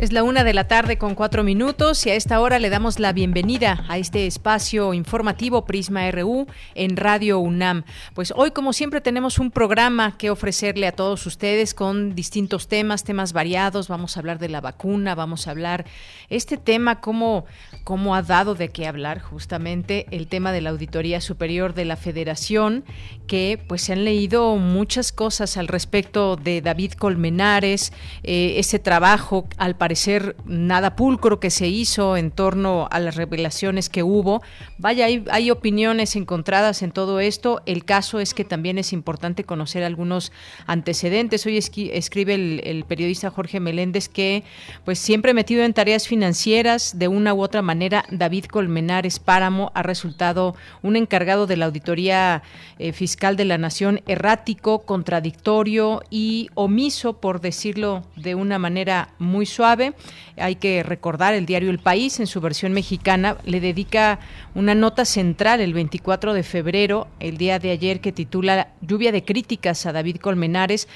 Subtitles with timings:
[0.00, 2.98] Es la una de la tarde con cuatro minutos y a esta hora le damos
[2.98, 7.84] la bienvenida a este espacio informativo Prisma RU en Radio UNAM.
[8.14, 13.04] Pues hoy, como siempre, tenemos un programa que ofrecerle a todos ustedes con distintos temas,
[13.04, 13.88] temas variados.
[13.88, 15.84] Vamos a hablar de la vacuna, vamos a hablar
[16.30, 17.44] este tema, cómo,
[18.14, 22.86] ha dado de qué hablar justamente el tema de la Auditoría Superior de la Federación,
[23.26, 29.46] que pues se han leído muchas cosas al respecto de David Colmenares, eh, ese trabajo
[29.58, 34.40] al parecer parecer nada pulcro que se hizo en torno a las revelaciones que hubo.
[34.78, 37.60] Vaya, hay, opiniones encontradas en todo esto.
[37.66, 40.30] El caso es que también es importante conocer algunos
[40.68, 41.44] antecedentes.
[41.44, 44.44] Hoy escribe el, periodista Jorge Meléndez que,
[44.84, 49.82] pues siempre metido en tareas financieras, de una u otra manera, David Colmenares Páramo ha
[49.82, 52.44] resultado un encargado de la Auditoría
[52.78, 59.46] eh, Fiscal de la Nación errático, contradictorio y omiso, por decirlo de una manera muy
[59.46, 59.79] suave
[60.36, 64.20] hay que recordar, el diario El País, en su versión mexicana, le dedica
[64.54, 69.24] una nota central el 24 de febrero, el día de ayer, que titula Lluvia de
[69.24, 70.88] críticas a David Colmenares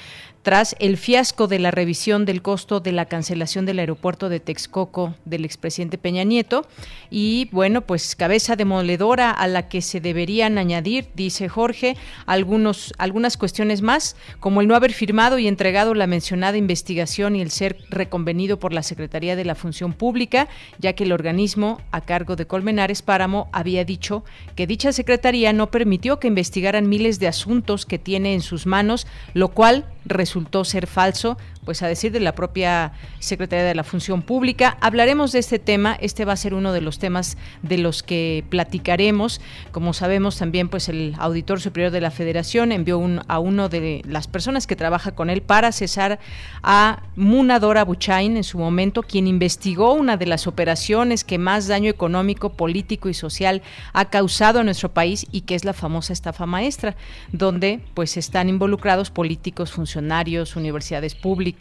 [0.45, 5.15] tras el fiasco de la revisión del costo de la cancelación del aeropuerto de Texcoco
[5.25, 6.67] del expresidente Peña Nieto.
[7.09, 13.37] Y bueno, pues cabeza demoledora a la que se deberían añadir, dice Jorge, algunos, algunas
[13.37, 17.79] cuestiones más, como el no haber firmado y entregado la mencionada investigación y el ser
[17.89, 22.45] reconvenido por la Secretaría de la Función Pública, ya que el organismo a cargo de
[22.45, 24.23] Colmenares Páramo había dicho
[24.55, 29.07] que dicha Secretaría no permitió que investigaran miles de asuntos que tiene en sus manos,
[29.33, 34.21] lo cual resultó ser falso, pues a decir de la propia Secretaría de la Función
[34.21, 34.77] Pública.
[34.81, 38.45] Hablaremos de este tema, este va a ser uno de los temas de los que
[38.49, 39.41] platicaremos.
[39.71, 44.27] Como sabemos también, pues el Auditor Superior de la Federación envió a uno de las
[44.27, 46.19] personas que trabaja con él para cesar
[46.63, 51.89] a Munadora Buchain en su momento, quien investigó una de las operaciones que más daño
[51.89, 53.61] económico, político y social
[53.93, 56.95] ha causado a nuestro país y que es la famosa estafa maestra,
[57.31, 61.54] donde pues están involucrados políticos, funcionarios, universidades públicas,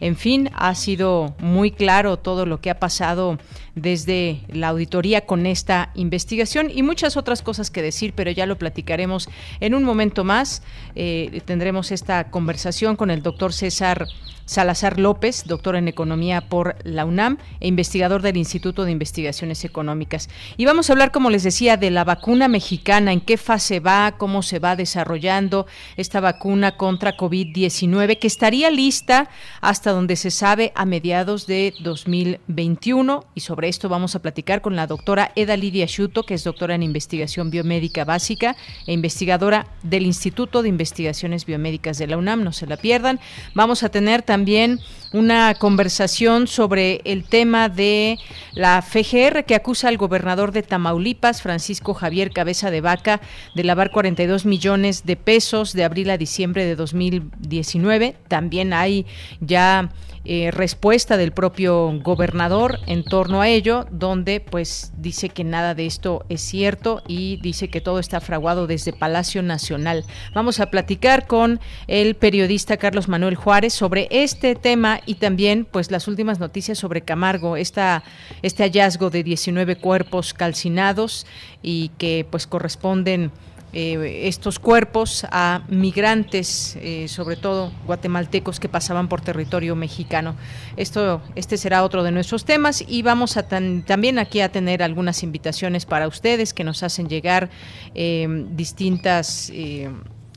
[0.00, 3.38] en fin, ha sido muy claro todo lo que ha pasado
[3.74, 8.58] desde la auditoría con esta investigación y muchas otras cosas que decir, pero ya lo
[8.58, 9.28] platicaremos
[9.60, 10.62] en un momento más.
[10.94, 14.06] Eh, tendremos esta conversación con el doctor César
[14.48, 20.30] Salazar López, doctor en Economía por la UNAM e investigador del Instituto de Investigaciones Económicas.
[20.56, 24.14] Y vamos a hablar, como les decía, de la vacuna mexicana, en qué fase va,
[24.16, 25.66] cómo se va desarrollando
[25.98, 29.28] esta vacuna contra COVID-19, que estaría lista
[29.60, 33.26] hasta donde se sabe a mediados de 2021.
[33.34, 36.74] Y sobre esto vamos a platicar con la doctora Eda Lidia Schuto, que es doctora
[36.74, 42.42] en Investigación Biomédica Básica e investigadora del Instituto de Investigaciones Biomédicas de la UNAM.
[42.42, 43.20] No se la pierdan.
[43.52, 44.78] Vamos a tener también también
[45.12, 48.18] una conversación sobre el tema de
[48.54, 53.20] la FGR que acusa al gobernador de Tamaulipas, Francisco Javier Cabeza de Vaca,
[53.56, 58.14] de lavar 42 millones de pesos de abril a diciembre de 2019.
[58.28, 59.06] También hay
[59.40, 59.90] ya
[60.24, 65.86] eh, respuesta del propio gobernador en torno a ello, donde pues dice que nada de
[65.86, 70.04] esto es cierto y dice que todo está fraguado desde Palacio Nacional.
[70.34, 75.90] Vamos a platicar con el periodista Carlos Manuel Juárez sobre este tema y también pues
[75.90, 78.02] las últimas noticias sobre Camargo, esta,
[78.42, 81.26] este hallazgo de 19 cuerpos calcinados
[81.62, 83.30] y que pues corresponden
[83.72, 90.36] eh, estos cuerpos a migrantes, eh, sobre todo guatemaltecos que pasaban por territorio mexicano.
[90.76, 95.22] Esto, este será otro de nuestros temas y vamos a también aquí a tener algunas
[95.22, 97.50] invitaciones para ustedes que nos hacen llegar
[97.94, 99.52] eh, distintas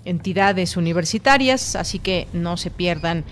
[0.04, 3.24] entidades universitarias, así que no se pierdan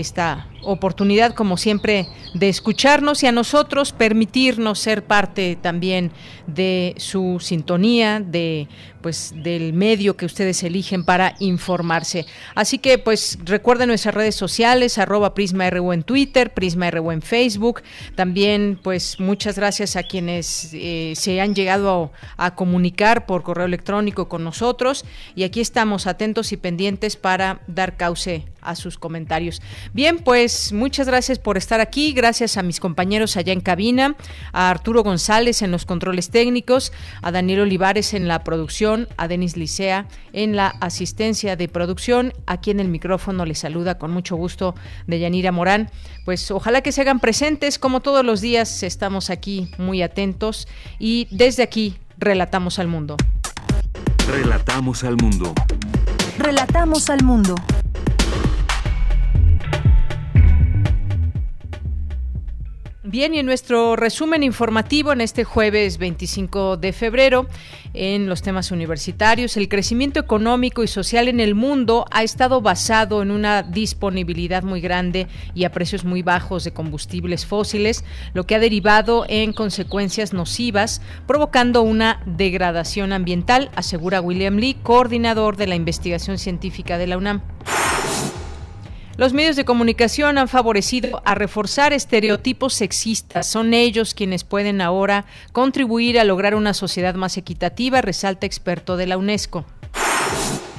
[0.00, 6.10] esta oportunidad, como siempre, de escucharnos y a nosotros permitirnos ser parte también
[6.46, 8.68] de su sintonía, de
[9.00, 12.26] pues del medio que ustedes eligen para informarse.
[12.56, 17.82] Así que pues recuerden nuestras redes sociales, arroba PrismaRU en Twitter, PrismaRU en Facebook.
[18.16, 23.66] También pues muchas gracias a quienes eh, se han llegado a, a comunicar por correo
[23.66, 25.04] electrónico con nosotros
[25.36, 29.62] y aquí estamos atentos y pendientes para dar cauce a sus comentarios.
[29.92, 34.16] Bien, pues muchas gracias por estar aquí, gracias a mis compañeros allá en cabina,
[34.52, 36.92] a Arturo González en los controles técnicos,
[37.22, 42.32] a Daniel Olivares en la producción, a Denis Licea en la asistencia de producción.
[42.46, 44.74] Aquí en el micrófono les saluda con mucho gusto
[45.06, 45.90] de Yanira Morán.
[46.24, 50.68] Pues ojalá que se hagan presentes, como todos los días estamos aquí muy atentos
[50.98, 53.16] y desde aquí relatamos al mundo.
[54.28, 55.54] Relatamos al mundo.
[56.38, 57.54] Relatamos al mundo.
[63.08, 67.46] Bien, y en nuestro resumen informativo en este jueves 25 de febrero,
[67.94, 73.22] en los temas universitarios, el crecimiento económico y social en el mundo ha estado basado
[73.22, 78.02] en una disponibilidad muy grande y a precios muy bajos de combustibles fósiles,
[78.34, 85.56] lo que ha derivado en consecuencias nocivas, provocando una degradación ambiental, asegura William Lee, coordinador
[85.56, 87.40] de la investigación científica de la UNAM.
[89.16, 93.46] Los medios de comunicación han favorecido a reforzar estereotipos sexistas.
[93.46, 99.06] Son ellos quienes pueden ahora contribuir a lograr una sociedad más equitativa, resalta experto de
[99.06, 99.64] la UNESCO.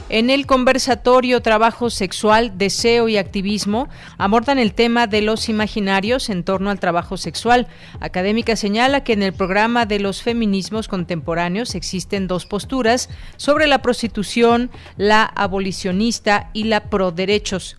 [0.10, 3.90] En el conversatorio Trabajo Sexual, Deseo y Activismo
[4.20, 7.68] abordan el tema de los imaginarios en torno al trabajo sexual.
[8.00, 13.82] Académica señala que en el programa de los feminismos contemporáneos existen dos posturas sobre la
[13.82, 17.76] prostitución, la abolicionista y la pro derechos.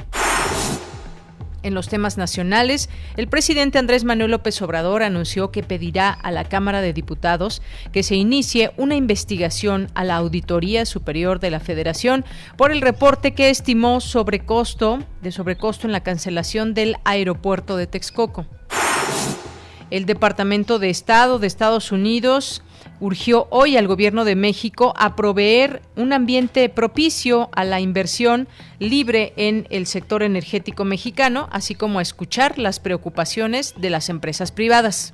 [1.63, 6.45] En los temas nacionales, el presidente Andrés Manuel López Obrador anunció que pedirá a la
[6.45, 7.63] Cámara de Diputados
[7.93, 12.25] que se inicie una investigación a la Auditoría Superior de la Federación
[12.57, 18.47] por el reporte que estimó sobrecosto de sobrecosto en la cancelación del aeropuerto de Texcoco.
[19.91, 22.63] El Departamento de Estado de Estados Unidos
[23.01, 28.49] urgió hoy al gobierno de México a proveer un ambiente propicio a la inversión
[28.79, 34.53] libre en el sector energético mexicano, así como a escuchar las preocupaciones de las empresas
[34.53, 35.13] privadas.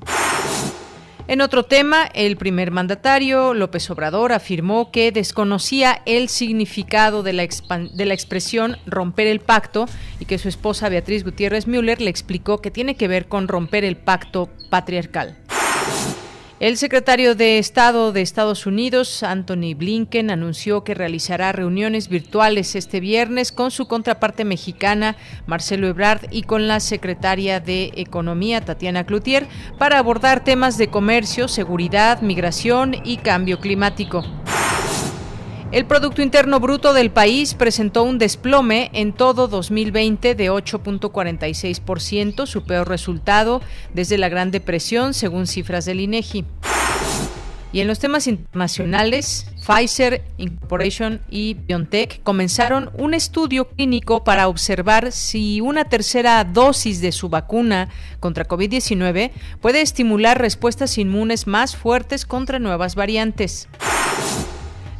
[1.26, 7.42] En otro tema, el primer mandatario, López Obrador, afirmó que desconocía el significado de la,
[7.42, 9.86] expresión romper el pacto
[10.20, 13.84] y que su esposa Beatriz Gutiérrez Müller le explicó que tiene que ver con romper
[13.84, 15.38] el pacto patriarcal.
[16.60, 23.00] El secretario de Estado de Estados Unidos, Anthony Blinken, anunció que realizará reuniones virtuales este
[23.00, 25.16] viernes con su contraparte mexicana,
[25.46, 29.48] Marcelo Ebrard, y con la secretaria de Economía, Tatiana Cloutier,
[29.78, 34.24] para abordar temas de comercio, seguridad, migración y cambio climático.
[35.74, 42.62] El Producto Interno Bruto del país presentó un desplome en todo 2020 de 8.46%, su
[42.62, 43.60] peor resultado
[43.92, 46.44] desde la Gran Depresión, según cifras del INEGI.
[47.72, 55.10] Y en los temas internacionales, Pfizer Incorporation y BioNTech comenzaron un estudio clínico para observar
[55.10, 57.88] si una tercera dosis de su vacuna
[58.20, 63.66] contra COVID-19 puede estimular respuestas inmunes más fuertes contra nuevas variantes.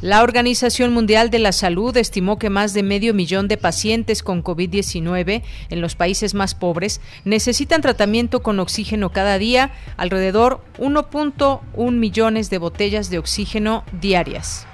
[0.05, 4.43] La Organización Mundial de la Salud estimó que más de medio millón de pacientes con
[4.43, 5.41] COVID-19
[5.71, 12.59] en los países más pobres necesitan tratamiento con oxígeno cada día, alrededor 1.1 millones de
[12.59, 14.67] botellas de oxígeno diarias.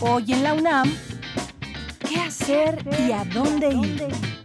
[0.00, 0.92] Hoy en la UNAM,
[2.08, 4.39] ¿qué hacer y a dónde ir?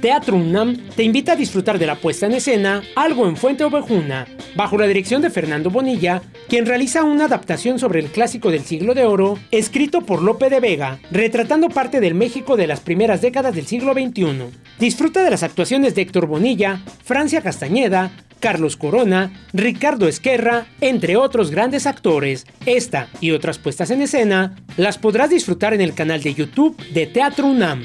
[0.00, 4.26] Teatro UNAM te invita a disfrutar de la puesta en escena Algo en Fuente Ovejuna,
[4.56, 8.94] bajo la dirección de Fernando Bonilla, quien realiza una adaptación sobre el clásico del siglo
[8.94, 13.54] de oro, escrito por Lope de Vega, retratando parte del México de las primeras décadas
[13.54, 14.46] del siglo XXI.
[14.78, 21.50] Disfruta de las actuaciones de Héctor Bonilla, Francia Castañeda, Carlos Corona, Ricardo Esquerra, entre otros
[21.50, 22.46] grandes actores.
[22.64, 27.06] Esta y otras puestas en escena las podrás disfrutar en el canal de YouTube de
[27.06, 27.82] Teatro UNAM.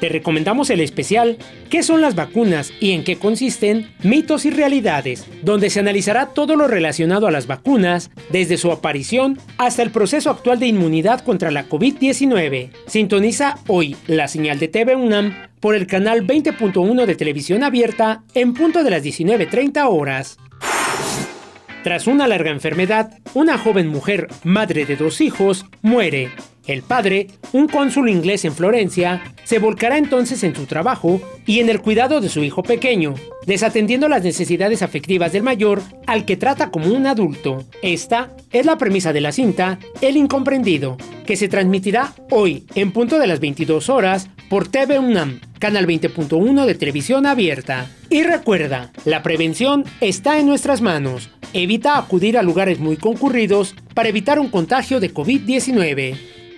[0.00, 1.38] Te recomendamos el especial
[1.70, 3.90] ¿Qué son las vacunas y en qué consisten?
[4.02, 9.38] Mitos y realidades, donde se analizará todo lo relacionado a las vacunas, desde su aparición
[9.58, 12.70] hasta el proceso actual de inmunidad contra la COVID-19.
[12.86, 18.54] Sintoniza hoy la señal de TV UNAM por el canal 20.1 de televisión abierta en
[18.54, 20.38] punto de las 19.30 horas.
[21.82, 26.30] Tras una larga enfermedad, una joven mujer, madre de dos hijos, muere.
[26.66, 31.68] El padre, un cónsul inglés en Florencia, se volcará entonces en su trabajo y en
[31.68, 33.14] el cuidado de su hijo pequeño,
[33.46, 37.64] desatendiendo las necesidades afectivas del mayor al que trata como un adulto.
[37.82, 43.20] Esta es la premisa de la cinta El Incomprendido, que se transmitirá hoy en punto
[43.20, 47.88] de las 22 horas por TV UNAM, canal 20.1 de televisión abierta.
[48.10, 51.30] Y recuerda, la prevención está en nuestras manos.
[51.52, 56.35] Evita acudir a lugares muy concurridos para evitar un contagio de COVID-19.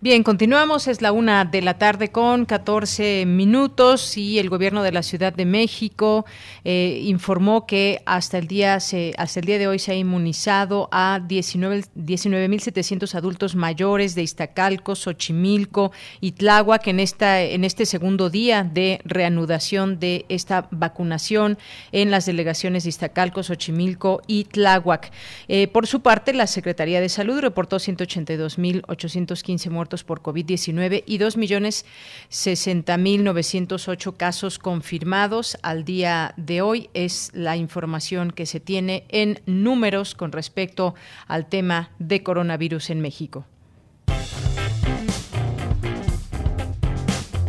[0.00, 0.86] Bien, continuamos.
[0.86, 5.32] Es la una de la tarde con 14 minutos y el gobierno de la Ciudad
[5.32, 6.24] de México
[6.62, 10.88] eh, informó que hasta el día se, hasta el día de hoy se ha inmunizado
[10.92, 15.90] a 19.700 adultos mayores de Iztacalco, Xochimilco
[16.20, 21.58] y Tláhuac en esta en este segundo día de reanudación de esta vacunación
[21.90, 25.10] en las delegaciones de Iztacalco, Xochimilco y Tláhuac.
[25.48, 34.16] Eh, por su parte, la Secretaría de Salud reportó 182.815 muertos por COVID-19 y 2.060.908
[34.16, 36.90] casos confirmados al día de hoy.
[36.94, 40.94] Es la información que se tiene en números con respecto
[41.26, 43.46] al tema de coronavirus en México.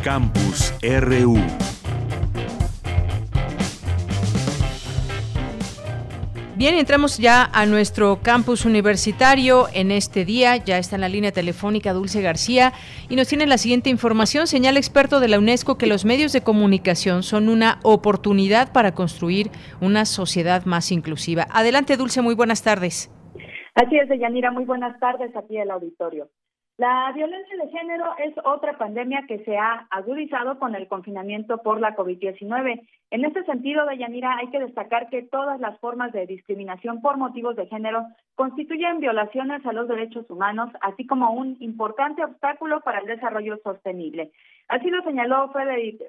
[0.02, 1.38] Campus RU
[6.60, 10.58] Bien, entramos ya a nuestro campus universitario en este día.
[10.58, 12.74] Ya está en la línea telefónica Dulce García
[13.08, 14.46] y nos tiene la siguiente información.
[14.46, 19.50] Señala experto de la UNESCO que los medios de comunicación son una oportunidad para construir
[19.80, 21.46] una sociedad más inclusiva.
[21.50, 23.10] Adelante, Dulce, muy buenas tardes.
[23.74, 26.28] Así es, Deyanira, muy buenas tardes aquí el auditorio.
[26.80, 31.78] La violencia de género es otra pandemia que se ha agudizado con el confinamiento por
[31.78, 32.88] la COVID-19.
[33.10, 37.54] En este sentido, Dayanira, hay que destacar que todas las formas de discriminación por motivos
[37.56, 43.06] de género constituyen violaciones a los derechos humanos, así como un importante obstáculo para el
[43.08, 44.32] desarrollo sostenible.
[44.68, 46.00] Así lo señaló Frederick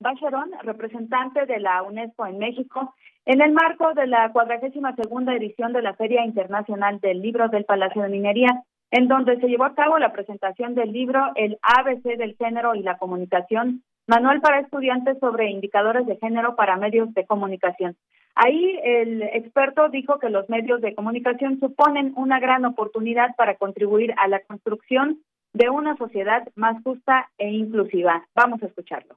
[0.00, 2.94] Bacheron, representante de la UNESCO en México,
[3.26, 7.66] en el marco de la cuadragésima segunda edición de la Feria Internacional del Libro del
[7.66, 8.64] Palacio de Minería
[8.94, 12.82] en donde se llevó a cabo la presentación del libro El ABC del género y
[12.84, 17.96] la comunicación, manual para estudiantes sobre indicadores de género para medios de comunicación.
[18.36, 24.14] Ahí el experto dijo que los medios de comunicación suponen una gran oportunidad para contribuir
[24.16, 25.18] a la construcción
[25.52, 28.24] de una sociedad más justa e inclusiva.
[28.36, 29.16] Vamos a escucharlo.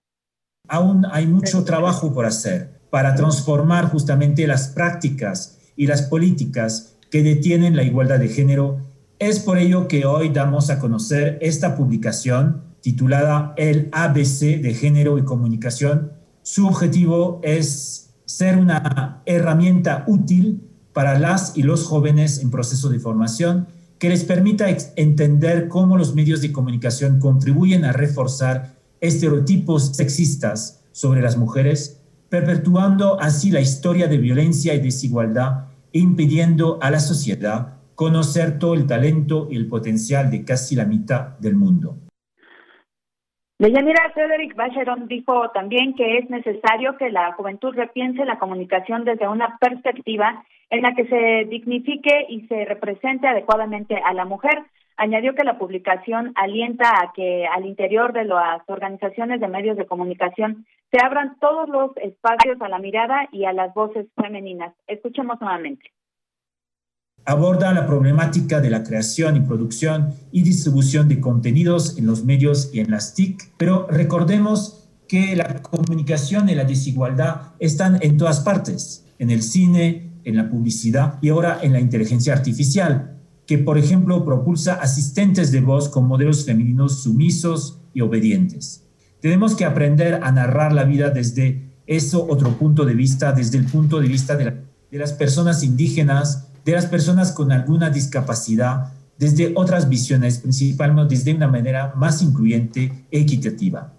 [0.70, 7.22] Aún hay mucho trabajo por hacer para transformar justamente las prácticas y las políticas que
[7.22, 8.87] detienen la igualdad de género
[9.20, 15.18] es por ello que hoy damos a conocer esta publicación titulada El ABC de Género
[15.18, 16.12] y Comunicación.
[16.44, 20.62] Su objetivo es ser una herramienta útil
[20.94, 26.14] para las y los jóvenes en proceso de formación que les permita entender cómo los
[26.14, 34.08] medios de comunicación contribuyen a reforzar estereotipos sexistas sobre las mujeres, perpetuando así la historia
[34.08, 39.68] de violencia y desigualdad e impidiendo a la sociedad conocer todo el talento y el
[39.68, 41.96] potencial de casi la mitad del mundo.
[43.58, 49.28] Deyanira Frederick Bacheron dijo también que es necesario que la juventud repiense la comunicación desde
[49.28, 54.62] una perspectiva en la que se dignifique y se represente adecuadamente a la mujer.
[54.96, 59.88] Añadió que la publicación alienta a que al interior de las organizaciones de medios de
[59.88, 64.76] comunicación se abran todos los espacios a la mirada y a las voces femeninas.
[64.86, 65.92] Escuchemos nuevamente
[67.28, 72.70] aborda la problemática de la creación y producción y distribución de contenidos en los medios
[72.72, 78.40] y en las TIC, pero recordemos que la comunicación y la desigualdad están en todas
[78.40, 83.78] partes, en el cine, en la publicidad y ahora en la inteligencia artificial, que por
[83.78, 88.86] ejemplo propulsa asistentes de voz con modelos femeninos sumisos y obedientes.
[89.20, 93.66] Tenemos que aprender a narrar la vida desde eso otro punto de vista, desde el
[93.66, 94.46] punto de vista de,
[94.92, 101.34] de las personas indígenas, de las personas con alguna discapacidad desde otras visiones, principalmente desde
[101.34, 103.94] una manera más incluyente e equitativa.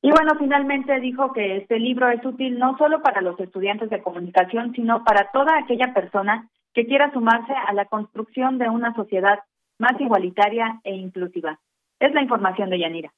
[0.00, 4.02] Y bueno, finalmente dijo que este libro es útil no solo para los estudiantes de
[4.02, 9.40] comunicación, sino para toda aquella persona que quiera sumarse a la construcción de una sociedad
[9.78, 11.60] más igualitaria e inclusiva.
[12.00, 13.12] Es la información de Yanira.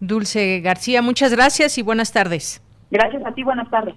[0.00, 2.60] Dulce García, muchas gracias y buenas tardes.
[2.90, 3.94] Gracias a ti, buenas tardes.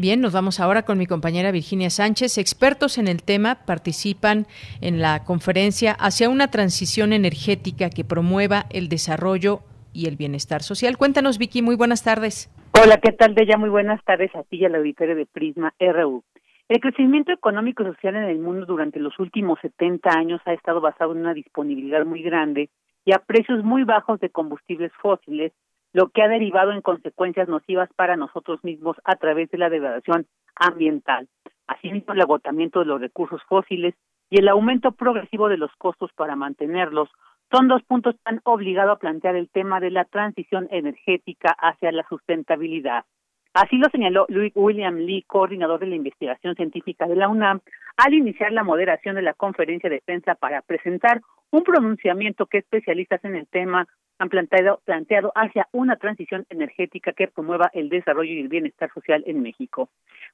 [0.00, 2.38] Bien, nos vamos ahora con mi compañera Virginia Sánchez.
[2.38, 4.46] Expertos en el tema participan
[4.80, 9.60] en la conferencia hacia una transición energética que promueva el desarrollo
[9.92, 10.96] y el bienestar social.
[10.96, 12.48] Cuéntanos, Vicky, muy buenas tardes.
[12.82, 13.58] Hola, ¿qué tal, Bella?
[13.58, 16.24] Muy buenas tardes a ti y al auditorio de Prisma RU.
[16.70, 20.80] El crecimiento económico y social en el mundo durante los últimos 70 años ha estado
[20.80, 22.70] basado en una disponibilidad muy grande
[23.04, 25.52] y a precios muy bajos de combustibles fósiles,
[25.92, 30.26] lo que ha derivado en consecuencias nocivas para nosotros mismos a través de la degradación
[30.54, 31.28] ambiental.
[31.66, 33.94] Asimismo, el agotamiento de los recursos fósiles
[34.28, 37.08] y el aumento progresivo de los costos para mantenerlos
[37.52, 41.90] son dos puntos que han obligado a plantear el tema de la transición energética hacia
[41.90, 43.04] la sustentabilidad.
[43.52, 47.60] Así lo señaló Louis William Lee, coordinador de la investigación científica de la UNAM,
[47.96, 51.20] al iniciar la moderación de la conferencia de prensa para presentar
[51.50, 53.88] un pronunciamiento que especialistas en el tema
[54.20, 59.24] han planteado, planteado hacia una transición energética que promueva el desarrollo y el bienestar social
[59.26, 59.88] en México.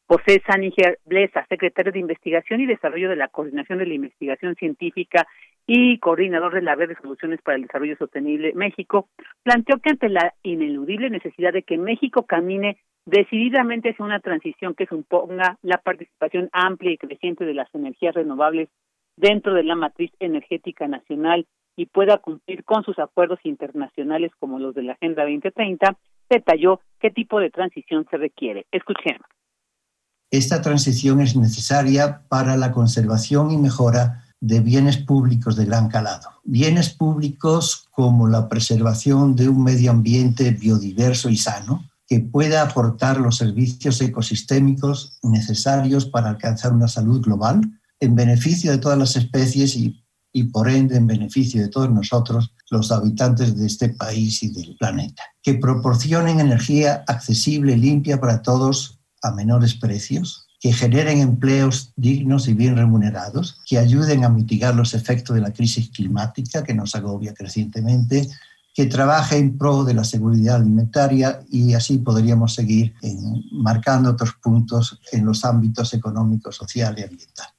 [0.06, 5.28] José Saniger Blesa, secretario de Investigación y Desarrollo de la Coordinación de la Investigación Científica
[5.68, 9.08] y coordinador de la Red de Soluciones para el Desarrollo Sostenible México,
[9.44, 14.86] planteó que ante la ineludible necesidad de que México camine decididamente hacia una transición que
[14.86, 18.68] suponga la participación amplia y creciente de las energías renovables
[19.16, 24.74] dentro de la matriz energética nacional y pueda cumplir con sus acuerdos internacionales como los
[24.74, 25.96] de la Agenda 2030,
[26.30, 28.66] detalló qué tipo de transición se requiere.
[28.72, 29.26] Escuchemos.
[30.30, 36.28] Esta transición es necesaria para la conservación y mejora de bienes públicos de gran calado.
[36.44, 43.18] Bienes públicos como la preservación de un medio ambiente biodiverso y sano, que pueda aportar
[43.18, 47.60] los servicios ecosistémicos necesarios para alcanzar una salud global
[47.98, 50.05] en beneficio de todas las especies y,
[50.36, 54.76] y por ende en beneficio de todos nosotros, los habitantes de este país y del
[54.76, 55.22] planeta.
[55.42, 62.48] Que proporcionen energía accesible y limpia para todos a menores precios, que generen empleos dignos
[62.48, 66.94] y bien remunerados, que ayuden a mitigar los efectos de la crisis climática que nos
[66.94, 68.28] agobia crecientemente,
[68.74, 72.92] que trabaje en pro de la seguridad alimentaria y así podríamos seguir
[73.52, 77.55] marcando otros puntos en los ámbitos económico, social y ambiental.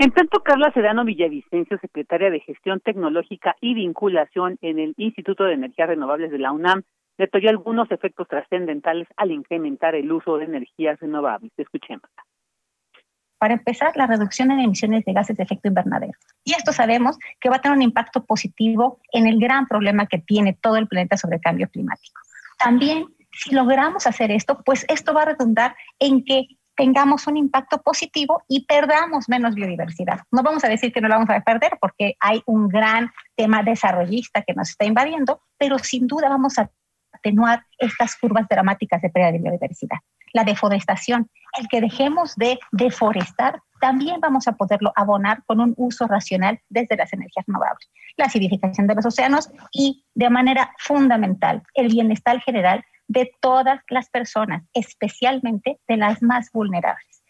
[0.00, 5.52] En tanto, Carla Sedano Villavicencio, secretaria de Gestión Tecnológica y Vinculación en el Instituto de
[5.52, 6.84] Energías Renovables de la UNAM,
[7.18, 11.52] detalló algunos efectos trascendentales al incrementar el uso de energías renovables.
[11.54, 12.08] Escuchemos.
[13.36, 16.16] Para empezar, la reducción en emisiones de gases de efecto invernadero.
[16.44, 20.16] Y esto sabemos que va a tener un impacto positivo en el gran problema que
[20.16, 22.18] tiene todo el planeta sobre el cambio climático.
[22.58, 27.82] También, si logramos hacer esto, pues esto va a redundar en que tengamos un impacto
[27.82, 30.20] positivo y perdamos menos biodiversidad.
[30.30, 33.62] No vamos a decir que no la vamos a perder porque hay un gran tema
[33.62, 36.70] desarrollista que nos está invadiendo, pero sin duda vamos a
[37.12, 39.98] atenuar estas curvas dramáticas de pérdida de biodiversidad
[40.32, 41.28] la deforestación,
[41.58, 46.96] el que dejemos de deforestar, también vamos a poderlo abonar con un uso racional desde
[46.96, 52.84] las energías renovables, la acidificación de los océanos y de manera fundamental el bienestar general
[53.10, 57.24] de todas las personas, especialmente de las más vulnerables.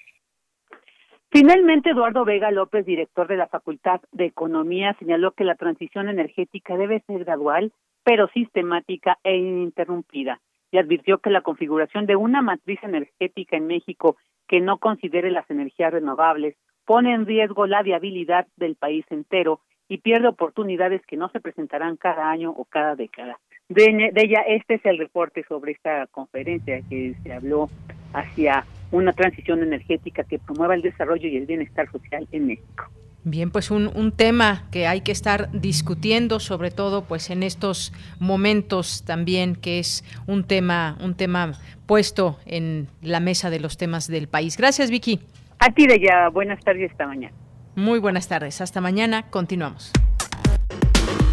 [1.30, 6.76] Finalmente, Eduardo Vega López, director de la Facultad de Economía, señaló que la transición energética
[6.76, 7.72] debe ser gradual,
[8.04, 14.16] pero sistemática e ininterrumpida y advirtió que la configuración de una matriz energética en México
[14.48, 19.98] que no considere las energías renovables pone en riesgo la viabilidad del país entero y
[19.98, 23.38] pierde oportunidades que no se presentarán cada año o cada década.
[23.70, 27.70] De, ella, este es el reporte sobre esta conferencia que se habló
[28.12, 32.90] hacia una transición energética que promueva el desarrollo y el bienestar social en México.
[33.22, 37.92] Bien, pues un, un, tema que hay que estar discutiendo, sobre todo pues en estos
[38.18, 41.52] momentos también, que es un tema, un tema
[41.86, 44.56] puesto en la mesa de los temas del país.
[44.56, 45.20] Gracias, Vicky.
[45.60, 46.28] A ti, de ya.
[46.30, 47.34] Buenas tardes esta mañana.
[47.76, 48.60] Muy buenas tardes.
[48.60, 49.30] Hasta mañana.
[49.30, 49.92] Continuamos.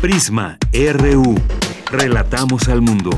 [0.01, 1.35] Prisma RU.
[1.91, 3.09] Relatamos al mundo.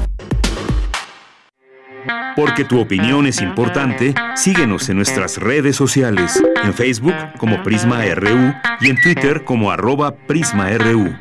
[2.35, 8.53] Porque tu opinión es importante, síguenos en nuestras redes sociales, en Facebook como Prisma RU
[8.79, 11.15] y en Twitter como arroba PrismaRU.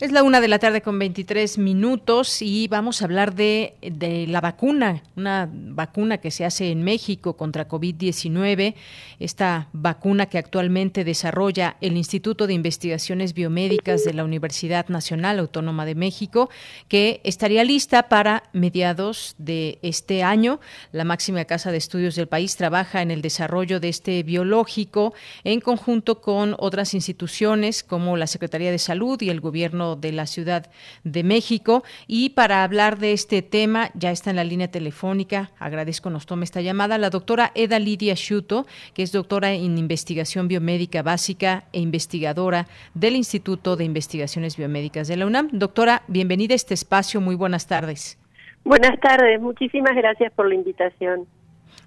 [0.00, 4.26] Es la una de la tarde con 23 minutos y vamos a hablar de, de
[4.26, 8.74] la vacuna, una vacuna que se hace en México contra COVID-19,
[9.20, 15.86] esta vacuna que actualmente desarrolla el Instituto de Investigaciones Biomédicas de la Universidad Nacional Autónoma
[15.86, 16.50] de México,
[16.88, 20.58] que estaría lista para mediados de este año.
[20.90, 25.60] La máxima casa de estudios del país trabaja en el desarrollo de este biológico en
[25.60, 30.70] conjunto con otras instituciones como la Secretaría de Salud y el Gobierno De la Ciudad
[31.04, 31.84] de México.
[32.06, 36.44] Y para hablar de este tema, ya está en la línea telefónica, agradezco nos tome
[36.44, 41.80] esta llamada, la doctora Eda Lidia Schuto, que es doctora en investigación biomédica básica e
[41.80, 45.48] investigadora del Instituto de Investigaciones Biomédicas de la UNAM.
[45.52, 48.18] Doctora, bienvenida a este espacio, muy buenas tardes.
[48.64, 51.26] Buenas tardes, muchísimas gracias por la invitación.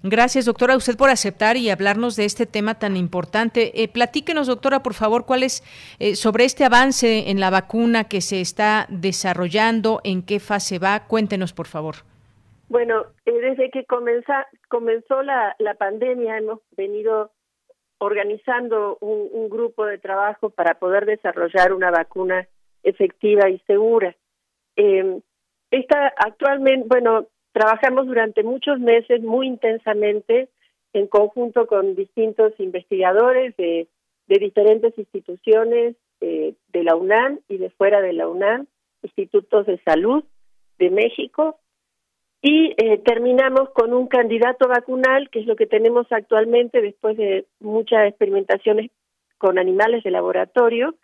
[0.02, 3.82] Gracias, doctora, usted por aceptar y hablarnos de este tema tan importante.
[3.82, 5.62] Eh, platíquenos, doctora, por favor, cuál es
[5.98, 11.06] eh, sobre este avance en la vacuna que se está desarrollando, en qué fase va.
[11.06, 11.96] Cuéntenos, por favor.
[12.68, 17.32] Bueno, eh, desde que comenzó la, pandemia hemos venido
[17.98, 22.46] organizando un, grupo de trabajo para poder desarrollar una vacuna
[22.84, 24.14] efectiva y segura.
[24.76, 27.26] esta actualmente, bueno,
[27.58, 30.48] Trabajamos durante muchos meses muy intensamente
[30.92, 33.88] en conjunto con distintos investigadores de,
[34.28, 38.68] diferentes instituciones eh, de la UNAM y de fuera de la UNAM,
[39.02, 40.22] institutos de salud
[40.78, 41.58] de México,
[42.42, 47.44] y eh, terminamos con un candidato vacunal, que es lo que tenemos actualmente después de
[47.58, 48.92] muchas experimentaciones
[49.36, 50.94] con animales de laboratorio.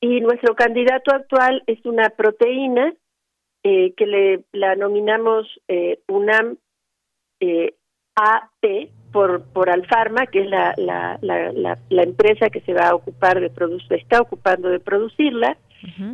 [0.00, 2.94] Y nuestro candidato actual es una proteína
[3.62, 6.56] eh, que le la nominamos eh, UNAM
[7.40, 7.74] eh,
[8.14, 12.94] AP por por Alfarma, que es la, la, la, la, empresa que se va a
[12.94, 15.56] ocupar de producir, está ocupando de producirla.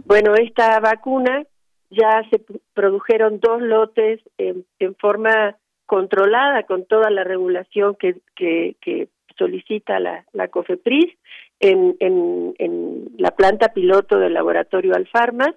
[0.05, 1.45] Bueno, esta vacuna
[1.91, 2.41] ya se
[2.73, 5.57] produjeron dos lotes en, en forma
[5.87, 11.13] controlada con toda la regulación que, que, que solicita la, la COFEPRIS
[11.61, 15.55] en, en, en la planta piloto del laboratorio Alfarma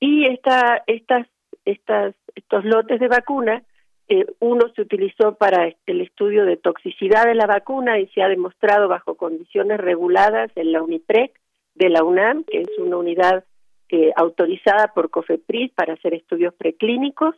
[0.00, 1.26] y esta, estas,
[1.64, 3.62] estas, estos lotes de vacuna,
[4.08, 8.28] eh, uno se utilizó para el estudio de toxicidad de la vacuna y se ha
[8.28, 11.38] demostrado bajo condiciones reguladas en la UNIPREC
[11.74, 13.44] de la UNAM, que es una unidad
[13.90, 17.34] eh, autorizada por COFEPRIS para hacer estudios preclínicos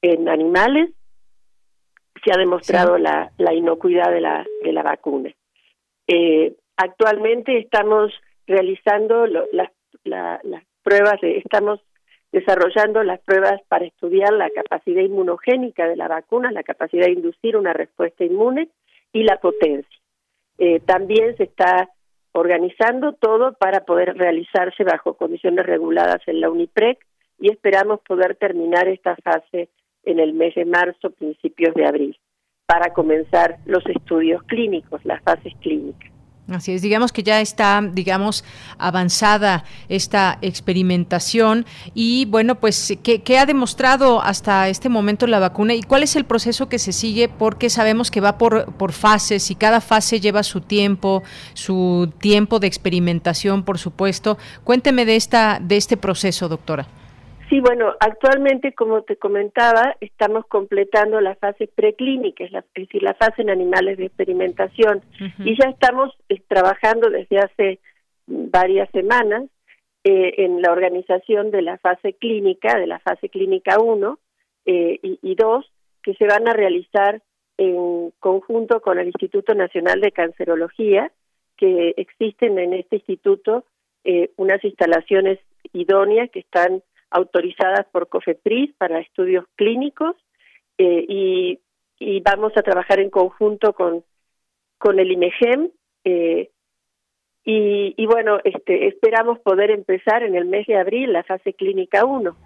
[0.00, 0.90] en animales.
[2.24, 5.30] Se ha demostrado la, la inocuidad de la, de la vacuna.
[6.06, 8.12] Eh, actualmente estamos
[8.46, 9.70] realizando las,
[10.04, 11.80] las pruebas, de, estamos
[12.32, 17.56] desarrollando las pruebas para estudiar la capacidad inmunogénica de la vacuna, la capacidad de inducir
[17.56, 18.68] una respuesta inmune
[19.12, 19.98] y la potencia.
[20.58, 21.90] Eh, también se está
[22.32, 26.98] organizando todo para poder realizarse bajo condiciones reguladas en la UNIPREC
[27.38, 29.68] y esperamos poder terminar esta fase
[30.04, 32.18] en el mes de marzo, principios de abril,
[32.66, 36.11] para comenzar los estudios clínicos, las fases clínicas.
[36.48, 38.42] Así es, digamos que ya está, digamos,
[38.76, 45.84] avanzada esta experimentación y bueno, pues, ¿qué, ha demostrado hasta este momento la vacuna y
[45.84, 47.28] cuál es el proceso que se sigue?
[47.28, 51.22] Porque sabemos que va por, por fases y cada fase lleva su tiempo,
[51.54, 54.36] su tiempo de experimentación, por supuesto.
[54.64, 56.88] Cuénteme de, esta, de este proceso, doctora.
[57.52, 63.42] Sí, bueno, actualmente, como te comentaba, estamos completando la fase preclínica, es, decir, la fase
[63.42, 65.02] en animales de experimentación,
[65.44, 67.78] y ya estamos eh, trabajando desde hace
[68.26, 69.50] varias semanas
[70.02, 74.18] eh, en la organización de la fase clínica, de la fase clínica 1
[74.64, 75.70] eh, y, y 2,
[76.02, 77.20] que se van a realizar
[77.58, 81.12] en conjunto con el Instituto Nacional de Cancerología,
[81.58, 83.66] que existen en este instituto
[84.36, 85.38] unas instalaciones
[85.74, 86.82] idóneas que están
[87.12, 90.16] autorizadas por COFEPRIS para estudios clínicos
[90.78, 91.58] eh, y,
[92.24, 94.02] vamos a trabajar en conjunto con,
[94.78, 95.70] con el IMEGEM
[96.04, 96.50] eh,
[97.44, 102.36] y, bueno, este, esperamos poder empezar en el mes de abril la fase clínica 1.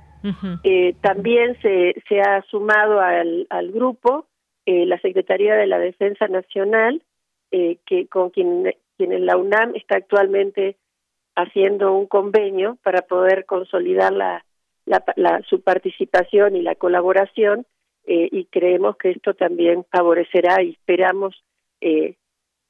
[0.65, 4.27] Eh, también se, se ha sumado al, al grupo
[4.67, 7.03] la Secretaría de la Defensa Nacional,
[7.51, 10.77] que con quien, quien en la UNAM está actualmente
[11.37, 14.46] haciendo un convenio para poder consolidar la,
[14.87, 17.67] la, su participación y la colaboración
[18.05, 21.45] eh, y creemos que esto también favorecerá y esperamos
[21.81, 22.17] eh,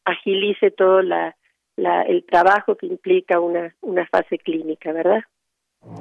[0.04, 1.36] agilice todo la,
[1.76, 5.22] la, el trabajo que implica una, una fase clínica, ¿verdad?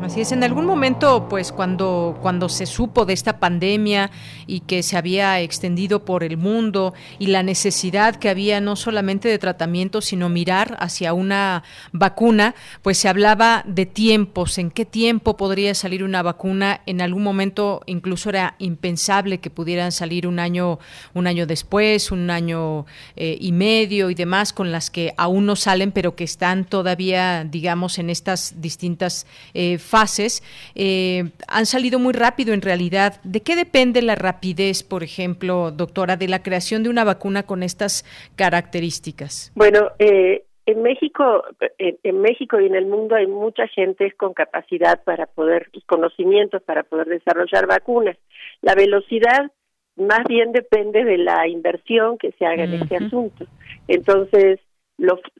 [0.01, 4.11] Así es, en algún momento, pues cuando, cuando se supo de esta pandemia
[4.45, 9.29] y que se había extendido por el mundo y la necesidad que había no solamente
[9.29, 15.37] de tratamiento, sino mirar hacia una vacuna, pues se hablaba de tiempos, en qué tiempo
[15.37, 16.81] podría salir una vacuna.
[16.85, 20.77] En algún momento incluso era impensable que pudieran salir un año,
[21.13, 25.55] un año después, un año eh, y medio y demás, con las que aún no
[25.55, 30.43] salen, pero que están todavía, digamos, en estas distintas eh, fases
[30.75, 33.19] eh, han salido muy rápido en realidad.
[33.23, 37.63] ¿De qué depende la rapidez, por ejemplo, doctora, de la creación de una vacuna con
[37.63, 39.51] estas características?
[39.55, 41.43] Bueno, eh, en México,
[41.77, 46.63] en, México y en el mundo hay mucha gente con capacidad para poder y conocimientos
[46.63, 48.17] para poder desarrollar vacunas.
[48.61, 49.51] La velocidad
[49.95, 53.45] más bien depende de la inversión que se haga en este asunto.
[53.87, 54.59] Entonces,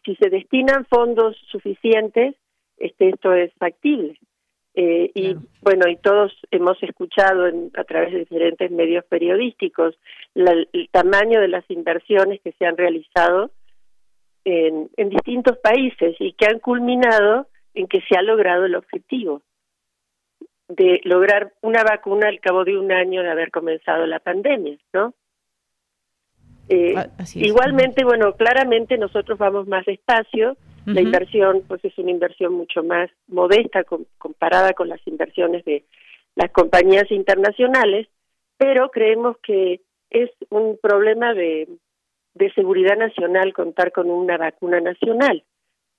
[0.04, 2.36] si se destinan fondos suficientes,
[2.78, 4.20] este, esto es factible.
[4.78, 7.46] Eh, y bueno, y todos hemos escuchado
[7.78, 9.96] a través de diferentes medios periodísticos
[10.34, 13.52] el tamaño de las inversiones que se han realizado
[14.44, 19.42] en, en distintos países y que han culminado en que se ha logrado el objetivo
[20.68, 25.14] de lograr una vacuna al cabo de un año de haber comenzado la pandemia, ¿no?
[26.68, 30.58] Eh, ah, igualmente, bueno, claramente nosotros vamos más despacio.
[30.86, 33.84] La inversión, pues es una inversión mucho más modesta
[34.18, 35.84] comparada con las inversiones de
[36.36, 38.08] las compañías internacionales,
[38.58, 41.68] pero creemos que es un problema de,
[42.36, 45.44] de seguridad nacional contar con una vacuna nacional.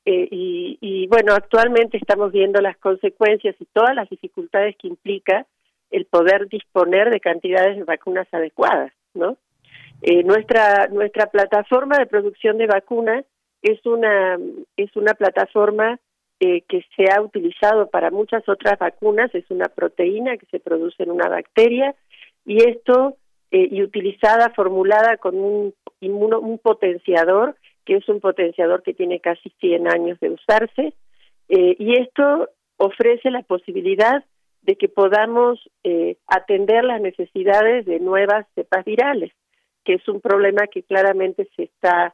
[0.05, 5.47] Eh, y, y bueno, actualmente estamos viendo las consecuencias y todas las dificultades que implica
[5.91, 9.37] el poder disponer de cantidades de vacunas adecuadas, ¿no?
[10.03, 13.25] Eh, nuestra nuestra plataforma de producción de vacunas
[13.67, 14.39] es una
[14.77, 15.99] es una plataforma
[16.39, 21.03] eh, que se ha utilizado para muchas otras vacunas es una proteína que se produce
[21.03, 21.95] en una bacteria
[22.45, 23.17] y esto
[23.51, 29.21] eh, y utilizada formulada con un inmuno, un potenciador que es un potenciador que tiene
[29.21, 30.93] casi 100 años de usarse
[31.49, 34.25] y esto ofrece la posibilidad
[34.63, 35.61] de que podamos
[36.27, 39.31] atender las necesidades de nuevas cepas virales
[39.85, 42.13] que es un problema que claramente se está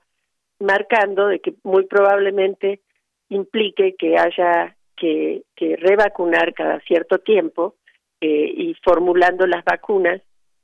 [0.63, 2.81] marcando de que muy probablemente
[3.29, 5.43] implique que haya que,
[5.79, 7.77] revacunar cada cierto tiempo
[8.21, 10.21] eh, y formulando las vacunas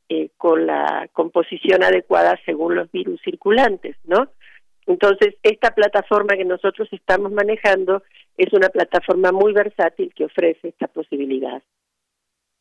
[0.08, 4.28] eh, con la composición adecuada según los virus circulantes, ¿no?
[4.86, 8.02] Entonces, esta plataforma que nosotros estamos manejando
[8.38, 11.62] es una plataforma muy versátil que ofrece esta posibilidad.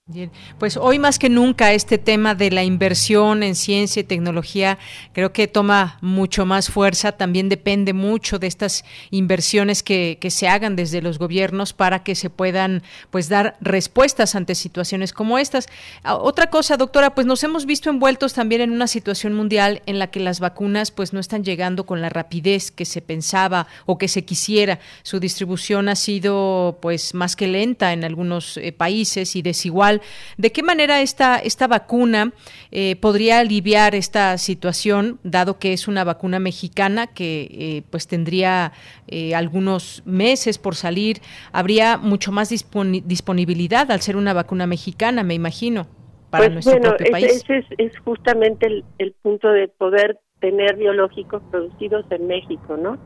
[0.09, 4.79] Bien, pues hoy más que nunca este tema de la inversión en ciencia y tecnología
[5.11, 7.11] creo que toma mucho más fuerza.
[7.11, 12.15] También depende mucho de estas inversiones que, que, se hagan desde los gobiernos para que
[12.15, 15.67] se puedan pues dar respuestas ante situaciones como estas.
[16.03, 19.99] Ah, otra cosa, doctora, pues nos hemos visto envueltos también en una situación mundial en
[19.99, 23.97] la que las vacunas pues no están llegando con la rapidez que se pensaba o
[23.97, 24.79] que se quisiera.
[25.03, 29.96] Su distribución ha sido pues más que lenta en algunos eh, países y desigual
[30.37, 32.33] ¿De qué manera esta, esta vacuna
[32.71, 38.71] eh, podría aliviar esta situación, dado que es una vacuna mexicana que eh, pues tendría
[39.07, 41.17] eh, algunos meses por salir?
[41.51, 45.87] Habría mucho más disponibilidad al ser una vacuna mexicana, me imagino,
[46.29, 47.43] para pues nuestro propio país.
[47.47, 52.97] Ese es, justamente el, punto de poder tener biológicos producidos en México, ¿no?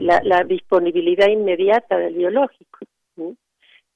[0.00, 2.78] la, disponibilidad inmediata del biológico.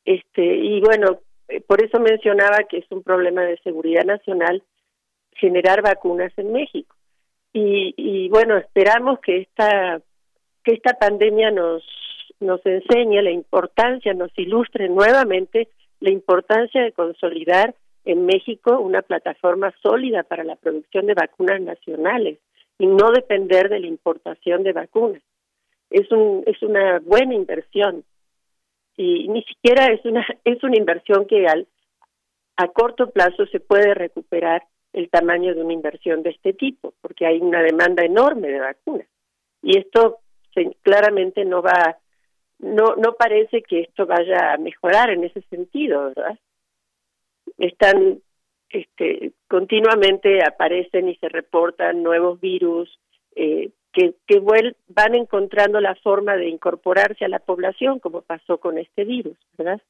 [0.07, 1.26] Este y bueno, eh,
[1.67, 4.63] por eso mencionaba que es un problema de seguridad nacional
[5.33, 6.95] generar vacunas en México.
[7.53, 10.01] Y, y bueno, esperamos que esta
[10.65, 11.85] que esta pandemia nos
[12.41, 15.69] nos enseñe la importancia, nos ilustre nuevamente
[16.01, 22.39] la importancia de consolidar en México una plataforma sólida para la producción de vacunas nacionales
[22.79, 25.23] y no depender de la importación de vacunas.
[25.91, 28.05] Es un es una buena inversión
[28.97, 31.67] y ni siquiera es una es una inversión que al
[32.57, 37.27] a corto plazo se puede recuperar el tamaño de una inversión de este tipo porque
[37.27, 39.07] hay una demanda enorme de vacunas.
[39.63, 40.21] Y esto
[40.83, 41.99] claramente no va
[42.59, 46.39] no no parece que esto vaya a mejorar en ese sentido verdad
[47.59, 48.21] están
[48.71, 52.99] este continuamente aparecen y se reportan nuevos virus
[53.35, 54.43] eh, que, que
[54.89, 59.81] van encontrando la forma de incorporarse a la población, como pasó con este virus, ¿verdad?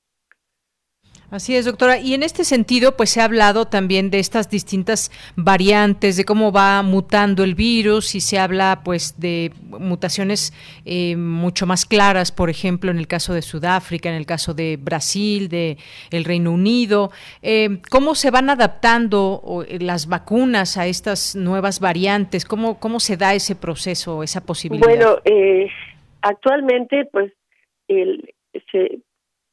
[1.29, 1.99] Así es, doctora.
[1.99, 6.53] Y en este sentido, pues se ha hablado también de estas distintas variantes, de cómo
[6.53, 10.53] va mutando el virus y se habla, pues, de mutaciones
[10.85, 14.79] eh, mucho más claras, por ejemplo, en el caso de Sudáfrica, en el caso de
[14.81, 15.79] Brasil, de
[16.13, 17.11] el Reino Unido.
[17.43, 22.45] Eh, ¿Cómo se van adaptando eh, las vacunas a estas nuevas variantes?
[22.45, 24.87] ¿Cómo cómo se da ese proceso, esa posibilidad?
[24.87, 25.19] Bueno,
[26.23, 27.33] actualmente, pues,
[27.89, 28.33] el,
[28.71, 29.01] se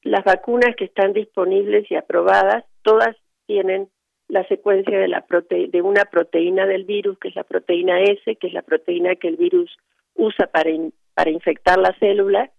[0.04, 3.90] las vacunas que están disponibles y aprobadas, todas tienen
[4.28, 8.48] la secuencia de, la de una proteína del virus, que es la proteína S, que
[8.48, 9.76] es la proteína que el virus
[10.16, 10.70] usa para,
[11.14, 12.52] para infectar la célula,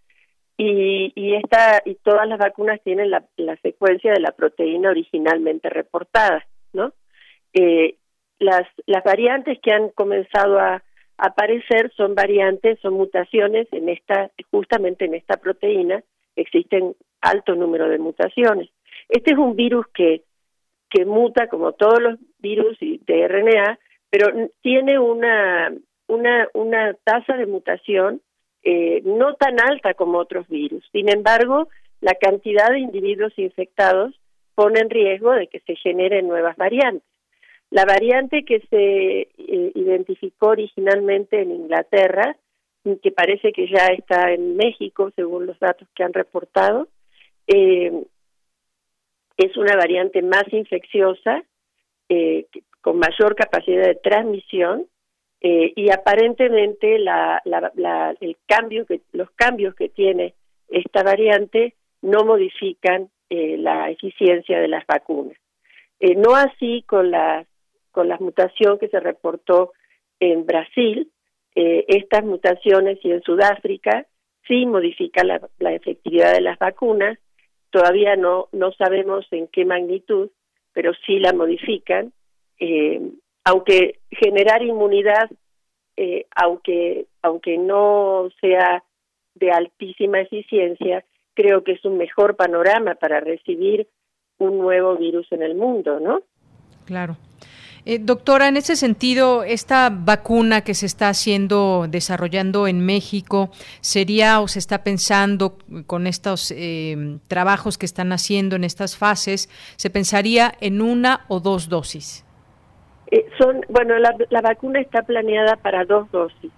[0.57, 5.69] y, y, esta, y todas las vacunas tienen la, la secuencia de la proteína originalmente
[5.69, 6.93] reportada, ¿no?
[7.53, 7.97] Eh,
[8.39, 10.83] las, las variantes que han comenzado a,
[11.17, 16.03] aparecer son variantes, son mutaciones en esta, justamente en esta proteína,
[16.37, 18.69] existen alto número de mutaciones.
[19.09, 20.23] Este es un virus que,
[20.91, 23.79] que muta como todos los virus de RNA,
[24.11, 25.73] pero tiene una,
[26.09, 28.21] una, tasa de mutación
[28.63, 30.85] eh, no tan alta como otros virus.
[30.93, 31.69] Sin embargo,
[32.01, 34.15] la cantidad de individuos infectados
[34.55, 37.09] pone en riesgo de que se generen nuevas variantes.
[37.71, 42.37] La variante que se eh, identificó originalmente en Inglaterra,
[43.03, 46.87] que parece que ya está en México, según los datos que han reportado,
[47.47, 47.93] eh,
[49.37, 51.43] es una variante más infecciosa,
[52.09, 52.47] eh,
[52.81, 54.87] con mayor capacidad de transmisión
[55.47, 57.43] y aparentemente la,
[58.21, 60.33] el cambio los cambios que tiene
[60.69, 65.37] esta variante no modifican la eficiencia de las vacunas.
[66.01, 67.47] no así con las
[67.95, 69.73] con la mutación que se reportó
[70.19, 71.11] en Brasil,
[71.55, 74.07] eh, estas mutaciones y en Sudáfrica
[74.49, 77.19] sí modifican la, efectividad de las vacunas,
[77.75, 80.31] todavía no, no sabemos en qué magnitud,
[80.73, 82.13] pero sí la modifican,
[82.61, 83.01] eh,
[83.43, 85.29] aunque generar inmunidad,
[85.97, 88.85] eh, aunque, aunque no sea
[89.35, 93.89] de altísima eficiencia, creo que es un mejor panorama para recibir
[94.39, 96.21] un nuevo virus en el mundo, ¿no?
[96.87, 97.17] Claro.
[97.87, 103.51] Eh, doctora, en ese sentido, esta vacuna que se está haciendo, desarrollando en México,
[103.83, 109.51] ¿sería o se está pensando con estos eh, trabajos que están haciendo en estas fases,
[109.77, 112.25] se pensaría en una o dos dosis?
[113.11, 116.51] Eh, son, bueno, la, vacuna está planeada para dos dosis.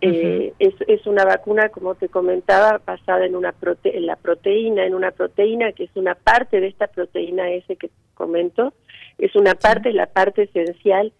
[0.00, 5.10] Es, es, una vacuna, como te comentaba, basada en, una en la proteína, en una
[5.10, 8.72] proteína que es una parte de esta proteína S que comento,
[9.18, 11.12] es una parte, la parte esencial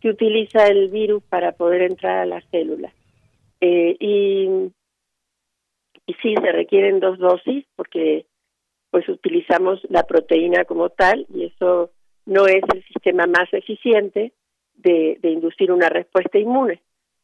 [0.00, 2.92] que utiliza el virus para poder entrar a las células.
[3.60, 4.72] Eh, y,
[6.06, 8.26] y sí, se requieren dos dosis porque
[8.90, 11.90] pues utilizamos la proteína como tal y eso
[12.26, 14.32] no es el sistema más eficiente
[14.74, 16.80] de, inducir una respuesta inmune.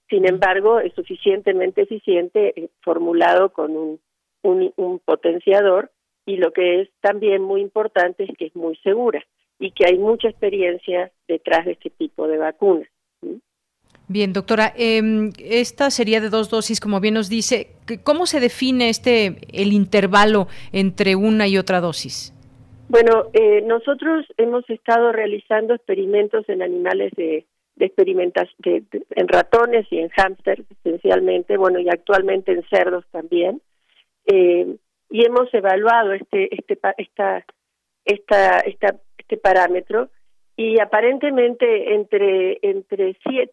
[0.08, 4.00] Sin embargo, es suficientemente eficiente eh, formulado con un,
[4.42, 5.90] un potenciador
[6.24, 9.24] y lo que es también muy importante es que es muy segura
[9.58, 12.88] y que hay mucha experiencia detrás de este tipo de vacunas.
[14.08, 17.72] Bien, doctora, em, esta sería de dos dosis, como bien nos dice.
[18.04, 22.32] ¿Cómo se define este el intervalo entre una y otra dosis?
[22.88, 27.92] Bueno, eh, nosotros hemos estado realizando experimentos en animales de, de
[29.10, 33.60] en ratones y en hámsters esencialmente, bueno, y actualmente en cerdos también,
[34.26, 34.76] eh,
[35.08, 37.44] y hemos evaluado este, este, esta,
[38.04, 40.08] esta, esta este parámetro
[40.56, 43.52] y aparentemente entre entre siete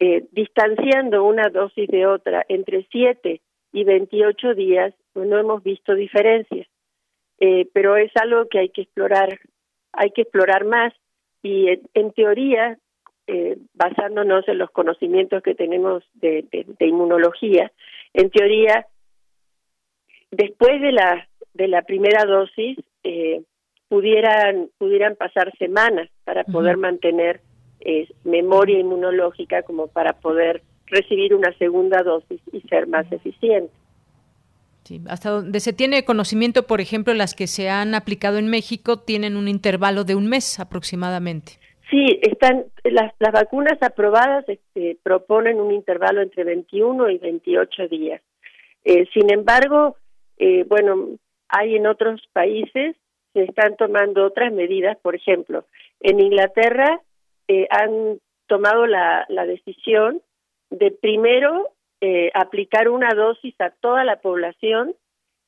[0.00, 3.40] eh, distanciando una dosis de otra entre 7
[3.72, 6.66] y 28 días pues no hemos visto diferencias.
[7.40, 9.38] Eh, pero es algo que hay que explorar
[9.92, 10.92] hay que explorar más
[11.42, 12.78] y en, teoría
[13.28, 17.70] eh, basándonos en los conocimientos que tenemos de, de, inmunología
[18.14, 18.86] en teoría
[20.30, 23.42] después de la de la primera dosis eh,
[23.88, 27.40] pudieran, pudieran pasar semanas para poder mantener
[27.80, 33.72] eh, memoria inmunológica como para poder recibir una segunda dosis y ser más eficiente.
[34.84, 38.98] Sí, hasta donde se tiene conocimiento, por ejemplo, las que se han aplicado en México
[39.00, 41.58] tienen un intervalo de un mes aproximadamente.
[41.90, 48.20] Sí, están las, las vacunas aprobadas este, proponen un intervalo entre 21 y 28 días.
[48.84, 49.96] Eh, sin embargo,
[50.36, 51.16] eh, bueno,
[51.48, 52.96] hay en otros países
[53.32, 54.96] se están tomando otras medidas.
[54.98, 55.64] Por ejemplo,
[56.00, 57.00] en Inglaterra
[57.46, 60.22] eh, han tomado la, la, decisión
[60.70, 61.70] de primero
[62.00, 64.94] eh, aplicar una dosis a toda la población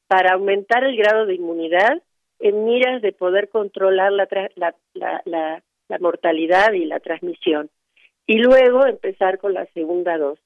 [0.06, 2.02] para aumentar el grado de inmunidad
[2.40, 7.68] en miras de poder controlar la, la, la, la mortalidad y la transmisión.
[8.26, 10.44] Y luego empezar con la segunda dosis.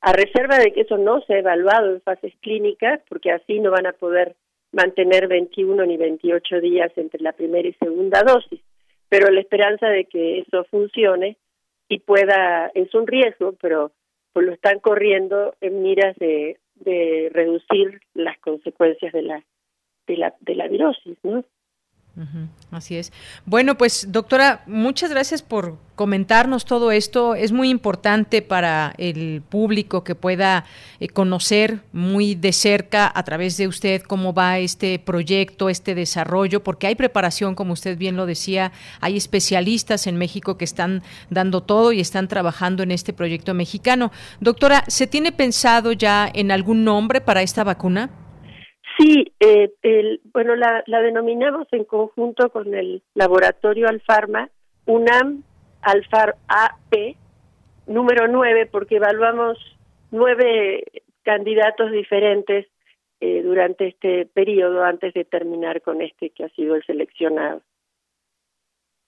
[0.00, 3.70] A reserva de que eso no se ha evaluado en fases clínicas, porque así no
[3.70, 4.34] van a poder
[4.72, 8.60] mantener 21 ni 28 días entre la primera y segunda dosis,
[9.08, 11.36] pero la esperanza de que eso funcione
[11.88, 13.92] y pueda, es un riesgo, pero
[14.32, 19.44] pues lo están corriendo en miras de, de reducir las consecuencias de la,
[20.08, 21.44] de la, de la virosis, ¿no?
[22.70, 23.12] Así es.
[23.44, 27.34] Bueno, pues doctora, muchas gracias por comentarnos todo esto.
[27.34, 30.64] Es muy importante para el público que pueda
[31.00, 36.62] eh, conocer muy de cerca a través de usted cómo va este proyecto, este desarrollo,
[36.62, 41.62] porque hay preparación, como usted bien lo decía, hay especialistas en México que están dando
[41.62, 44.12] todo y están trabajando en este proyecto mexicano.
[44.40, 48.10] Doctora, ¿se tiene pensado ya en algún nombre para esta vacuna?
[48.98, 54.50] Sí, eh, el, bueno, la, la, denominamos en conjunto con el laboratorio Alfarma,
[54.86, 55.42] UNAM
[55.82, 57.16] Alfar AP,
[57.86, 59.58] número 9, porque evaluamos
[60.10, 60.84] nueve
[61.24, 62.66] candidatos diferentes
[63.20, 67.62] eh, durante este periodo antes de terminar con este que ha sido el seleccionado.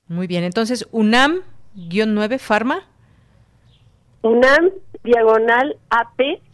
[0.08, 2.88] Muy bien, entonces UNAM-9 Farma.
[4.22, 4.70] UNAM
[5.04, 6.46] diagonal AP-P9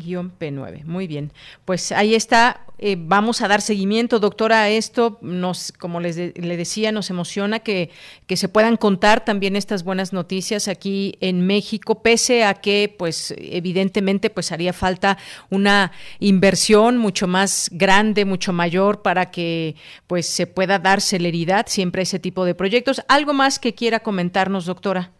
[0.00, 0.84] P9.
[0.84, 1.32] Muy bien.
[1.64, 2.66] Pues ahí está.
[2.78, 5.18] Eh, vamos a dar seguimiento, doctora, a esto.
[5.20, 7.90] Nos, como les le decía, nos emociona que,
[8.26, 13.34] que se puedan contar también estas buenas noticias aquí en México, pese a que, pues,
[13.38, 15.18] evidentemente, pues haría falta
[15.50, 19.76] una inversión mucho más grande, mucho mayor para que,
[20.06, 23.02] pues, se pueda dar celeridad siempre a ese tipo de proyectos.
[23.08, 25.10] ¿Algo más que quiera comentarnos, doctora?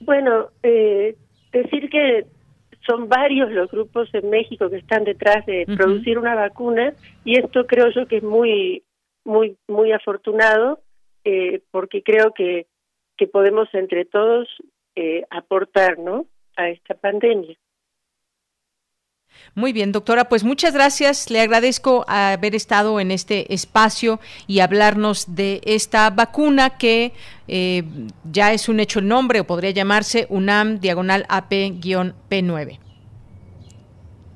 [0.00, 1.16] Bueno, eh,
[1.52, 2.26] decir que
[2.86, 7.66] son varios los grupos en México que están detrás de producir una vacuna y esto
[7.66, 8.82] creo yo que es muy
[9.24, 10.80] muy muy afortunado
[11.24, 12.66] eh, porque creo que
[13.16, 14.48] que podemos entre todos
[14.96, 16.26] eh, aportar no
[16.56, 17.56] a esta pandemia
[19.54, 21.30] muy bien, doctora, pues muchas gracias.
[21.30, 27.12] Le agradezco haber estado en este espacio y hablarnos de esta vacuna que
[27.48, 27.82] eh,
[28.24, 32.78] ya es un hecho el nombre o podría llamarse UNAM diagonal AP-P9.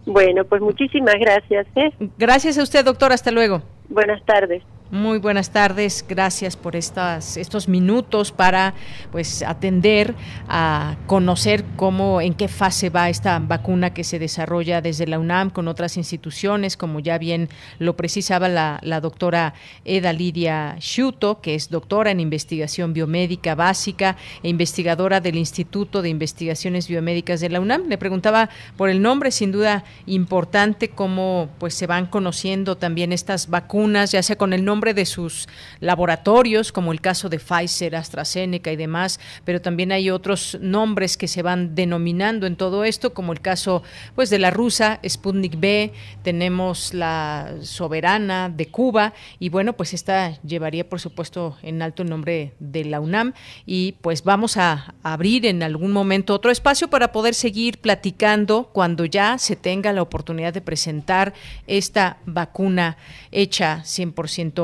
[0.07, 1.67] Bueno, pues muchísimas gracias.
[1.77, 1.91] ¿eh?
[2.19, 3.15] Gracias a usted, doctora.
[3.15, 3.63] Hasta luego.
[3.89, 4.63] Buenas tardes.
[4.95, 8.75] Muy buenas tardes, gracias por estas, estos minutos para
[9.11, 10.15] pues atender
[10.49, 15.51] a conocer cómo, en qué fase va esta vacuna que se desarrolla desde la UNAM
[15.51, 17.49] con otras instituciones, como ya bien
[17.81, 24.49] lo precisaba la, doctora Eda Lidia Schuto, que es doctora en investigación biomédica básica e
[24.49, 27.89] investigadora del Instituto de Investigaciones Biomédicas de la UNAM.
[27.89, 33.51] Le preguntaba por el nombre, sin duda importante, cómo pues se van conociendo también estas
[33.51, 35.49] vacunas, ya sea con el nombre de sus
[35.81, 41.29] laboratorios, como el caso de Pfizer, AstraZeneca y demás, pero también hay otros nombres que
[41.29, 43.83] se van denominando en todo esto, como el caso
[44.15, 50.41] pues de la rusa Sputnik B, tenemos la soberana de Cuba y bueno, pues esta
[50.43, 53.33] llevaría por supuesto en alto el nombre de la UNAM
[53.65, 59.05] y pues vamos a abrir en algún momento otro espacio para poder seguir platicando cuando
[59.05, 61.35] ya se tenga la oportunidad de presentar
[61.67, 62.97] esta vacuna
[63.31, 64.64] hecha 100%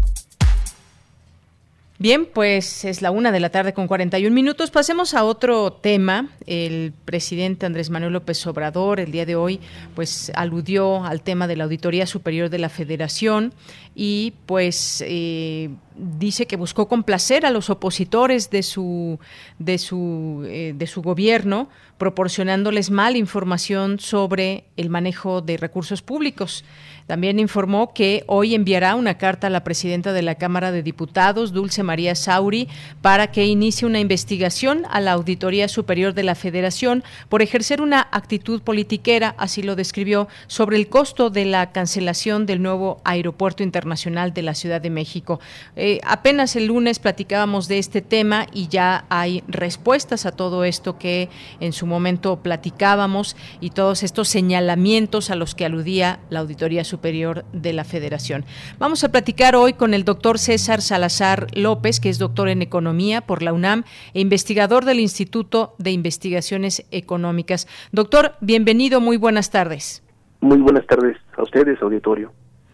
[2.01, 4.71] Bien, pues es la una de la tarde con 41 minutos.
[4.71, 6.29] Pasemos a otro tema.
[6.47, 9.59] El presidente Andrés Manuel López Obrador el día de hoy,
[9.93, 13.53] pues aludió al tema de la Auditoría Superior de la Federación
[13.93, 19.19] y pues eh, dice que buscó complacer a los opositores de su
[19.59, 26.65] de su eh, de su gobierno proporcionándoles mal información sobre el manejo de recursos públicos.
[27.11, 31.51] También informó que hoy enviará una carta a la presidenta de la Cámara de Diputados,
[31.51, 32.69] Dulce María Sauri,
[33.01, 38.07] para que inicie una investigación a la Auditoría Superior de la Federación por ejercer una
[38.13, 44.33] actitud politiquera, así lo describió, sobre el costo de la cancelación del nuevo aeropuerto internacional
[44.33, 45.41] de la Ciudad de México.
[45.75, 50.97] Eh, apenas el lunes platicábamos de este tema y ya hay respuestas a todo esto
[50.97, 51.27] que
[51.59, 57.00] en su momento platicábamos y todos estos señalamientos a los que aludía la Auditoría Superior
[57.01, 58.45] Superior de la Federación.
[58.77, 63.21] Vamos a platicar hoy con el doctor César Salazar López, que es doctor en Economía
[63.21, 67.67] por la UNAM e investigador del Instituto de Investigaciones Económicas.
[67.91, 70.03] Doctor, bienvenido, muy buenas tardes.
[70.41, 72.33] Muy buenas tardes a ustedes, auditorio.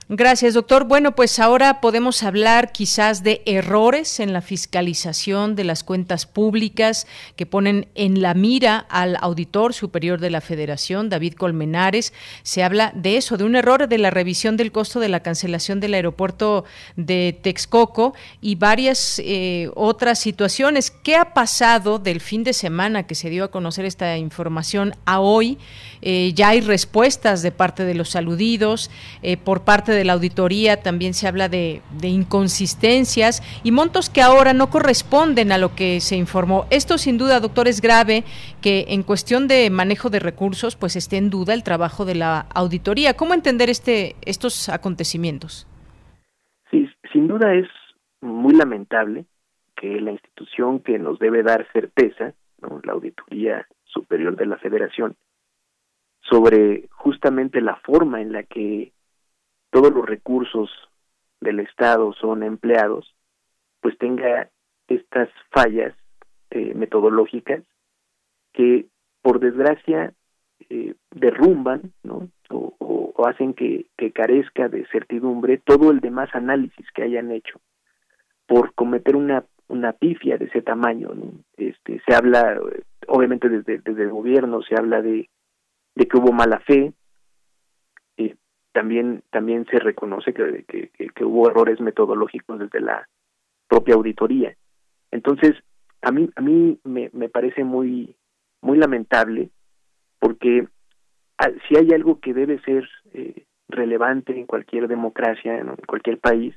[0.10, 0.86] Gracias, doctor.
[0.86, 7.08] Bueno, pues ahora podemos hablar quizás de errores en la fiscalización de las cuentas públicas
[7.36, 12.14] que ponen en la mira al auditor superior de la Federación, David Colmenares.
[12.44, 15.82] Se habla de eso, de un error de la revisión del costo de la cancelación
[15.82, 16.64] del aeropuerto
[16.96, 20.90] de Texcoco y varias eh, otras situaciones.
[20.90, 25.20] ¿Qué ha pasado del fin de semana que se dio a conocer esta información a
[25.20, 25.58] hoy?
[26.02, 28.90] Eh, ya hay respuestas de parte de los aludidos,
[29.22, 34.54] eh, por parte de la auditoría también se habla de, inconsistencias y montos que ahora
[34.54, 36.66] no corresponden a lo que se informó.
[36.70, 38.24] Esto sin duda, doctor, es grave
[38.62, 42.48] que en cuestión de manejo de recursos pues esté en duda el trabajo de la
[42.54, 43.16] auditoría.
[43.16, 45.68] ¿Cómo entender este estos acontecimientos?
[46.72, 47.68] Sí, sin duda es
[48.22, 49.26] muy lamentable
[49.76, 52.34] que la institución que nos debe dar certeza,
[52.84, 55.16] la Auditoría Superior de la Federación,
[56.22, 58.92] sobre justamente la forma en la que
[59.70, 60.70] todos los recursos
[61.42, 63.14] del Estado son empleados,
[63.82, 64.50] pues tenga
[64.88, 65.94] estas fallas
[66.50, 67.64] eh, metodológicas
[68.54, 68.88] que,
[69.22, 70.14] por desgracia,
[70.70, 72.30] eh, derrumban ¿no?
[72.50, 77.60] o, hacen que, carezca de certidumbre todo el demás análisis que hayan hecho
[78.48, 81.12] por cometer una una pifia de ese tamaño
[81.58, 82.60] este se habla
[83.08, 85.30] obviamente desde, desde el gobierno se habla de
[85.94, 86.94] de que hubo mala fe
[88.78, 93.10] también también se reconoce que, que, hubo errores metodológicos desde la
[93.68, 94.56] propia auditoría.
[95.10, 95.56] Entonces
[96.04, 98.16] a mí a mí me, me parece muy
[98.62, 99.50] muy lamentable
[100.20, 100.68] porque
[101.40, 106.54] ah, si hay algo que debe ser eh, relevante en cualquier democracia en cualquier país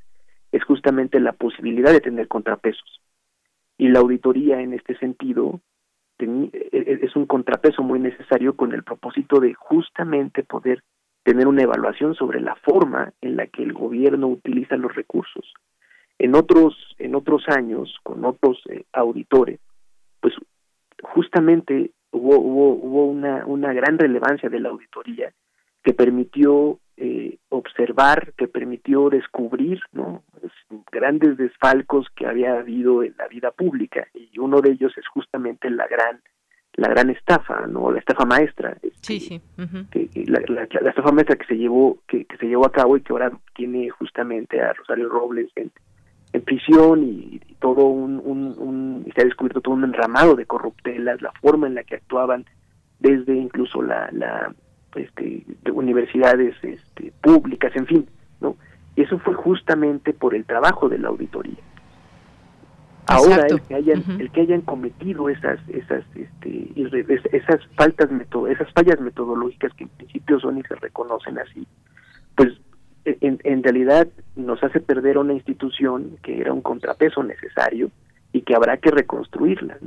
[0.53, 3.01] es justamente la posibilidad de tener contrapesos.
[3.79, 5.63] Y la auditoría en este sentido
[6.19, 10.83] e, e, es un contrapeso muy necesario con el propósito de justamente poder
[11.23, 15.53] tener una evaluación sobre la forma en la que el gobierno utiliza los recursos.
[16.19, 19.61] En otros, en otros años, con otros eh, auditores,
[20.21, 20.35] pues
[21.03, 25.33] justamente hubo, hubo, hubo una, una gran relevancia de la auditoría
[25.83, 30.23] que permitió eh, observar, que permitió descubrir ¿no?
[30.93, 35.71] grandes desfalcos que había habido en la vida pública y uno de ellos es justamente
[35.71, 36.21] la gran
[36.75, 37.91] la gran estafa, ¿no?
[37.91, 38.77] La estafa maestra.
[39.01, 39.41] Sí, sí.
[39.91, 43.33] que, la, estafa maestra que se llevó que, se llevó a cabo y que ahora
[43.55, 45.73] tiene justamente a Rosario Robles en,
[46.45, 51.67] prisión y, todo un, un, se ha descubierto todo un enramado de corruptelas, la forma
[51.67, 52.47] en la que actuaban
[53.01, 54.55] desde incluso la, la
[54.97, 58.09] este, de universidades este, públicas, en fin,
[58.41, 58.57] ¿no?
[58.97, 61.59] Y eso fue justamente por el trabajo de la auditoría.
[63.11, 66.71] Ahora el que hayan el que hayan cometido esas esas este
[67.33, 68.09] esas faltas
[68.49, 71.67] esas fallas metodológicas que en principio son y se reconocen así,
[72.37, 72.53] pues
[73.05, 74.07] e, en, en realidad
[74.37, 77.91] nos hace perder una institución que era un contrapeso necesario
[78.33, 79.79] y que habrá que reconstruirla.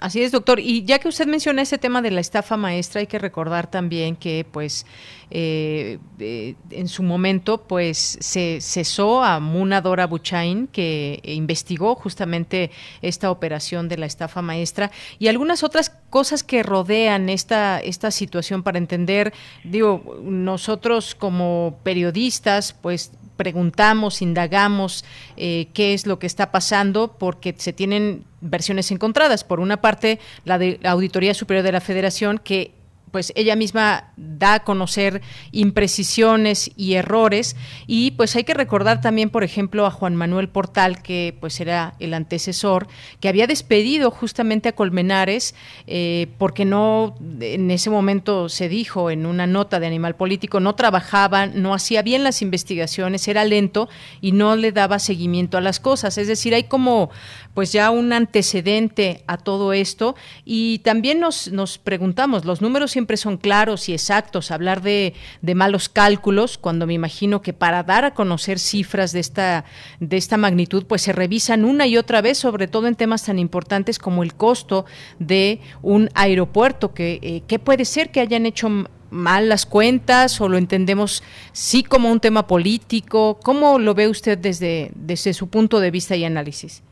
[0.00, 0.58] Así es, doctor.
[0.58, 4.16] Y ya que usted menciona ese tema de la estafa maestra, hay que recordar también
[4.16, 4.86] que, pues,
[5.30, 12.70] eh, eh, en su momento, pues, se cesó a Muna Dora Buchain, que investigó justamente
[13.02, 18.62] esta operación de la estafa maestra y algunas otras cosas que rodean esta, esta situación
[18.62, 25.02] para entender, digo, nosotros como periodistas, pues, preguntamos, indagamos
[25.38, 29.44] eh, qué es lo que está pasando, porque se tienen versiones encontradas.
[29.44, 32.72] Por una parte, la de la Auditoría Superior de la Federación, que
[33.10, 37.56] pues ella misma da a conocer imprecisiones y errores.
[37.86, 41.94] Y pues hay que recordar también por ejemplo a Juan Manuel Portal que pues era
[41.98, 42.88] el antecesor
[43.20, 45.54] que había despedido justamente a Colmenares
[45.86, 50.74] eh, porque no en ese momento se dijo en una nota de Animal Político no
[50.74, 53.88] trabajaba no hacía bien las investigaciones era lento
[54.20, 56.18] y no le daba seguimiento a las cosas.
[56.18, 57.10] Es decir hay como
[57.54, 63.16] pues ya un antecedente a todo esto y también nos, nos preguntamos los números siempre
[63.16, 65.14] son claros y exactos, hablar de,
[65.54, 69.64] malos cálculos, cuando me imagino que para dar a conocer cifras de esta,
[69.98, 73.38] de esta magnitud, pues se revisan una y otra vez, sobre todo en temas tan
[73.38, 74.86] importantes como el costo
[75.18, 78.68] de un aeropuerto, que eh, ¿qué puede ser que hayan hecho
[79.10, 81.22] mal las cuentas o lo entendemos
[81.52, 83.38] sí como un tema político?
[83.42, 86.82] ¿Cómo lo ve usted desde, desde su punto de vista y análisis?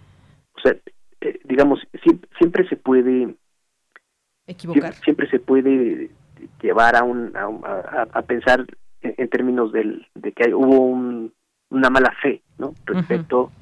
[0.58, 0.76] O sea,
[1.20, 1.80] eh, digamos,
[2.38, 3.34] siempre se puede
[5.04, 6.10] Siempre, se puede
[6.62, 8.64] llevar a, un, a, pensar
[9.02, 10.86] en, términos del, de que hubo
[11.68, 13.52] una mala fe no respecto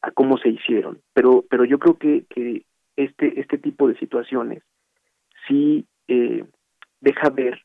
[0.00, 1.00] a cómo se hicieron.
[1.12, 2.64] Pero pero yo creo que, que
[2.94, 4.62] este este tipo de situaciones
[5.48, 6.44] sí eh,
[7.00, 7.60] deja ver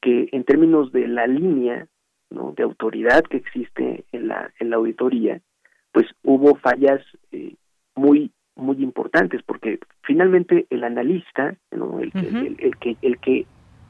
[0.00, 1.88] que en términos de la línea
[2.30, 2.52] ¿no?
[2.56, 5.42] de autoridad que existe en la, en la auditoría,
[5.92, 7.54] pues hubo fallas eh,
[7.94, 12.00] muy muy importantes porque finalmente el analista ¿no?
[12.00, 12.12] el,
[12.58, 13.46] el, que el que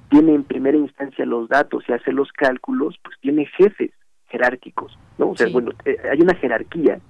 [0.08, 3.90] tiene en primera instancia los datos y hace los cálculos pues tiene jefes
[4.28, 7.00] jerárquicos no o sea bueno eh, hay una jerarquía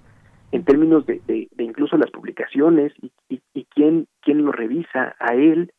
[0.51, 5.73] en términos de, de, incluso las publicaciones y, y, quién quién lo revisa a él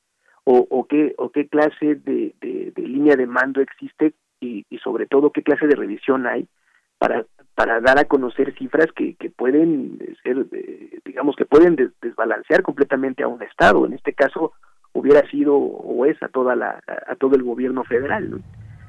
[0.45, 5.05] o, o qué o qué clase de, de, línea de mando existe y, y sobre
[5.05, 6.47] todo qué clase de revisión hay
[7.03, 12.63] para para dar a conocer cifras que, que pueden ser eh, digamos que pueden desbalancear
[12.63, 14.53] completamente a un estado en este caso
[14.93, 18.41] hubiera sido o es a toda la a todo el gobierno federal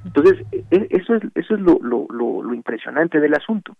[0.04, 3.76] entonces e, e, eso es eso es lo, lo, lo impresionante del asunto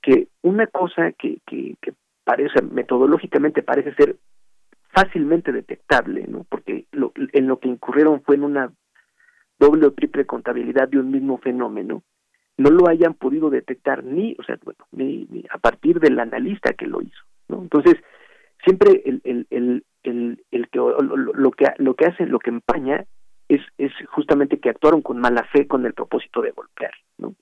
[0.00, 1.76] que una cosa que, que,
[2.24, 4.16] parece metodológicamente parece ser
[4.94, 6.46] fácilmente detectable, ¿no?
[6.48, 8.72] Porque en lo que incurrieron fue en una
[9.58, 12.02] doble o triple contabilidad de un mismo fenómeno,
[12.56, 16.86] no lo hayan podido detectar ni, o sea, bueno, ni, a partir del analista que
[16.86, 17.62] lo hizo, ¿no?
[17.62, 17.96] Entonces,
[18.62, 22.50] siempre el, el, el, el, el que lo, lo, que lo que hace, lo que
[22.50, 23.04] empaña
[23.48, 27.34] es, es justamente que actuaron con mala fe con el propósito de golpear, ¿no?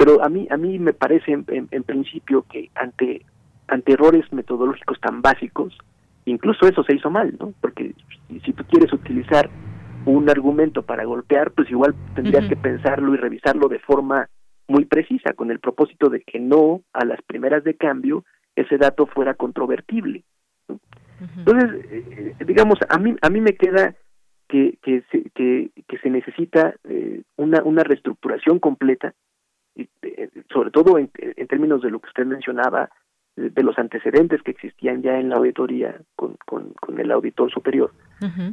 [0.00, 3.26] Pero a mí, a mí me parece en, principio que ante,
[3.68, 5.76] ante errores metodológicos tan básicos,
[6.24, 7.52] incluso eso se hizo mal, ¿no?
[7.60, 7.94] Porque
[8.42, 9.50] si, tú quieres utilizar
[10.06, 14.28] un argumento para golpear, pues igual tendrías que pensarlo y revisarlo de forma
[14.68, 18.24] muy precisa, con el propósito de que no a las primeras de cambio
[18.54, 20.24] ese dato fuera controvertible.
[21.36, 23.94] Entonces, eh, digamos, a mí a mí me queda
[24.48, 29.14] que que se, que, que se necesita eh, una una reestructuración completa
[29.76, 31.10] eh, sobre todo en,
[31.48, 32.90] términos de lo que usted mencionaba,
[33.36, 37.92] de, los antecedentes que existían ya en la auditoría con, con, el auditor superior,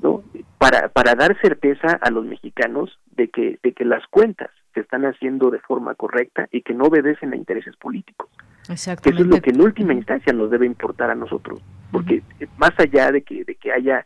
[0.02, 0.24] ¿no?
[0.58, 5.06] Para, para dar certeza a los mexicanos de que, de que las cuentas se están
[5.06, 8.30] haciendo de forma correcta y que no obedecen a intereses políticos.
[8.70, 9.22] Exactamente.
[9.22, 11.62] Eso es lo que en última instancia nos debe importar a nosotros,
[11.92, 12.22] porque
[12.58, 14.06] más allá de que, de que haya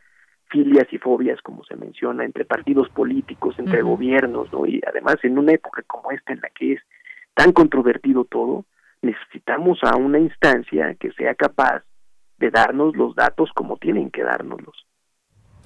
[0.51, 4.65] filias y fobias, como se menciona, entre partidos políticos, entre gobiernos, ¿no?
[4.65, 6.81] Y además en una época como esta en la que es
[7.33, 8.65] tan controvertido todo,
[9.01, 11.83] necesitamos a una instancia que sea capaz
[12.37, 14.85] de darnos los datos como tienen que dárnoslos.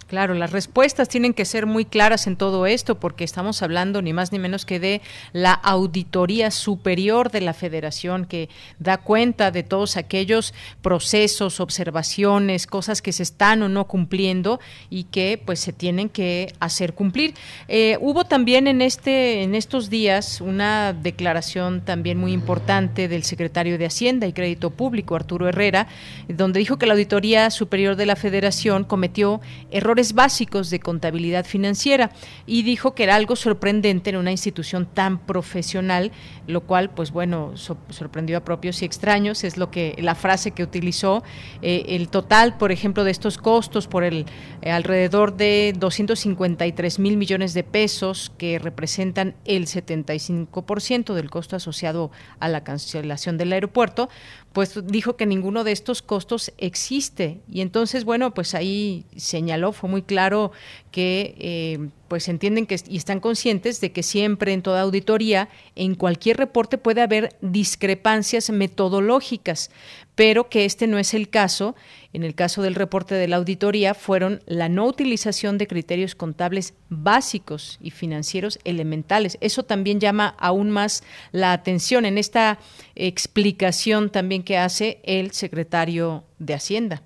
[0.07, 4.13] Claro, las respuestas tienen que ser muy claras en todo esto porque estamos hablando ni
[4.13, 5.01] más ni menos que de
[5.33, 8.47] la Auditoría Superior de la Federación que
[8.77, 10.53] da cuenta de todos aquellos
[10.83, 14.59] procesos, observaciones, cosas que se están o no cumpliendo
[14.91, 17.33] y que pues se tienen que hacer cumplir.
[17.67, 23.79] Eh, hubo también en este en estos días una declaración también muy importante del secretario
[23.79, 25.87] de Hacienda y Crédito Público Arturo Herrera,
[26.27, 29.41] donde dijo que la Auditoría Superior de la Federación cometió
[29.71, 32.11] errores básicos de contabilidad financiera
[32.45, 36.11] y dijo que era algo sorprendente en una institución tan profesional,
[36.47, 40.63] lo cual, pues bueno, sorprendió a propios y extraños, es lo que la frase que
[40.63, 41.23] utilizó.
[41.61, 44.25] Eh, el total, por ejemplo, de estos costos por el
[44.61, 52.11] eh, alrededor de 253 mil millones de pesos que representan el 75% del costo asociado
[52.39, 54.09] a la cancelación del aeropuerto,
[54.55, 57.41] pues dijo que ninguno de estos costos existe.
[57.51, 60.53] Y entonces, bueno, pues ahí señaló, fue muy claro
[60.91, 65.95] que eh, pues entienden que y están conscientes de que siempre en toda auditoría, en
[65.95, 69.71] cualquier reporte puede haber discrepancias metodológicas,
[70.15, 71.75] pero que este no es el caso.
[72.15, 76.73] En el caso del reporte de la auditoría fueron la no utilización de criterios contables
[76.89, 79.37] básicos y financieros elementales.
[79.41, 81.03] Eso también llama aún más
[81.33, 82.57] la atención en esta
[82.95, 87.01] explicación también que hace el secretario de Hacienda.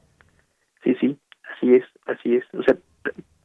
[0.84, 1.18] Sí, sí,
[1.56, 2.44] así es, así es.
[2.54, 2.78] O sea,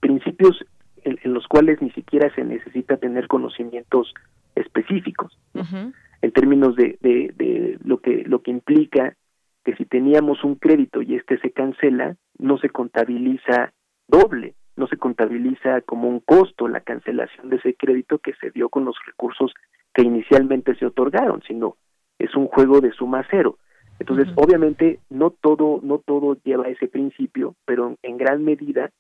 [0.01, 0.63] principios
[1.05, 4.13] en, los cuales ni siquiera se necesita tener conocimientos
[4.55, 9.17] específicos en términos de, de, de, lo que lo que implica
[9.65, 11.51] que si teníamos un crédito y este se
[11.85, 13.73] cancela no se contabiliza
[14.09, 18.69] doble no se contabiliza como un costo la cancelación de ese crédito que se dio
[18.69, 19.55] con los recursos
[19.93, 21.77] que inicialmente se otorgaron sino
[22.19, 23.59] es un juego de suma cero.
[23.99, 28.91] Entonces obviamente no todo no todo lleva ese principio pero en gran medida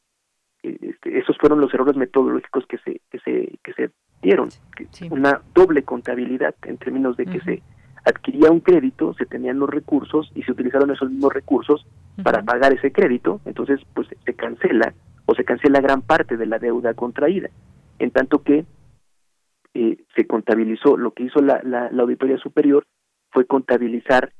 [0.62, 3.90] este, esos fueron los errores metodológicos que se que se que se
[4.22, 4.48] dieron
[5.10, 7.62] una doble contabilidad en términos de que se
[8.04, 11.86] adquiría un crédito se tenían los recursos y se utilizaron esos mismos recursos
[12.22, 14.94] para pagar ese crédito entonces pues se cancela
[15.26, 17.48] o se cancela gran parte de la deuda contraída
[17.98, 18.64] en tanto que
[19.74, 22.86] eh, se contabilizó lo que hizo la, la auditoría superior
[23.30, 24.32] fue contabilizar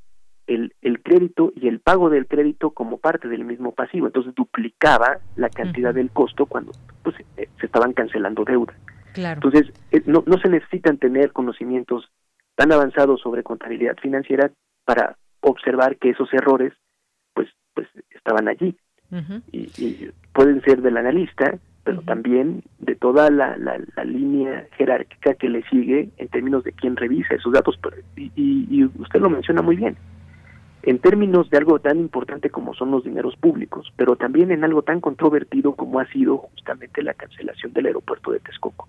[0.47, 4.07] el, el crédito y el pago del crédito como parte del mismo pasivo.
[4.07, 8.75] Entonces duplicaba la cantidad del costo cuando pues, eh, se estaban cancelando deuda.
[9.17, 12.11] Entonces, eh, no, no se necesitan tener conocimientos
[12.55, 14.51] tan avanzados sobre contabilidad financiera
[14.85, 16.73] para observar que esos errores
[17.35, 18.77] pues pues estaban allí.
[19.53, 25.63] Y, pueden ser del analista pero también de toda la, la, línea jerárquica que le
[25.69, 27.79] sigue en términos de quién revisa esos datos
[28.17, 29.97] y, y, usted lo menciona muy bien.
[30.83, 34.83] En términos de algo tan importante como son los dineros públicos pero también en algo
[34.83, 38.89] tan controvertido como ha sido justamente la cancelación del aeropuerto de Texcoco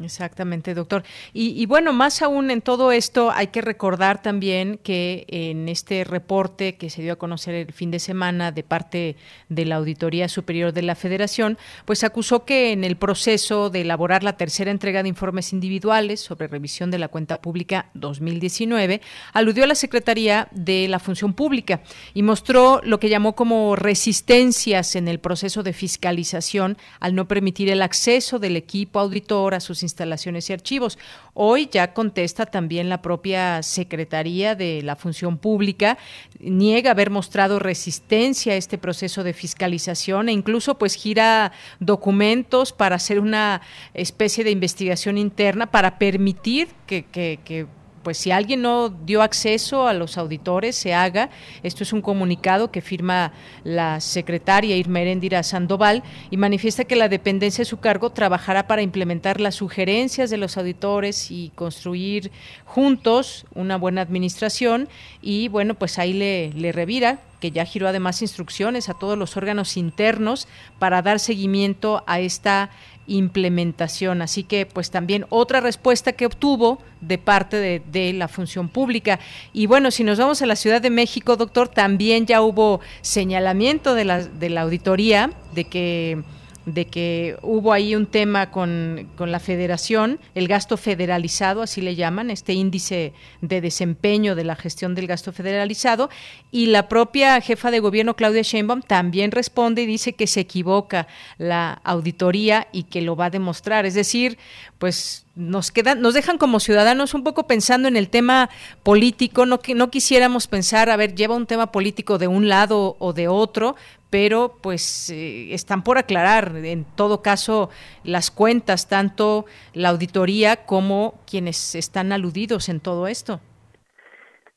[0.00, 1.04] Exactamente, doctor.
[1.34, 6.76] Y, bueno, más aún en todo esto hay que recordar también que en este reporte
[6.76, 9.16] que se dio a conocer el fin de semana de parte
[9.50, 14.24] de la Auditoría Superior de la Federación, pues acusó que en el proceso de elaborar
[14.24, 19.02] la tercera entrega de informes individuales sobre revisión de la cuenta pública 2019,
[19.34, 21.82] aludió a la Secretaría de la Función Pública
[22.14, 27.68] y mostró lo que llamó como resistencias en el proceso de fiscalización al no permitir
[27.68, 30.98] el acceso del equipo auditor a sus instalaciones y archivos.
[31.34, 35.98] Hoy ya contesta también la propia Secretaría de la Función Pública,
[36.40, 42.96] niega haber mostrado resistencia a este proceso de fiscalización e incluso pues gira documentos para
[42.96, 43.60] hacer una
[43.94, 47.66] especie de investigación interna para permitir que, que, que
[48.02, 51.30] pues si alguien no dio acceso a los auditores, se haga.
[51.62, 53.32] Esto es un comunicado que firma
[53.64, 58.82] la secretaria Irma Erendira Sandoval y manifiesta que la dependencia de su cargo trabajará para
[58.82, 62.30] implementar las sugerencias de los auditores y construir
[62.64, 64.88] juntos una buena administración
[65.20, 69.76] y bueno, pues ahí le revira que ya giró además instrucciones a todos los órganos
[69.76, 70.46] internos
[70.78, 72.70] para dar seguimiento a esta
[73.06, 74.22] implementación.
[74.22, 79.18] Así que, pues también otra respuesta que obtuvo de parte de, la función pública.
[79.52, 83.94] Y bueno, si nos vamos a la Ciudad de México, doctor, también ya hubo señalamiento
[83.94, 86.22] de la, de la auditoría de que
[86.66, 91.96] de que hubo ahí un tema con, con, la federación, el gasto federalizado, así le
[91.96, 96.08] llaman, este índice de desempeño de la gestión del gasto federalizado,
[96.50, 101.08] y la propia jefa de gobierno, Claudia Sheinbaum, también responde y dice que se equivoca
[101.38, 103.86] la auditoría y que lo va a demostrar.
[103.86, 104.38] Es decir,
[104.78, 108.50] pues nos quedan, nos dejan como ciudadanos un poco pensando en el tema
[108.82, 113.12] político, no no quisiéramos pensar, a ver, lleva un tema político de un lado o
[113.12, 113.76] de otro,
[114.12, 117.70] pero pues eh, están por aclarar en todo caso
[118.04, 123.40] las cuentas, tanto la auditoría como quienes están aludidos en todo esto.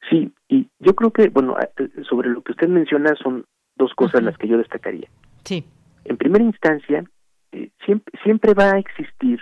[0.10, 3.46] Sí, y yo creo que, bueno, eh, sobre lo que usted menciona son
[3.78, 5.08] dos cosas las que yo destacaría.
[5.46, 5.64] Sí.
[6.04, 7.06] En primera instancia,
[7.54, 9.40] eh, siempre, siempre va a existir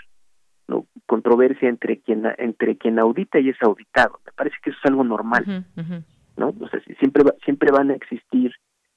[0.67, 0.85] ¿no?
[1.07, 4.19] controversia entre quien entre quien audita y es auditado.
[4.27, 5.65] Me parece que eso es algo normal,
[6.37, 6.49] ¿no?
[6.49, 8.53] O sea, siempre siempre van a existir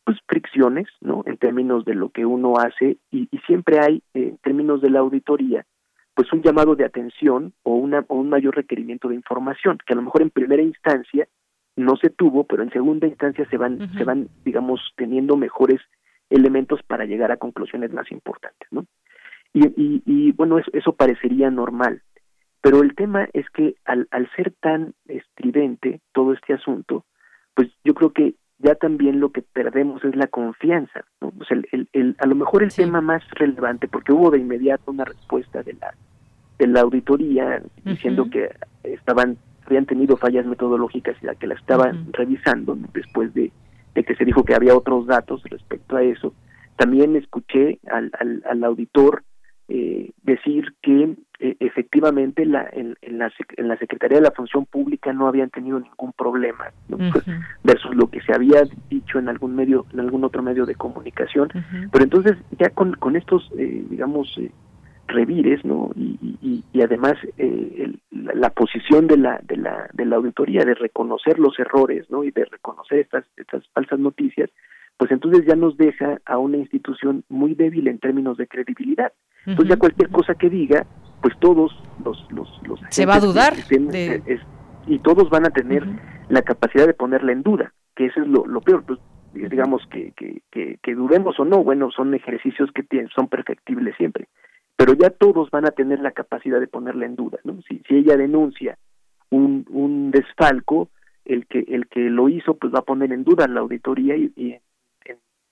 [0.07, 1.25] pues fricciones, ¿no?
[1.27, 5.01] En términos de lo que uno hace y, siempre hay, eh, en términos de la
[5.01, 5.67] auditoría,
[6.15, 9.97] pues un llamado de atención o, una, o un mayor requerimiento de información, que a
[9.97, 11.27] lo mejor en primera instancia
[11.75, 15.81] no se tuvo, pero en segunda instancia se van, se van, digamos, teniendo mejores
[16.31, 18.87] elementos para llegar a conclusiones más importantes, ¿no?
[19.53, 22.01] Y, y, y bueno, eso, eso parecería normal,
[22.61, 27.05] pero el tema es que al, al ser tan estridente todo este asunto,
[27.55, 31.05] pues yo creo que ya también lo que perdemos es la confianza.
[31.21, 31.33] ¿no?
[31.51, 35.63] el, el, a lo mejor el tema más relevante, porque hubo de inmediato una respuesta
[35.63, 35.95] de la,
[36.59, 38.51] de la auditoría diciendo que
[38.83, 43.51] estaban habían tenido fallas metodológicas y la que la estaban revisando después de,
[43.97, 46.33] de, que se dijo que había otros datos respecto a eso.
[46.77, 49.25] También escuché al, al, al auditor
[49.69, 55.13] eh, decir que eh, efectivamente la, en, la, en la Secretaría de la Función Pública
[55.13, 57.25] no habían tenido ningún problema pues,
[57.63, 61.51] versus lo que se había dicho en algún medio en algún otro medio de comunicación.
[61.93, 64.51] Pero entonces ya con, con estos eh, digamos eh,
[65.09, 67.15] revires no y, y, y además
[68.11, 72.31] la, posición de la de la de la auditoría de reconocer los errores no y
[72.31, 74.49] de reconocer estas estas falsas noticias
[74.97, 79.13] pues entonces ya nos deja a una institución muy débil en términos de credibilidad.
[79.45, 80.87] Entonces ya cualquier cosa que diga
[81.23, 81.73] pues todos
[82.05, 83.55] los los, los se va a dudar
[84.87, 85.87] y todos van a tener
[86.29, 88.85] la capacidad de ponerla en duda que eso es lo, lo peor.
[88.85, 88.99] Pues,
[89.33, 94.29] digamos que, que, que, dudemos o no bueno son ejercicios que tienen, son perfectibles siempre
[94.77, 97.97] pero ya todos van a tener la capacidad de ponerla en duda no si si
[97.97, 98.79] ella denuncia
[99.31, 100.89] un un desfalco
[101.27, 104.33] el que el que lo hizo pues va a poner en duda la auditoría y,
[104.37, 104.61] en,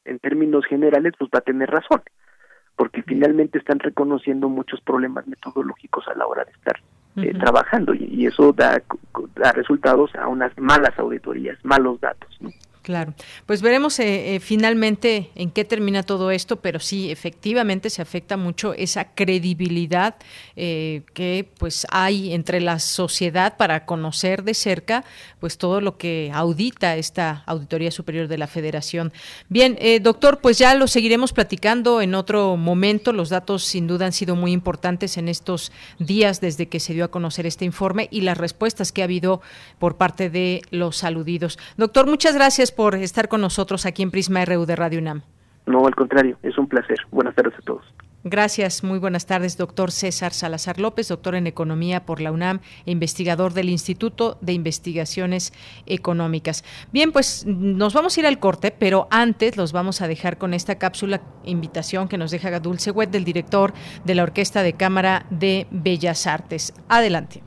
[0.04, 2.02] en términos generales pues va a tener razón
[2.76, 6.80] porque finalmente están reconociendo muchos problemas metodológicos a la hora de estar
[7.16, 8.82] eh, trabajando y, eso da,
[9.36, 12.36] da, resultados a unas malas auditorías, malos datos.
[12.84, 13.14] Claro,
[13.46, 18.36] pues veremos eh, eh, finalmente en qué termina todo esto, pero sí, efectivamente se afecta
[18.36, 20.16] mucho esa credibilidad
[20.54, 25.02] eh, que pues hay entre la sociedad para conocer de cerca
[25.40, 29.14] pues todo lo que audita esta Auditoría Superior de la Federación.
[29.48, 33.12] Bien, doctor, pues ya lo seguiremos platicando en otro momento.
[33.12, 37.04] Los datos sin duda han sido muy importantes en estos días desde que se dio
[37.04, 39.42] a conocer este informe y las respuestas que ha habido
[39.78, 41.58] por parte de los aludidos.
[41.76, 45.22] Doctor, muchas gracias por estar con nosotros aquí en Prisma RU de Radio UNAM.
[45.66, 46.98] No, al contrario, es un placer.
[47.10, 47.84] Buenas tardes a todos.
[48.26, 52.90] Gracias, muy buenas tardes, doctor César Salazar López, doctor en Economía por la UNAM e
[52.90, 55.52] investigador del Instituto de Investigaciones
[55.84, 56.64] Económicas.
[56.90, 60.54] Bien, pues nos vamos a ir al corte, pero antes los vamos a dejar con
[60.54, 63.74] esta cápsula invitación que nos deja Dulce Wet del director
[64.06, 66.72] de la Orquesta de Cámara de Bellas Artes.
[66.88, 67.42] Adelante.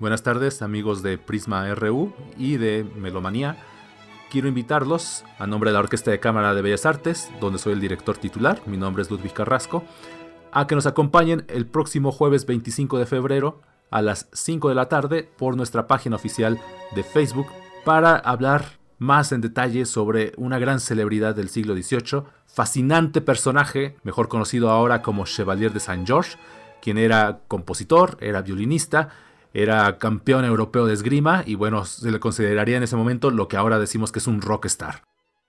[0.00, 3.58] Buenas tardes amigos de Prisma RU y de Melomanía.
[4.30, 7.80] Quiero invitarlos a nombre de la Orquesta de Cámara de Bellas Artes, donde soy el
[7.80, 9.84] director titular, mi nombre es Ludwig Carrasco,
[10.52, 14.88] a que nos acompañen el próximo jueves 25 de febrero a las 5 de la
[14.88, 16.58] tarde por nuestra página oficial
[16.94, 17.48] de Facebook
[17.84, 24.28] para hablar más en detalle sobre una gran celebridad del siglo XVIII, fascinante personaje, mejor
[24.28, 26.38] conocido ahora como Chevalier de Saint George,
[26.80, 29.10] quien era compositor, era violinista,
[29.52, 33.56] era campeón europeo de esgrima y bueno, se le consideraría en ese momento lo que
[33.56, 35.02] ahora decimos que es un rockstar.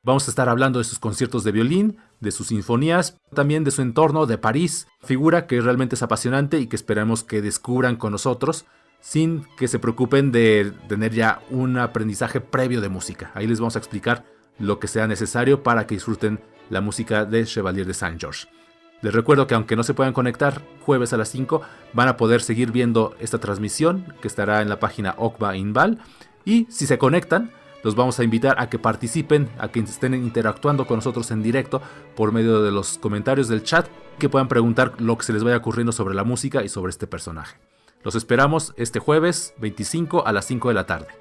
[0.04, 3.84] Vamos a estar hablando de sus conciertos de violín, de sus sinfonías, también de su
[3.84, 8.66] entorno, de París, figura que realmente es apasionante y que esperamos que descubran con nosotros
[9.00, 13.32] sin que se preocupen de tener ya un aprendizaje previo de música.
[13.36, 14.26] Ahí les vamos a explicar
[14.58, 16.40] lo que sea necesario para que disfruten
[16.70, 18.48] la música de Chevalier de Saint George.
[19.02, 21.62] Les recuerdo que aunque no se puedan conectar jueves a las 5,
[21.94, 26.00] van a poder seguir viendo esta transmisión que estará en la página Okba Inval.
[26.46, 27.52] Y si se conectan,
[27.84, 31.82] los vamos a invitar a que participen, a que estén interactuando con nosotros en directo
[32.16, 33.88] por medio de los comentarios del chat,
[34.20, 37.08] que puedan preguntar lo que se les vaya ocurriendo sobre la música y sobre este
[37.08, 37.58] personaje.
[38.04, 41.21] Los esperamos este jueves 25 a las 5 de la tarde.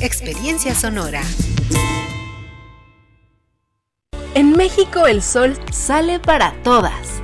[0.00, 1.22] Experiencia Sonora.
[4.34, 7.23] En México el sol sale para todas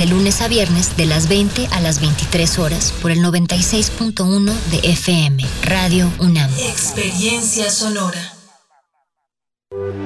[0.00, 4.78] de lunes a viernes de las 20 a las 23 horas por el 96.1 de
[4.78, 6.50] FM, Radio UNAM.
[6.58, 8.32] Experiencia sonora.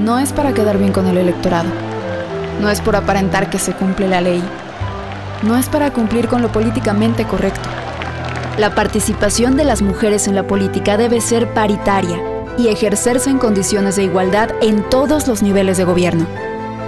[0.00, 1.68] No es para quedar bien con el electorado.
[2.60, 4.42] No es por aparentar que se cumple la ley.
[5.44, 7.68] No es para cumplir con lo políticamente correcto.
[8.58, 12.20] La participación de las mujeres en la política debe ser paritaria
[12.58, 16.26] y ejercerse en condiciones de igualdad en todos los niveles de gobierno.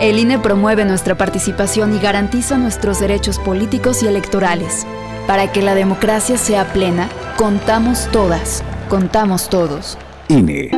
[0.00, 4.86] El INE promueve nuestra participación y garantiza nuestros derechos políticos y electorales.
[5.26, 9.96] Para que la democracia sea plena, contamos todas, contamos todos.
[10.28, 10.70] INE.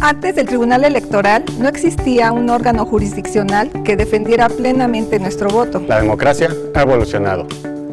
[0.00, 5.80] Antes del Tribunal Electoral no existía un órgano jurisdiccional que defendiera plenamente nuestro voto.
[5.86, 7.46] La democracia ha evolucionado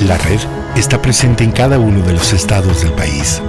[0.00, 0.40] La red
[0.76, 3.40] está presente en cada uno de los estados del país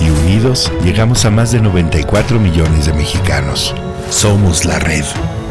[0.00, 3.74] y unidos llegamos a más de 94 millones de mexicanos.
[4.10, 5.04] Somos la red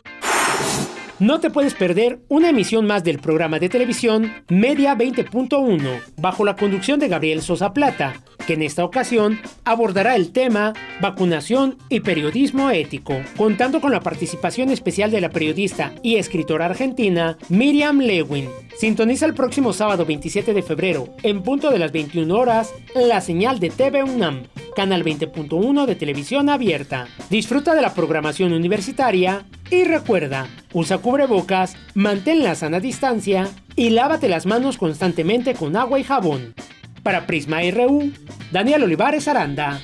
[1.19, 6.55] No te puedes perder una emisión más del programa de televisión Media 20.1, bajo la
[6.55, 8.15] conducción de Gabriel Sosa Plata,
[8.47, 14.71] que en esta ocasión abordará el tema vacunación y periodismo ético, contando con la participación
[14.71, 18.49] especial de la periodista y escritora argentina Miriam Lewin.
[18.75, 23.59] Sintoniza el próximo sábado 27 de febrero, en punto de las 21 horas, la señal
[23.59, 24.43] de TV UNAM,
[24.75, 27.07] canal 20.1 de televisión abierta.
[27.29, 34.29] Disfruta de la programación universitaria y recuerda, usa cubrebocas, mantén la sana distancia y lávate
[34.29, 36.53] las manos constantemente con agua y jabón.
[37.01, 38.11] Para Prisma RU,
[38.51, 39.81] Daniel Olivares Aranda.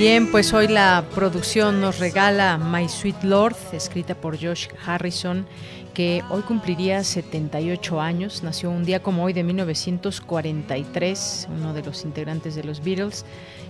[0.00, 5.44] Bien, pues hoy la producción nos regala My Sweet Lord, escrita por Josh Harrison,
[5.92, 8.42] que hoy cumpliría 78 años.
[8.42, 13.26] Nació un día como hoy de 1943, uno de los integrantes de los Beatles.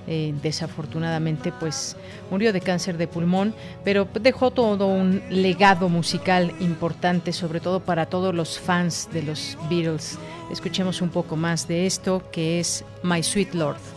[0.06, 1.96] Eh, desafortunadamente, pues
[2.30, 3.52] murió de cáncer de pulmón,
[3.82, 9.58] pero dejó todo un legado musical importante, sobre todo para todos los fans de los
[9.68, 10.16] Beatles.
[10.52, 13.89] Escuchemos un poco más de esto, que es My Sweet Lord.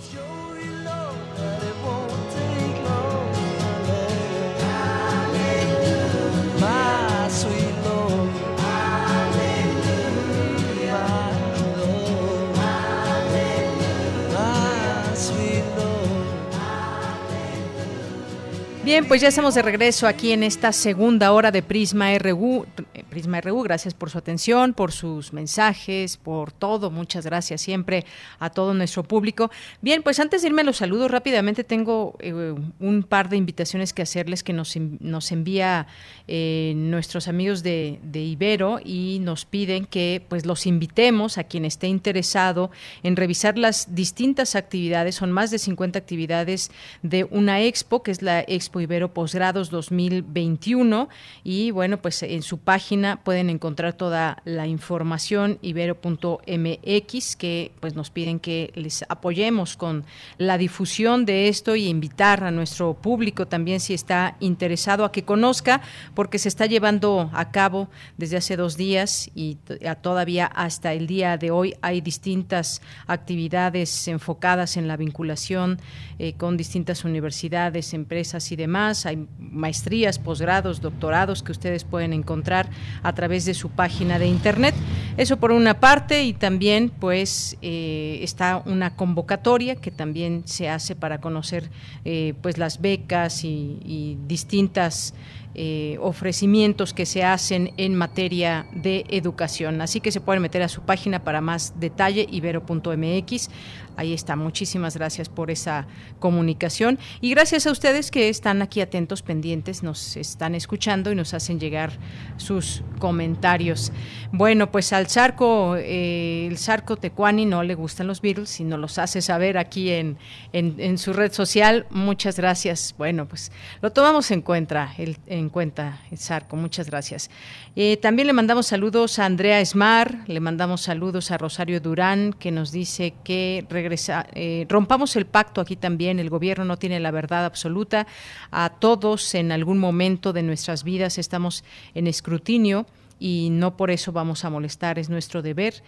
[18.83, 22.65] Bien, pues ya estamos de regreso aquí en esta segunda hora de Prisma RU.
[23.09, 26.91] Prisma RU, gracias por su atención, por sus mensajes, por todo.
[26.91, 28.03] Muchas gracias siempre
[28.39, 29.49] a todo nuestro público.
[29.81, 32.33] Bien, pues antes de irme los saludos, rápidamente tengo eh,
[32.79, 35.87] un par de invitaciones que hacerles que nos, nos envía
[36.27, 41.63] eh, nuestros amigos de, de, Ibero y nos piden que pues los invitemos a quien
[41.63, 42.69] esté interesado
[43.01, 45.15] en revisar las distintas actividades.
[45.15, 46.69] Son más de 50 actividades
[47.01, 51.09] de una expo, que es la Expo Ibero Posgrados 2021
[51.43, 58.09] y bueno, pues en su página pueden encontrar toda la información ibero.mx que pues nos
[58.09, 60.05] piden que les apoyemos con
[60.37, 65.23] la difusión de esto y invitar a nuestro público también si está interesado a que
[65.23, 65.81] conozca
[66.13, 69.57] porque se está llevando a cabo desde hace dos días y
[70.01, 75.79] todavía hasta el día de hoy hay distintas actividades enfocadas en la vinculación
[76.19, 78.62] eh, con distintas universidades, empresas y demás.
[79.05, 82.69] Hay maestrías, posgrados, doctorados que ustedes pueden encontrar
[83.03, 84.75] a través de su página de internet.
[85.17, 90.95] Eso por una parte y también pues eh, está una convocatoria que también se hace
[90.95, 91.69] para conocer
[92.05, 95.13] eh, pues las becas y, y distintas
[95.55, 99.81] eh, ofrecimientos que se hacen en materia de educación.
[99.81, 103.49] Así que se pueden meter a su página para más detalle, ibero.mx.
[103.95, 104.35] Ahí está.
[104.35, 105.87] Muchísimas gracias por esa
[106.19, 111.33] comunicación y gracias a ustedes que están aquí atentos, pendientes, nos están escuchando y nos
[111.33, 111.91] hacen llegar
[112.37, 113.91] sus comentarios.
[114.31, 118.79] Bueno, pues al Zarco, eh, el Zarco Tecuani no le gustan los Beatles y nos
[118.79, 120.17] los hace saber aquí en,
[120.53, 121.85] en, su red social.
[121.89, 122.95] Muchas gracias.
[122.97, 126.55] Bueno, pues lo tomamos en cuenta, el, en cuenta, el Zarco.
[126.55, 127.29] Muchas gracias.
[127.75, 132.51] Eh, también le mandamos saludos a Andrea Esmar, le mandamos saludos a Rosario Durán, que
[132.51, 137.11] nos dice que regresa, eh, rompamos el pacto aquí también, el gobierno no tiene la
[137.11, 138.07] verdad absoluta,
[138.51, 141.63] a todos en algún momento de nuestras vidas estamos
[141.93, 142.85] en escrutinio
[143.19, 145.83] y no por eso vamos a molestar, es nuestro deber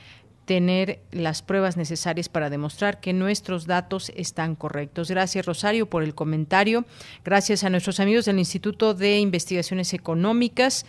[0.46, 5.10] tener las pruebas necesarias para demostrar que nuestros datos están correctos.
[5.10, 6.86] Gracias, Rosario, por el comentario.
[7.24, 10.86] Gracias a nuestros amigos del Instituto de Investigaciones Económicas,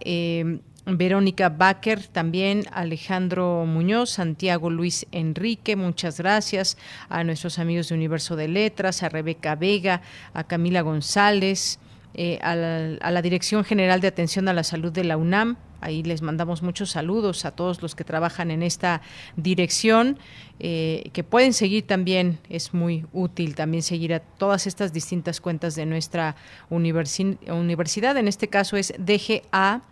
[0.00, 6.78] eh, Verónica Baker, también Alejandro Muñoz, Santiago Luis Enrique, muchas gracias
[7.08, 11.80] a nuestros amigos de Universo de Letras, a Rebeca Vega, a Camila González,
[12.14, 15.56] eh, a, la, Dirección General de Atención a la Salud de la UNAM.
[15.80, 19.02] Ahí les mandamos muchos saludos a todos los que trabajan en esta
[19.36, 20.18] dirección,
[20.60, 25.74] eh, que pueden seguir también, es muy útil también seguir a todas estas distintas cuentas
[25.74, 26.36] de nuestra
[26.70, 28.16] universidad.
[28.16, 29.82] En este caso es DGA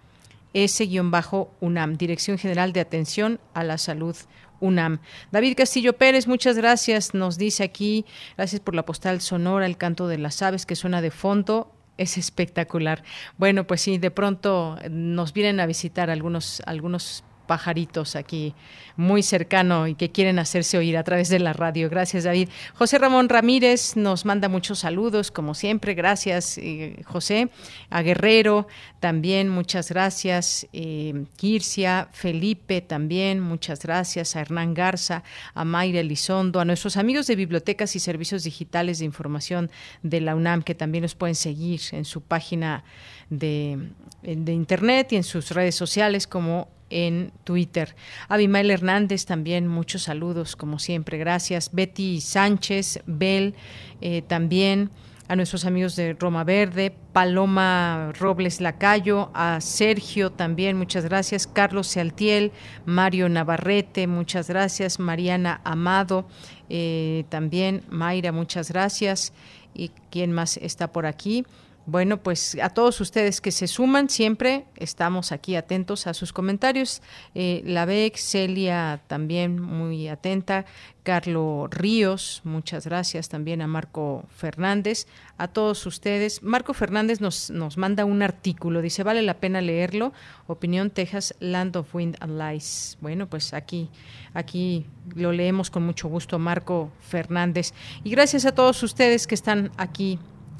[0.55, 4.17] S-UNAM, Dirección General de Atención a la Salud
[4.61, 5.01] UNAM.
[5.31, 7.13] David Castillo Pérez, muchas gracias.
[7.13, 11.03] Nos dice aquí, gracias por la postal sonora, el canto de las aves que suena
[11.03, 13.05] de fondo es espectacular.
[13.37, 18.55] Bueno, pues sí, de pronto nos vienen a visitar algunos, algunos pajaritos aquí
[18.97, 21.91] muy cercano y que quieren hacerse oír a través de la radio.
[21.91, 22.49] Gracias, David.
[22.75, 25.95] José Ramón Ramírez nos manda muchos saludos, como siempre.
[25.95, 27.51] Gracias, eh, José.
[27.91, 28.67] A Guerrero
[29.01, 30.67] también, muchas gracias.
[30.73, 34.37] Eh, Kirsia, Felipe también, muchas gracias.
[34.37, 35.25] A Hernán Garza,
[35.55, 39.71] a Mayra Elizondo, a nuestros amigos de bibliotecas y servicios digitales de información
[40.03, 42.85] de la UNAM, que también nos pueden seguir en su página
[43.31, 43.91] de
[44.23, 47.95] internet y en sus redes sociales como en Twitter.
[48.29, 51.71] Abimael Hernández también, muchos saludos, como siempre, gracias.
[51.73, 53.55] Betty Sánchez, Bel,
[54.01, 54.91] eh, también
[55.27, 61.87] a nuestros amigos de Roma Verde, Paloma Robles Lacayo, a Sergio también, muchas gracias, Carlos
[61.87, 62.53] Sealtiel,
[62.85, 66.27] Mario Navarrete, muchas gracias, Mariana Amado,
[66.69, 69.33] eh, también Mayra, muchas gracias.
[69.77, 71.45] ¿Y quién más está por aquí?
[71.87, 77.03] Bueno, pues a todos ustedes que se suman, siempre estamos aquí atentos a sus comentarios.
[77.35, 80.65] Eh, la BEC, Celia también muy atenta,
[81.03, 85.07] Carlos Ríos, muchas gracias también a Marco Fernández,
[85.37, 86.43] a todos ustedes.
[86.43, 90.15] Marco Fernández nos, nos manda un artículo, dice, vale la pena leerlo,
[90.47, 92.97] Opinión Texas, Land of Wind and Lies.
[93.03, 93.91] Bueno, pues aquí,
[94.33, 97.75] aquí lo leemos con mucho gusto, Marco Fernández.
[98.05, 100.19] Y gracias a todos ustedes que están aquí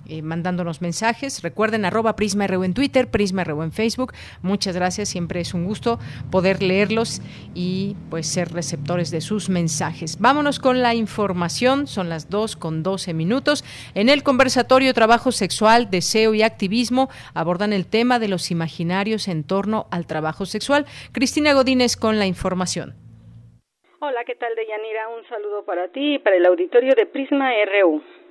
[0.09, 1.43] eh, mandándonos mensajes.
[1.43, 4.13] Recuerden arroba Prisma RU en Twitter, Prisma RU en Facebook.
[4.43, 5.99] Muchas gracias, siempre es un gusto
[6.31, 7.23] poder leerlos
[7.55, 10.19] y pues ser receptores de sus mensajes.
[10.21, 13.65] Vámonos con la información, son las 2 con 12 minutos.
[13.95, 19.45] En el conversatorio Trabajo Sexual, Deseo y Activismo abordan el tema de los imaginarios en
[19.45, 20.87] torno al trabajo sexual.
[21.13, 22.95] Cristina Godínez con la información.
[24.01, 25.09] Hola, ¿qué tal, Deyanira?
[25.09, 27.53] Un saludo para ti y para el auditorio de Prisma.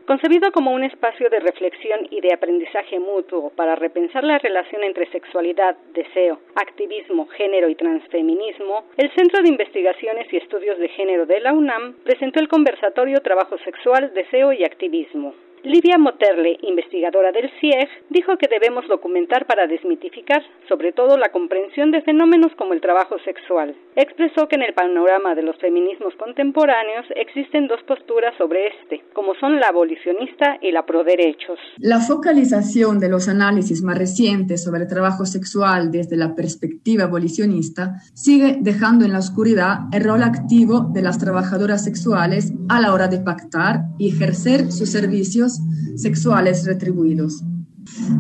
[0.06, 5.10] Concebido como un espacio de reflexión y de aprendizaje mutuo para repensar la relación entre
[5.12, 11.40] sexualidad, deseo, activismo, género y transfeminismo, el Centro de Investigaciones y Estudios de Género de
[11.40, 15.36] la UNAM presentó el conversatorio Trabajo Sexual, Deseo y Activismo.
[15.64, 21.90] Livia Moterle, investigadora del CIEG, dijo que debemos documentar para desmitificar, sobre todo la comprensión
[21.92, 23.74] de fenómenos como el trabajo sexual.
[23.96, 29.36] Expresó que en el panorama de los feminismos contemporáneos existen dos posturas sobre este, como
[29.36, 31.58] son la abolicionista y la pro derechos.
[31.78, 38.02] La focalización de los análisis más recientes sobre el trabajo sexual desde la perspectiva abolicionista
[38.14, 43.08] sigue dejando en la oscuridad el rol activo de las trabajadoras sexuales a la hora
[43.08, 45.53] de pactar y ejercer sus servicios
[45.96, 47.44] sexuales retribuidos.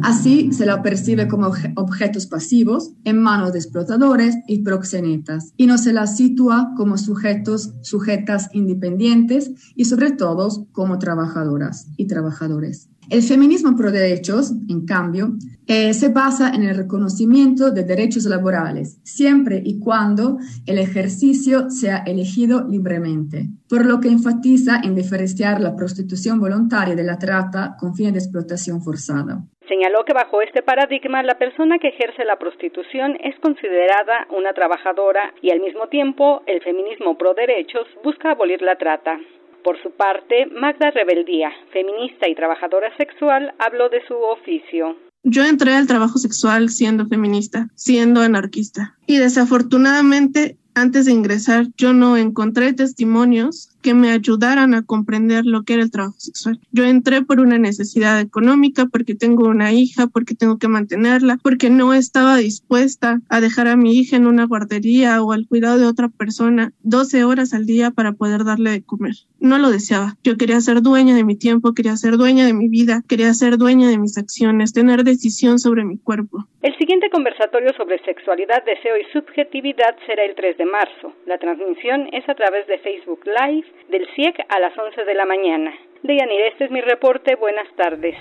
[0.02, 5.78] Así se la percibe como objetos pasivos en manos de explotadores y proxenetas y no
[5.78, 12.90] se la sitúa como sujetos, sujetas independientes y sobre todo como trabajadoras y trabajadores.
[13.10, 15.34] El feminismo pro derechos, en cambio,
[15.68, 22.04] eh, se basa en el reconocimiento de derechos laborales, siempre y cuando el ejercicio sea
[22.06, 27.96] elegido libremente, por lo que enfatiza en diferenciar la prostitución voluntaria de la trata con
[27.96, 29.44] fines de explotación forzada.
[29.68, 35.34] Señaló que bajo este paradigma la persona que ejerce la prostitución es considerada una trabajadora
[35.42, 39.18] y al mismo tiempo el feminismo pro derechos busca abolir la trata.
[39.64, 44.98] Por su parte, Magda Rebeldía, feminista y trabajadora sexual, habló de su oficio.
[45.24, 48.98] Yo entré al trabajo sexual siendo feminista, siendo anarquista.
[49.08, 55.62] Y desafortunadamente, antes de ingresar, yo no encontré testimonios que me ayudaran a comprender lo
[55.64, 56.60] que era el trabajo sexual.
[56.72, 61.70] Yo entré por una necesidad económica, porque tengo una hija, porque tengo que mantenerla, porque
[61.70, 65.86] no estaba dispuesta a dejar a mi hija en una guardería o al cuidado de
[65.86, 69.14] otra persona 12 horas al día para poder darle de comer.
[69.40, 70.16] No lo deseaba.
[70.24, 73.58] Yo quería ser dueña de mi tiempo, quería ser dueña de mi vida, quería ser
[73.58, 76.48] dueña de mis acciones, tener decisión sobre mi cuerpo.
[76.62, 81.14] El siguiente conversatorio sobre sexualidad, deseo y subjetividad será el 3 de marzo.
[81.26, 85.26] La transmisión es a través de Facebook Live del CIEC a las 11 de la
[85.26, 85.74] mañana.
[86.04, 87.36] Deyanir, este es mi reporte.
[87.36, 88.16] Buenas tardes.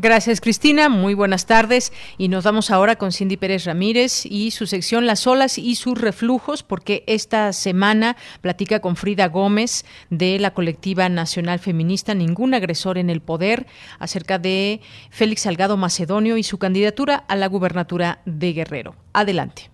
[0.00, 0.88] Gracias, Cristina.
[0.88, 1.92] Muy buenas tardes.
[2.18, 6.00] Y nos vamos ahora con Cindy Pérez Ramírez y su sección Las olas y sus
[6.00, 12.96] reflujos, porque esta semana platica con Frida Gómez de la colectiva nacional feminista Ningún agresor
[12.96, 13.66] en el poder
[13.98, 14.80] acerca de
[15.10, 18.94] Félix Salgado Macedonio y su candidatura a la gubernatura de Guerrero.
[19.12, 19.68] Adelante.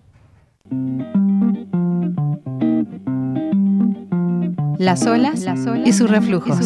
[4.77, 5.41] Las olas,
[5.85, 6.57] y sus reflujos.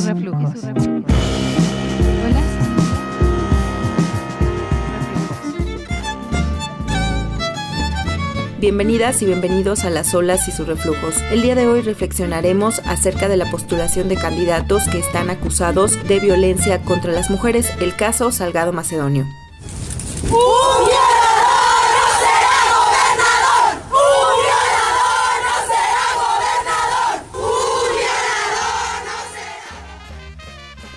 [8.60, 11.16] Bienvenidas y bienvenidos a Las olas y sus reflujos.
[11.32, 16.20] El día de hoy reflexionaremos acerca de la postulación de candidatos que están acusados de
[16.20, 19.26] violencia contra las mujeres, el caso Salgado Macedonio.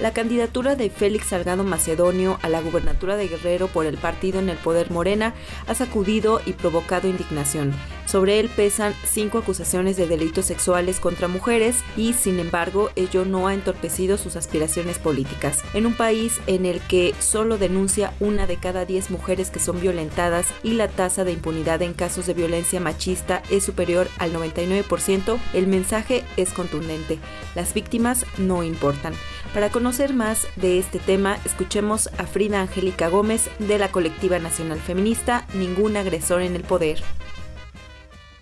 [0.03, 4.49] La candidatura de Félix Salgado Macedonio a la gubernatura de Guerrero por el partido en
[4.49, 5.33] el poder Morena
[5.69, 7.73] ha sacudido y provocado indignación.
[8.05, 13.47] Sobre él pesan cinco acusaciones de delitos sexuales contra mujeres y, sin embargo, ello no
[13.47, 15.63] ha entorpecido sus aspiraciones políticas.
[15.73, 19.81] En un país en el que solo denuncia una de cada diez mujeres que son
[19.81, 25.39] violentadas y la tasa de impunidad en casos de violencia machista es superior al 99%,
[25.55, 27.21] el mensaje es contundente.
[27.55, 29.15] Las víctimas no importan.
[29.55, 34.79] Para conocer más de este tema, escuchemos a Frida Angélica Gómez de la colectiva nacional
[34.79, 37.03] feminista Ningún agresor en el poder.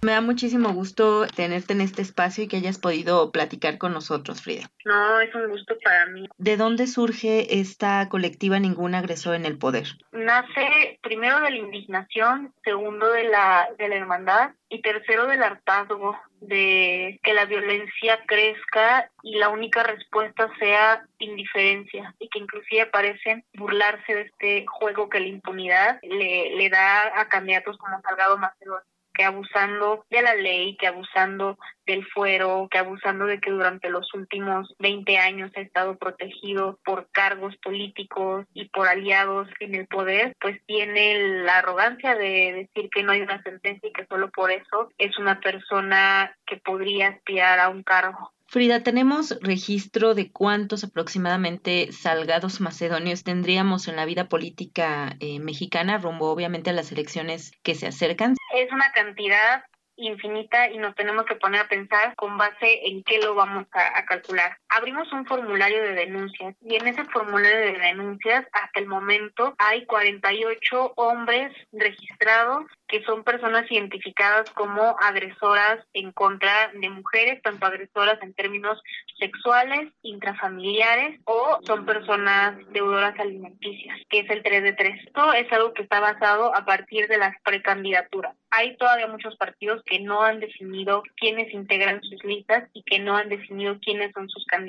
[0.02, 4.40] Me da muchísimo gusto tenerte en este espacio y que hayas podido platicar con nosotros,
[4.40, 4.70] Frida.
[4.86, 6.26] No, es un gusto para mí.
[6.38, 9.88] ¿De dónde surge esta colectiva Ningún agresor en el poder?
[10.12, 16.18] Nace primero de la indignación, segundo de la, de la hermandad y tercero del hartazgo
[16.40, 23.44] de que la violencia crezca y la única respuesta sea indiferencia y que inclusive parecen
[23.52, 28.82] burlarse de este juego que la impunidad le, le da a candidatos como Salgado Macedonio
[29.14, 34.12] que abusando de la ley, que abusando del fuero, que abusando de que durante los
[34.14, 40.36] últimos 20 años ha estado protegido por cargos políticos y por aliados en el poder,
[40.40, 44.50] pues tiene la arrogancia de decir que no hay una sentencia y que solo por
[44.50, 48.32] eso es una persona que podría aspirar a un cargo.
[48.50, 55.98] Frida, ¿tenemos registro de cuántos aproximadamente salgados macedonios tendríamos en la vida política eh, mexicana,
[55.98, 58.34] rumbo obviamente a las elecciones que se acercan?
[58.52, 59.62] Es una cantidad
[59.94, 64.04] infinita y nos tenemos que poner a pensar con base en qué lo vamos a,
[64.04, 64.58] calcular.
[64.70, 69.84] Abrimos un formulario de denuncias y en ese formulario de denuncias hasta el momento hay
[69.84, 78.18] 48 hombres registrados que son personas identificadas como agresoras en contra de mujeres, tanto agresoras
[78.22, 78.82] en términos
[79.18, 85.06] sexuales, intrafamiliares o son personas deudoras alimenticias, que es el 3 de 3.
[85.06, 88.34] Esto es algo que está basado a partir de las precandidaturas.
[88.50, 93.16] Hay todavía muchos partidos que no han definido quiénes integran sus listas y que no
[93.16, 94.59] han definido quiénes son sus candidatos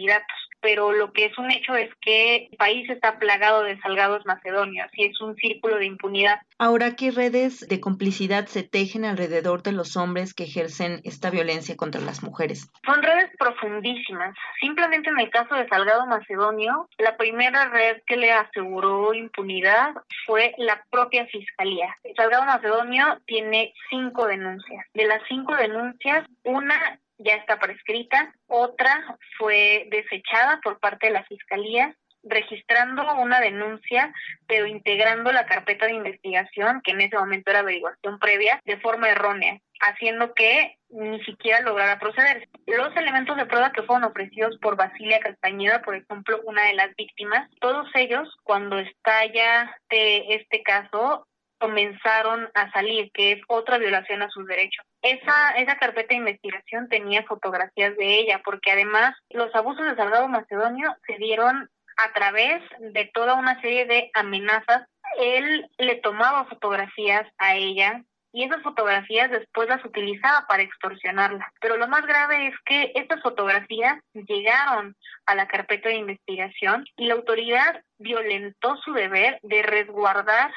[0.62, 4.88] pero lo que es un hecho es que el país está plagado de salgados macedonios
[4.94, 6.40] y es un círculo de impunidad.
[6.60, 11.76] Ahora, ¿qué redes de complicidad se tejen alrededor de los hombres que ejercen esta violencia
[11.76, 12.70] contra las mujeres?
[12.86, 14.36] Son redes profundísimas.
[14.60, 19.96] Simplemente en el caso de Salgado Macedonio, la primera red que le aseguró impunidad
[20.28, 21.96] fue la propia fiscalía.
[22.16, 24.86] Salgado Macedonio tiene cinco denuncias.
[24.94, 31.24] De las cinco denuncias, una ya está prescrita, otra fue desechada por parte de la
[31.24, 34.14] Fiscalía registrando una denuncia,
[34.48, 39.10] pero integrando la carpeta de investigación, que en ese momento era averiguación previa, de forma
[39.10, 42.48] errónea, haciendo que ni siquiera lograra proceder.
[42.68, 46.96] Los elementos de prueba que fueron ofrecidos por Basilia Castañeda, por ejemplo, una de las
[46.96, 51.28] víctimas, todos ellos, cuando estalla de este caso,
[51.62, 54.84] comenzaron a salir, que es otra violación a sus derechos.
[55.02, 60.28] Esa, esa carpeta de investigación tenía fotografías de ella, porque además los abusos de Salgado
[60.28, 64.88] Macedonio se dieron a través de toda una serie de amenazas.
[65.20, 68.02] Él le tomaba fotografías a ella
[68.34, 71.52] y esas fotografías después las utilizaba para extorsionarla.
[71.60, 77.08] Pero lo más grave es que estas fotografías llegaron a la carpeta de investigación y
[77.08, 80.52] la autoridad violentó su deber de resguardar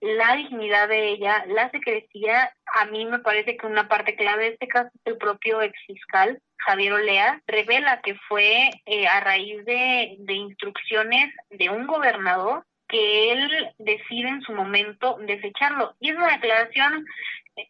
[0.00, 4.48] la dignidad de ella, la secrecía, a mí me parece que una parte clave de
[4.50, 9.64] este caso es el propio ex fiscal Javier Olea, revela que fue eh, a raíz
[9.64, 15.94] de, de instrucciones de un gobernador que él decide en su momento desecharlo.
[16.00, 17.06] Y es una declaración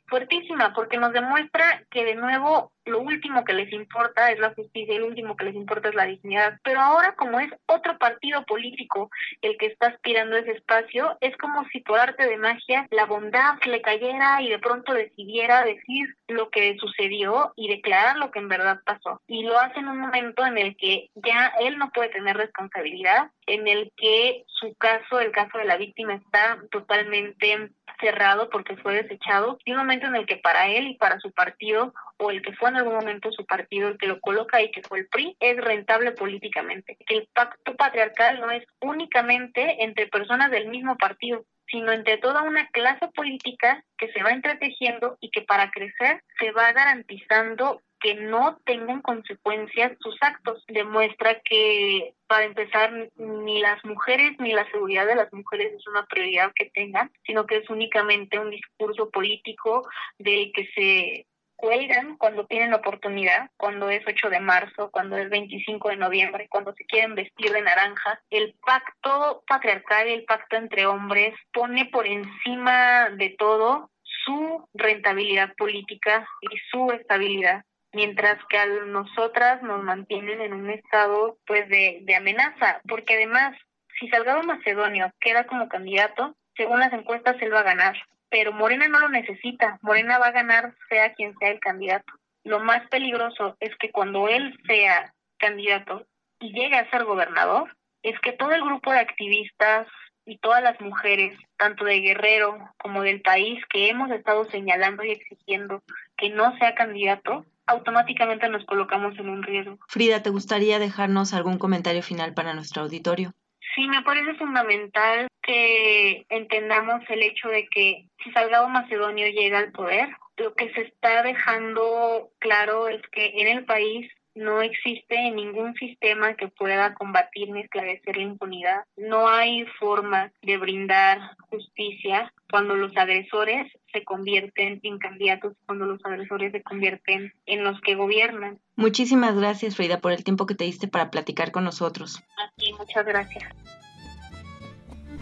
[0.08, 4.94] fuertísima porque nos demuestra que de nuevo lo último que les importa es la justicia
[4.94, 6.58] y lo último que les importa es la dignidad.
[6.64, 9.10] Pero ahora como es otro partido político
[9.42, 13.54] el que está aspirando ese espacio, es como si por arte de magia la bondad
[13.66, 18.48] le cayera y de pronto decidiera decir lo que sucedió y declarar lo que en
[18.48, 19.20] verdad pasó.
[19.26, 23.30] Y lo hace en un momento en el que ya él no puede tener responsabilidad,
[23.46, 27.70] en el que su caso, el caso de la víctima está totalmente
[28.00, 31.32] cerrado porque fue desechado y un momento en el que para él y para su
[31.32, 34.70] partido o el que fue en algún momento su partido el que lo coloca ahí
[34.70, 36.96] que fue el PRI es rentable políticamente.
[37.08, 42.66] El pacto patriarcal no es únicamente entre personas del mismo partido sino entre toda una
[42.68, 48.58] clase política que se va entretejiendo y que para crecer se va garantizando que no
[48.64, 50.64] tengan consecuencias sus actos.
[50.68, 56.06] Demuestra que, para empezar, ni las mujeres ni la seguridad de las mujeres es una
[56.06, 61.26] prioridad que tengan, sino que es únicamente un discurso político del que se
[61.60, 66.72] cuelgan cuando tienen oportunidad, cuando es 8 de marzo, cuando es 25 de noviembre, cuando
[66.72, 68.20] se quieren vestir de naranja.
[68.30, 73.90] El pacto patriarcal, el pacto entre hombres, pone por encima de todo
[74.24, 81.38] su rentabilidad política y su estabilidad mientras que a nosotras nos mantienen en un estado
[81.46, 83.56] pues de, de amenaza, porque además
[83.98, 87.96] si Salgado Macedonio queda como candidato, según las encuestas él va a ganar,
[88.30, 92.12] pero Morena no lo necesita, Morena va a ganar sea quien sea el candidato.
[92.44, 96.06] Lo más peligroso es que cuando él sea candidato
[96.38, 99.86] y llegue a ser gobernador, es que todo el grupo de activistas
[100.24, 105.10] y todas las mujeres, tanto de Guerrero como del país, que hemos estado señalando y
[105.10, 105.82] exigiendo
[106.16, 109.78] que no sea candidato, automáticamente nos colocamos en un riesgo.
[109.88, 113.32] Frida, ¿te gustaría dejarnos algún comentario final para nuestro auditorio?
[113.74, 119.72] Sí, me parece fundamental que entendamos el hecho de que si Salgado Macedonio llega al
[119.72, 125.74] poder, lo que se está dejando claro es que en el país no existe ningún
[125.74, 128.84] sistema que pueda combatir ni esclarecer la impunidad.
[128.96, 131.18] No hay forma de brindar
[131.48, 137.80] justicia cuando los agresores se convierten en candidatos, cuando los agresores se convierten en los
[137.80, 138.58] que gobiernan.
[138.76, 142.22] Muchísimas gracias, Frida, por el tiempo que te diste para platicar con nosotros.
[142.38, 143.44] A ti, muchas gracias.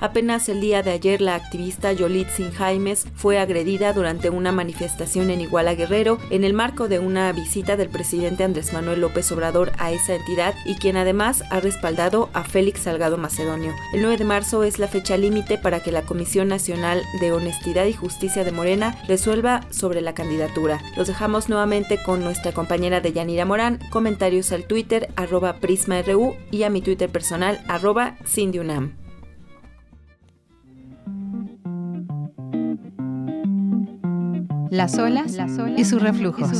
[0.01, 5.41] Apenas el día de ayer la activista Yolitzin Jaimes fue agredida durante una manifestación en
[5.41, 9.91] Iguala Guerrero en el marco de una visita del presidente Andrés Manuel López Obrador a
[9.91, 13.75] esa entidad y quien además ha respaldado a Félix Salgado Macedonio.
[13.93, 17.87] El 9 de marzo es la fecha límite para que la Comisión Nacional de Honestidad
[17.87, 20.81] y Justicia de Morena resuelva sobre la candidatura.
[20.97, 26.63] Los dejamos nuevamente con nuestra compañera de Yanira Morán, comentarios al Twitter arroba PrismaRU y
[26.63, 29.08] a mi Twitter personal arroba CindyUNAM.
[34.71, 35.37] Las olas,
[35.77, 36.51] y sus reflujos.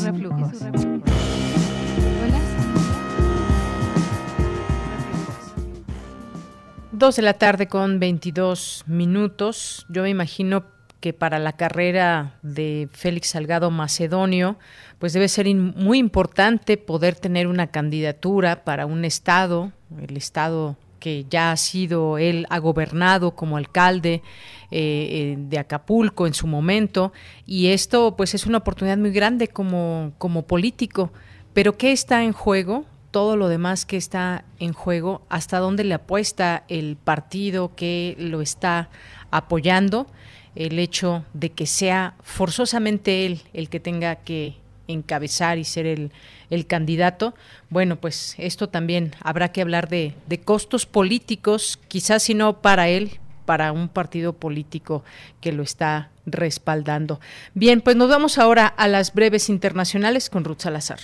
[6.93, 9.87] Dos de la tarde con 22 minutos.
[9.89, 10.65] Yo me imagino
[11.01, 14.59] que para la carrera de Félix Salgado Macedonio,
[14.99, 21.27] pues debe ser muy importante poder tener una candidatura para un estado, el estado que
[21.29, 24.23] ya ha sido él, ha gobernado como alcalde
[24.71, 27.13] eh, eh, de Acapulco en su momento,
[27.47, 31.13] y esto pues es una oportunidad muy grande como, como político.
[31.53, 32.85] Pero ¿qué está en juego?
[33.11, 38.43] Todo lo demás que está en juego, hasta dónde le apuesta el partido que lo
[38.43, 38.91] está
[39.31, 40.07] apoyando,
[40.55, 44.57] el hecho de que sea forzosamente él el que tenga que
[44.89, 46.11] encabezar y ser el,
[46.51, 47.35] el candidato,
[47.71, 52.89] bueno, pues esto también habrá que hablar de, de costos políticos, quizás si no para
[52.89, 53.19] él,
[53.49, 55.05] para un partido político
[55.41, 57.19] que lo está respaldando.
[57.55, 61.01] Bien, pues nos vamos ahora a las breves internacionales con Ruth Salazar.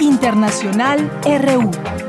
[0.00, 2.07] Internacional RU.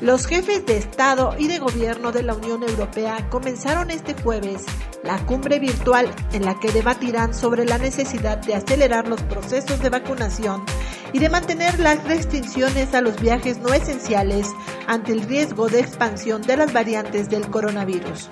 [0.00, 4.64] Los jefes de Estado y de Gobierno de la Unión Europea comenzaron este jueves
[5.02, 9.90] la cumbre virtual en la que debatirán sobre la necesidad de acelerar los procesos de
[9.90, 10.64] vacunación
[11.12, 14.46] y de mantener las restricciones a los viajes no esenciales
[14.86, 18.28] ante el riesgo de expansión de las variantes del coronavirus.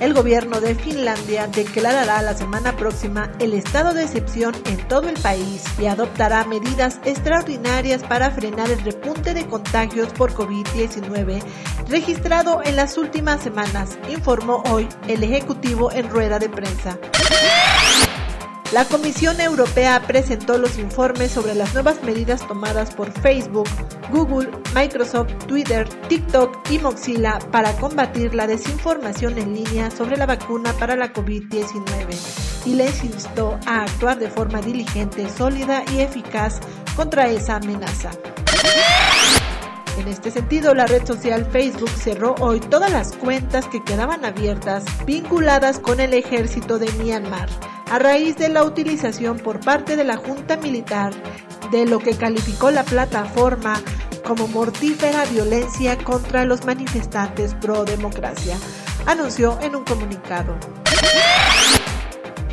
[0.00, 5.18] El gobierno de Finlandia declarará la semana próxima el estado de excepción en todo el
[5.20, 11.42] país y adoptará medidas extraordinarias para frenar el repunte de contagios por COVID-19
[11.88, 16.98] registrado en las últimas semanas, informó hoy el Ejecutivo en rueda de prensa.
[18.72, 23.68] La Comisión Europea presentó los informes sobre las nuevas medidas tomadas por Facebook,
[24.10, 30.72] Google, Microsoft, Twitter, TikTok y Mozilla para combatir la desinformación en línea sobre la vacuna
[30.80, 36.58] para la COVID-19 y les instó a actuar de forma diligente, sólida y eficaz
[36.96, 38.10] contra esa amenaza.
[39.96, 44.84] En este sentido, la red social Facebook cerró hoy todas las cuentas que quedaban abiertas
[45.06, 47.48] vinculadas con el ejército de Myanmar
[47.90, 51.12] a raíz de la utilización por parte de la Junta Militar
[51.70, 53.80] de lo que calificó la plataforma
[54.26, 58.56] como mortífera violencia contra los manifestantes pro democracia,
[59.06, 60.56] anunció en un comunicado.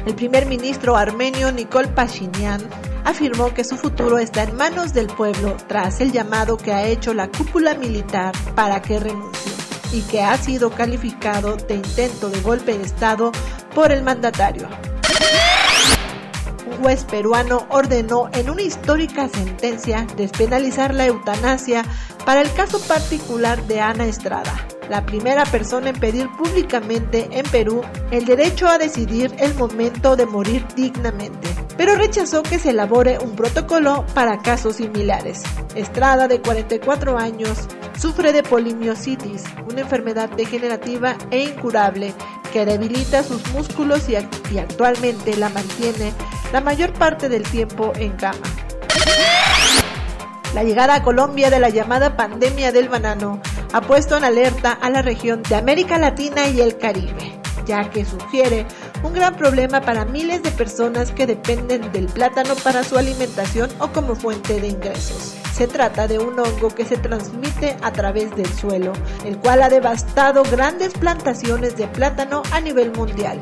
[0.05, 2.61] El primer ministro armenio Nikol Pashinyan
[3.05, 7.13] afirmó que su futuro está en manos del pueblo tras el llamado que ha hecho
[7.13, 9.51] la cúpula militar para que renuncie
[9.91, 13.31] y que ha sido calificado de intento de golpe de Estado
[13.73, 14.67] por el mandatario
[16.81, 21.83] juez peruano ordenó en una histórica sentencia despenalizar la eutanasia
[22.25, 24.53] para el caso particular de Ana Estrada,
[24.89, 27.81] la primera persona en pedir públicamente en Perú
[28.11, 33.35] el derecho a decidir el momento de morir dignamente, pero rechazó que se elabore un
[33.35, 35.43] protocolo para casos similares.
[35.75, 37.67] Estrada, de 44 años,
[37.97, 42.13] sufre de polimiositis, una enfermedad degenerativa e incurable
[42.51, 44.13] que debilita sus músculos y,
[44.53, 46.13] y actualmente la mantiene
[46.51, 48.45] la mayor parte del tiempo en cama.
[50.53, 53.41] La llegada a Colombia de la llamada pandemia del banano
[53.73, 58.05] ha puesto en alerta a la región de América Latina y el Caribe, ya que
[58.05, 58.67] sugiere
[59.01, 63.87] un gran problema para miles de personas que dependen del plátano para su alimentación o
[63.87, 65.35] como fuente de ingresos.
[65.53, 68.93] Se trata de un hongo que se transmite a través del suelo,
[69.25, 73.41] el cual ha devastado grandes plantaciones de plátano a nivel mundial.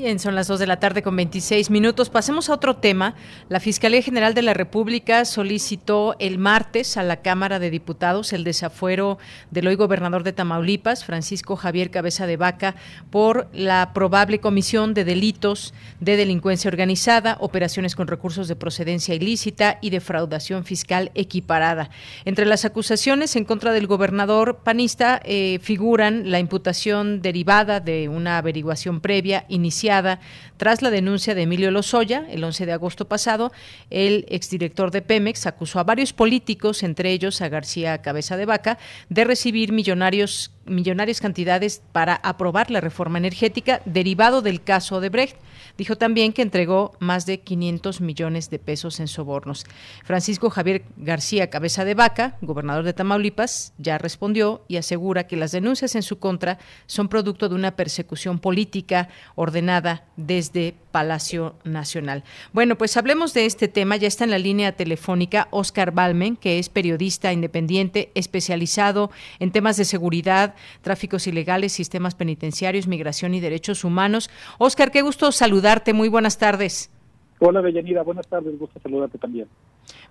[0.00, 2.08] Bien, son las 2 de la tarde con 26 minutos.
[2.08, 3.16] Pasemos a otro tema.
[3.50, 8.42] La Fiscalía General de la República solicitó el martes a la Cámara de Diputados el
[8.42, 9.18] desafuero
[9.50, 12.76] del hoy gobernador de Tamaulipas, Francisco Javier Cabeza de Vaca,
[13.10, 19.76] por la probable comisión de delitos de delincuencia organizada, operaciones con recursos de procedencia ilícita
[19.82, 21.90] y defraudación fiscal equiparada.
[22.24, 28.38] Entre las acusaciones en contra del gobernador panista eh, figuran la imputación derivada de una
[28.38, 30.18] averiguación previa inicial together.
[30.60, 33.50] Tras la denuncia de Emilio Lozoya el 11 de agosto pasado.
[33.88, 38.76] El exdirector de Pemex acusó a varios políticos, entre ellos a García Cabeza de Vaca,
[39.08, 45.36] de recibir millonarios millonarias cantidades para aprobar la reforma energética derivado del caso de Brecht.
[45.76, 49.64] Dijo también que entregó más de 500 millones de pesos en sobornos.
[50.04, 55.52] Francisco Javier García Cabeza de Vaca, gobernador de Tamaulipas, ya respondió y asegura que las
[55.52, 60.49] denuncias en su contra son producto de una persecución política ordenada desde
[60.90, 62.24] Palacio Nacional.
[62.52, 63.96] Bueno, pues hablemos de este tema.
[63.96, 69.76] Ya está en la línea telefónica Oscar Balmen, que es periodista independiente especializado en temas
[69.76, 74.30] de seguridad, tráficos ilegales, sistemas penitenciarios, migración y derechos humanos.
[74.58, 75.92] Oscar, qué gusto saludarte.
[75.92, 76.90] Muy buenas tardes.
[77.38, 78.02] Hola, Bellanira.
[78.02, 78.58] Buenas tardes.
[78.58, 79.48] Gusto saludarte también.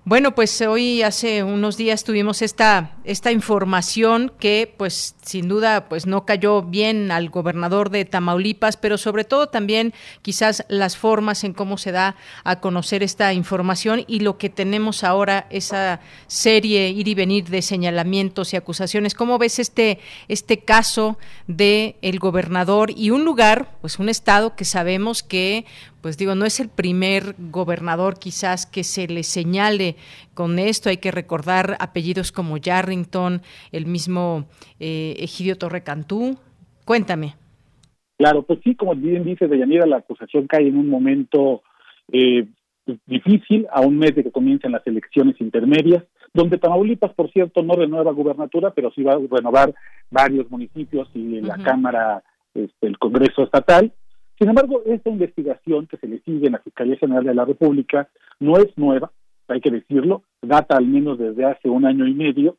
[0.05, 6.07] Bueno, pues hoy hace unos días tuvimos esta esta información que pues sin duda pues
[6.07, 11.53] no cayó bien al gobernador de Tamaulipas, pero sobre todo también quizás las formas en
[11.53, 17.07] cómo se da a conocer esta información y lo que tenemos ahora esa serie ir
[17.09, 19.13] y venir de señalamientos y acusaciones.
[19.13, 19.99] ¿Cómo ves este
[20.29, 21.17] este caso
[21.47, 25.65] de el gobernador y un lugar, pues un estado que sabemos que
[26.01, 29.95] pues digo, no es el primer gobernador quizás que se le señale
[30.33, 30.89] con esto.
[30.89, 34.45] Hay que recordar apellidos como Yarrington, el mismo
[34.79, 36.37] eh, Egidio Torrecantú.
[36.85, 37.35] Cuéntame.
[38.17, 41.61] Claro, pues sí, como bien dice Deyanira, la acusación cae en un momento
[42.11, 42.47] eh,
[43.05, 46.03] difícil, a un mes de que comiencen las elecciones intermedias,
[46.33, 49.73] donde Tamaulipas, por cierto, no renueva gubernatura, pero sí va a renovar
[50.11, 52.23] varios municipios y la Cámara,
[52.53, 53.91] este, el Congreso Estatal.
[54.39, 58.07] Sin embargo, esta investigación que se le sigue en la Fiscalía General de la República
[58.39, 59.11] no es nueva,
[59.49, 62.55] hay que decirlo, data al menos desde hace un año y medio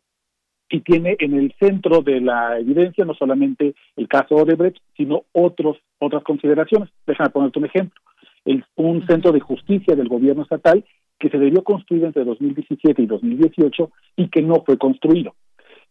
[0.69, 5.79] y tiene en el centro de la evidencia no solamente el caso Odebrecht, sino otros
[5.99, 6.91] otras consideraciones.
[7.07, 8.01] Déjame ponerte un ejemplo.
[8.45, 10.85] El, un centro de justicia del gobierno estatal
[11.19, 15.35] que se debió construir entre 2017 y 2018 y que no fue construido.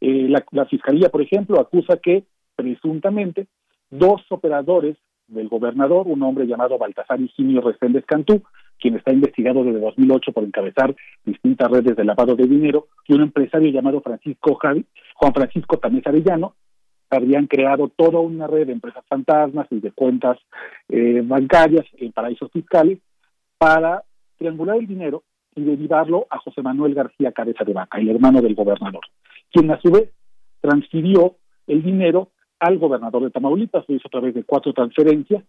[0.01, 2.25] Eh, la, la Fiscalía, por ejemplo, acusa que
[2.55, 3.47] presuntamente
[3.89, 4.95] dos operadores
[5.29, 8.43] del gobernador, un hombre llamado Baltasar Higinio Reséndez Cantú,
[8.79, 10.95] quien está investigado desde 2008 por encabezar
[11.25, 14.85] distintas redes de lavado de dinero, y un empresario llamado Francisco Javi,
[15.15, 16.55] Juan Francisco Tamés Arellano,
[17.09, 20.37] habían creado toda una red de empresas fantasmas y de cuentas
[20.89, 22.99] eh, bancarias en paraísos fiscales
[23.57, 24.03] para
[24.37, 25.23] triangular el dinero
[25.55, 29.01] y derivarlo a José Manuel García Cabeza de Vaca, el hermano del gobernador,
[29.51, 30.11] quien a su vez
[30.61, 31.35] transfirió
[31.67, 32.29] el dinero
[32.59, 35.43] al gobernador de Tamaulipas, lo hizo a través de cuatro transferencias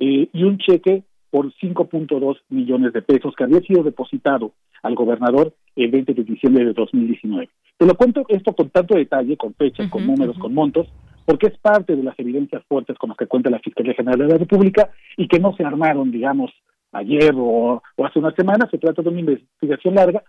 [0.00, 4.52] eh, y un cheque por 5.2 millones de pesos que había sido depositado
[4.82, 7.48] al gobernador el 20 de diciembre de 2019.
[7.76, 10.88] Te lo cuento esto con tanto detalle, con fechas, con números, con montos,
[11.24, 14.28] porque es parte de las evidencias fuertes con las que cuenta la Fiscalía General de
[14.28, 16.50] la República y que no se armaron, digamos,
[16.92, 18.66] ayer o, hace una semana.
[18.70, 20.22] Se trata de una investigación larga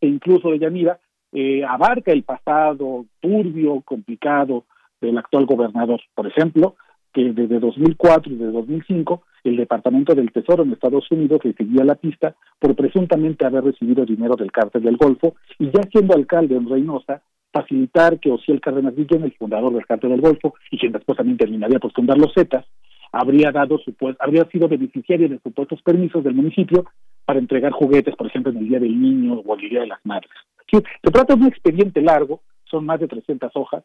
[0.00, 0.98] e incluso de Yanira
[1.32, 4.64] eh, abarca el pasado turbio, complicado
[5.00, 6.00] del actual gobernador.
[6.14, 6.76] Por ejemplo,
[7.12, 11.84] que desde 2004 y desde 2005 el Departamento del Tesoro en Estados Unidos le seguía
[11.84, 16.56] la pista por presuntamente haber recibido dinero del cártel del Golfo y ya siendo alcalde
[16.56, 17.22] en Reynosa,
[17.52, 21.38] facilitar que Ociel Cárdenas Guillén, el fundador del cártel del Golfo y quien después también
[21.38, 22.66] terminaría por fundar los Zetas,
[23.12, 23.80] habría dado
[24.18, 26.84] habría sido beneficiario de supuestos permisos del municipio
[27.24, 30.04] para entregar juguetes, por ejemplo, en el Día del Niño o el Día de las
[30.04, 30.30] Madres.
[30.70, 33.82] se trata de un expediente largo, son más de 300 hojas,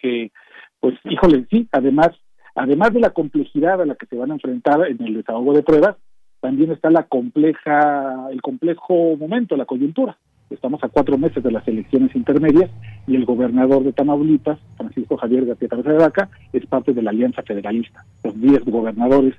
[0.00, 0.32] que,
[0.80, 2.10] pues, híjole, sí, además,
[2.54, 5.62] además de la complejidad a la que se van a enfrentar en el desahogo de
[5.62, 5.96] pruebas,
[6.40, 10.16] también está la compleja, el complejo momento, la coyuntura.
[10.48, 12.70] Estamos a cuatro meses de las elecciones intermedias
[13.06, 17.10] y el gobernador de Tamaulipas, Francisco Javier García Cabeza de Vaca, es parte de la
[17.10, 18.04] Alianza Federalista.
[18.24, 19.34] Los diez gobernadores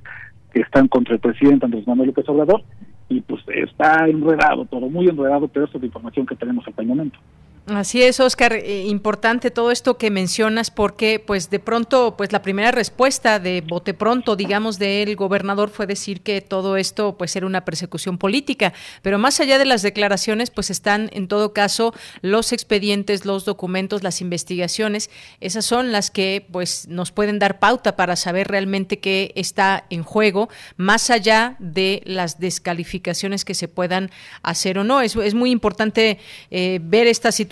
[0.53, 2.63] que están contra el presidente Andrés Manuel López Obrador
[3.09, 6.81] y pues está enredado todo, muy enredado, pero eso es la información que tenemos hasta
[6.81, 7.19] el momento.
[7.67, 12.41] Así es, Oscar, eh, importante todo esto que mencionas porque pues de pronto pues la
[12.41, 17.45] primera respuesta de bote pronto, digamos, del gobernador fue decir que todo esto pues era
[17.45, 18.73] una persecución política,
[19.03, 21.93] pero más allá de las declaraciones pues están en todo caso
[22.23, 27.95] los expedientes, los documentos, las investigaciones, esas son las que pues nos pueden dar pauta
[27.95, 34.09] para saber realmente qué está en juego, más allá de las descalificaciones que se puedan
[34.41, 35.01] hacer o no.
[35.01, 36.17] Es, muy importante
[36.49, 37.50] eh, ver esta situación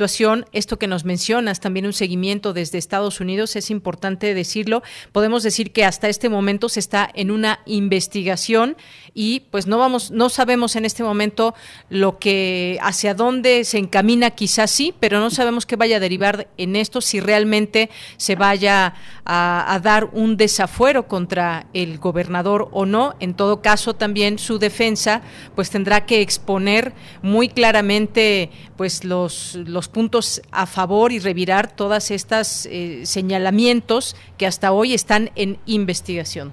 [0.52, 4.82] esto que nos mencionas, también un seguimiento desde Estados Unidos, es importante decirlo.
[5.12, 8.78] Podemos decir que hasta este momento se está en una investigación
[9.14, 11.54] y pues no vamos, no sabemos en este momento
[11.90, 16.48] lo que hacia dónde se encamina, quizás sí, pero no sabemos qué vaya a derivar
[16.58, 18.94] en esto, si realmente se vaya
[19.26, 23.16] a, dar un desafuero contra el gobernador o no.
[23.20, 25.22] En todo caso, también su defensa
[25.56, 32.12] pues tendrá que exponer muy claramente pues los, los puntos a favor y revirar todas
[32.12, 36.52] estas eh, señalamientos que hasta hoy están en investigación.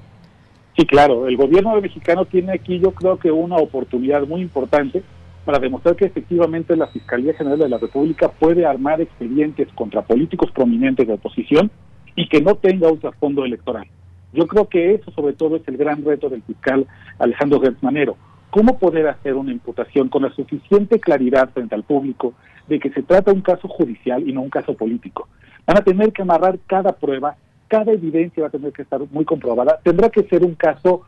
[0.77, 5.03] Sí, claro, el gobierno mexicano tiene aquí yo creo que una oportunidad muy importante
[5.47, 10.51] para demostrar que efectivamente la Fiscalía General de la República puede armar expedientes contra políticos
[10.51, 11.71] prominentes de oposición
[12.17, 13.87] y que no tenga un trasfondo electoral.
[14.33, 16.87] Yo creo que eso sobre todo es el gran reto del fiscal
[17.19, 18.17] Alejandro Gertz Manero.
[18.51, 22.35] ¿Cómo poder hacer una imputación con la suficiente claridad frente al público
[22.69, 25.29] de que se trata de un caso judicial y no un caso político.
[25.67, 27.37] Van a tener que amarrar cada prueba,
[27.69, 29.79] cada evidencia va a tener que estar muy comprobada.
[29.83, 31.03] Tendrá que ser un caso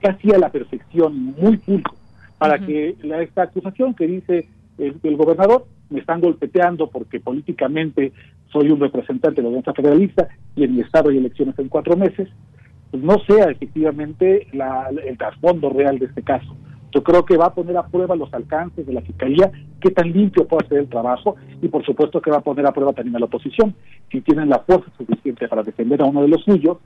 [0.00, 1.94] casi a la perfección, muy pulco,
[2.38, 4.48] para que la, esta acusación que dice
[4.78, 8.12] el, gobernador, me están golpeteando porque políticamente
[8.50, 11.96] soy un representante de la alianza federalista y en mi estado hay elecciones en cuatro
[11.96, 12.28] meses,
[12.90, 16.56] pues no sea efectivamente el trasfondo real de este caso.
[16.92, 19.50] Yo creo que va a poner a prueba los alcances de la Fiscalía,
[19.80, 22.72] qué tan limpio puede hacer el trabajo y por supuesto que va a poner a
[22.72, 23.74] prueba también a la oposición,
[24.10, 26.78] si tienen la fuerza suficiente para defender a uno de los suyos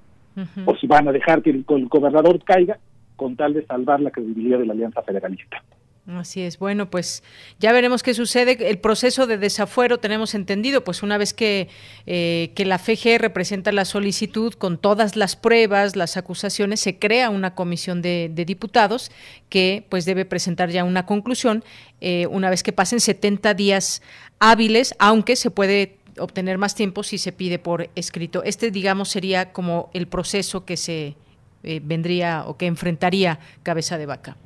[0.64, 2.78] o si van a dejar que el gobernador caiga
[3.16, 5.62] con tal de salvar la credibilidad de la Alianza Federalista.
[6.06, 6.60] Así es.
[6.60, 7.24] Bueno, pues
[7.58, 8.70] ya veremos qué sucede.
[8.70, 11.68] El proceso de desafuero tenemos entendido, pues una vez que,
[12.06, 17.28] eh, que la FG representa la solicitud con todas las pruebas, las acusaciones, se crea
[17.28, 19.10] una comisión de, diputados
[19.48, 21.64] que pues debe presentar ya una conclusión
[22.00, 24.00] eh, una vez que pasen 70 días
[24.38, 28.44] hábiles, aunque se puede obtener más tiempo si se pide por escrito.
[28.44, 31.16] Este, digamos, sería como el proceso que se
[31.64, 34.36] eh, vendría o que enfrentaría cabeza de vaca.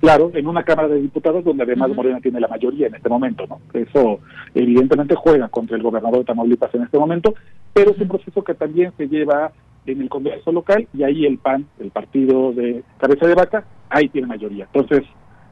[0.00, 3.46] Claro, en una Cámara de Diputados donde además Morena tiene la mayoría en este momento,
[3.48, 3.60] ¿no?
[3.72, 4.20] Eso
[4.54, 7.34] evidentemente juega contra el gobernador de Tamaulipas en este momento,
[7.72, 9.50] pero es un proceso que también se lleva
[9.86, 14.08] en el Congreso local y ahí el PAN, el partido de cabeza de vaca, ahí
[14.08, 14.68] tiene mayoría.
[14.72, 15.04] Entonces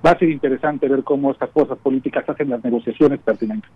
[0.05, 3.71] va a ser interesante ver cómo estas fuerzas políticas hacen las negociaciones pertinentes.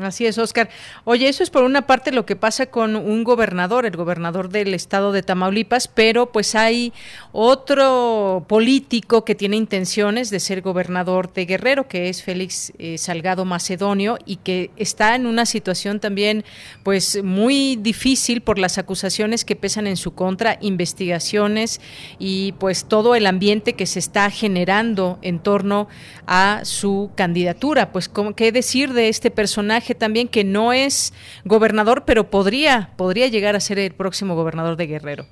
[0.00, 0.68] Así es, Oscar.
[1.04, 4.74] Oye, eso es por una parte lo que pasa con un gobernador, el gobernador del
[4.74, 6.92] estado de Tamaulipas, pero pues hay
[7.32, 13.44] otro político que tiene intenciones de ser gobernador de Guerrero, que es Félix eh, Salgado
[13.44, 16.44] Macedonio, y que está en una situación también
[16.82, 21.80] pues muy difícil por las acusaciones que pesan en su contra, investigaciones
[22.18, 25.88] y pues todo el ambiente que se está generando en torno
[26.26, 27.92] a su candidatura.
[27.92, 29.87] Pues, ¿qué decir de este personaje?
[29.94, 31.12] También que no es
[31.44, 35.24] gobernador, pero podría, podría llegar a ser el próximo gobernador de Guerrero.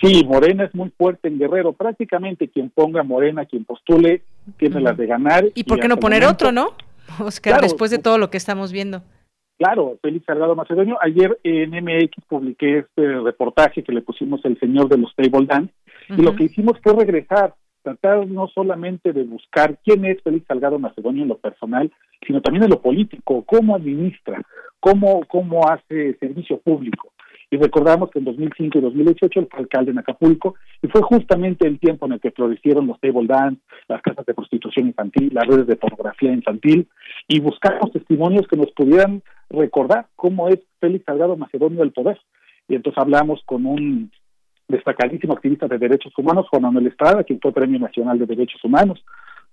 [0.00, 1.72] Sí, Morena es muy fuerte en Guerrero.
[1.72, 4.22] Prácticamente quien ponga Morena, quien postule,
[4.58, 5.44] tiene las de ganar.
[5.54, 6.70] ¿Y por qué no poner otro, no?
[7.20, 9.02] Oscar, después de todo lo que estamos viendo.
[9.58, 10.98] Claro, Félix Salgado Macedonio.
[11.00, 15.72] Ayer en MX publiqué este reportaje que le pusimos el señor de los Table Dance,
[16.10, 17.54] y lo que hicimos fue regresar
[17.86, 21.92] tratar no solamente de buscar quién es Félix Salgado Macedonio en lo personal,
[22.26, 24.42] sino también en lo político, cómo administra,
[24.80, 27.12] cómo, cómo hace servicio público.
[27.48, 31.68] Y recordamos que en 2005 y 2018 él fue alcalde en Acapulco y fue justamente
[31.68, 35.46] el tiempo en el que florecieron los table dance, las casas de prostitución infantil, las
[35.46, 36.88] redes de pornografía infantil
[37.28, 42.18] y buscamos testimonios que nos pudieran recordar cómo es Félix Salgado Macedonio del poder.
[42.68, 44.10] Y entonces hablamos con un
[44.68, 49.04] destacadísimo activista de derechos humanos, Juan Manuel Estrada, quien fue Premio Nacional de Derechos Humanos,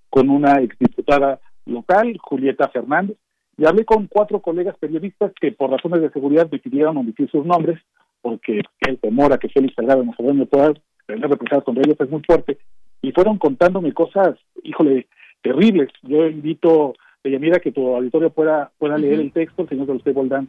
[0.09, 3.17] con una exdiputada local, Julieta Fernández,
[3.57, 7.79] y hablé con cuatro colegas periodistas que por razones de seguridad decidieron omitir sus nombres,
[8.21, 10.73] porque el temor a que Félix Salgado Macedonio pueda
[11.05, 12.57] tener represalias contra ellos es muy fuerte,
[13.01, 15.07] y fueron contándome cosas, híjole,
[15.41, 15.89] terribles.
[16.03, 20.03] Yo invito, mira que tu auditorio pueda, pueda leer el texto, el señor de los
[20.03, 20.47] Table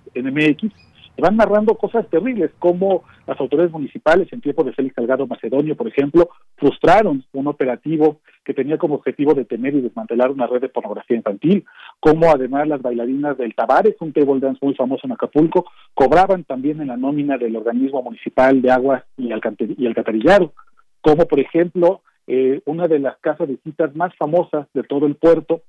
[1.16, 5.88] Van narrando cosas terribles, como las autoridades municipales en tiempo de Félix Salgado Macedonio, por
[5.88, 11.16] ejemplo, frustraron un operativo que tenía como objetivo detener y desmantelar una red de pornografía
[11.16, 11.64] infantil,
[12.00, 16.80] como además las bailarinas del Tabares, un table dance muy famoso en Acapulco, cobraban también
[16.80, 20.52] en la nómina del organismo municipal de aguas y, y alcantarillado,
[21.00, 25.16] como por ejemplo eh, una de las casas de citas más famosas de todo el
[25.16, 25.62] puerto,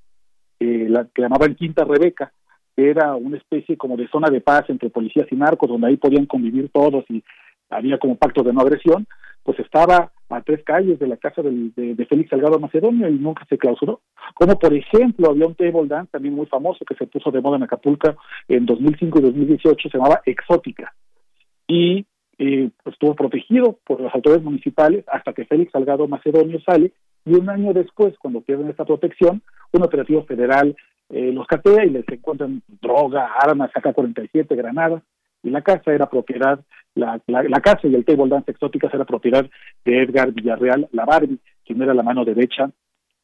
[0.60, 2.32] eh, la que llamaban Quinta Rebeca,
[2.78, 6.26] era una especie como de zona de paz entre policías y narcos, donde ahí podían
[6.26, 7.24] convivir todos y
[7.70, 9.08] había como pacto de no agresión,
[9.44, 13.58] pues estaba a tres calles de la casa de, Félix Salgado Macedonio y nunca se
[13.58, 14.02] clausuró.
[14.34, 17.58] Como por ejemplo, había un table dance también muy famoso que se puso de moda
[17.58, 18.16] en Acapulco
[18.48, 20.94] en 2005 y 2018, se llamaba Exótica.
[21.68, 22.06] Y
[22.38, 26.92] eh, pues, estuvo protegido por las autoridades municipales hasta que Félix Salgado Macedonio sale
[27.24, 29.42] y un año después, cuando pierden esta protección,
[29.72, 30.76] un operativo federal
[31.10, 35.04] eh, los catea y les encuentran droga, armas, AK-47, granadas,
[35.44, 36.60] y la casa era propiedad,
[36.96, 39.46] la, la, casa y el table dance exóticas era propiedad
[39.84, 42.72] de Edgar Villarreal, la Barbie, quien era la mano derecha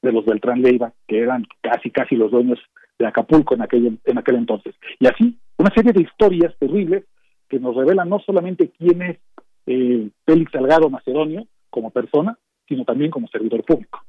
[0.02, 2.60] de los Beltrán Leiva, que eran casi casi los dueños
[3.00, 4.76] de Acapulco en aquel, en aquel entonces.
[5.00, 7.06] Y así, una serie de historias terribles
[7.50, 9.18] que nos revelan no solamente quién es
[9.66, 12.38] eh, Félix Salgado Macedonio como persona,
[12.68, 14.02] sino también como servidor público.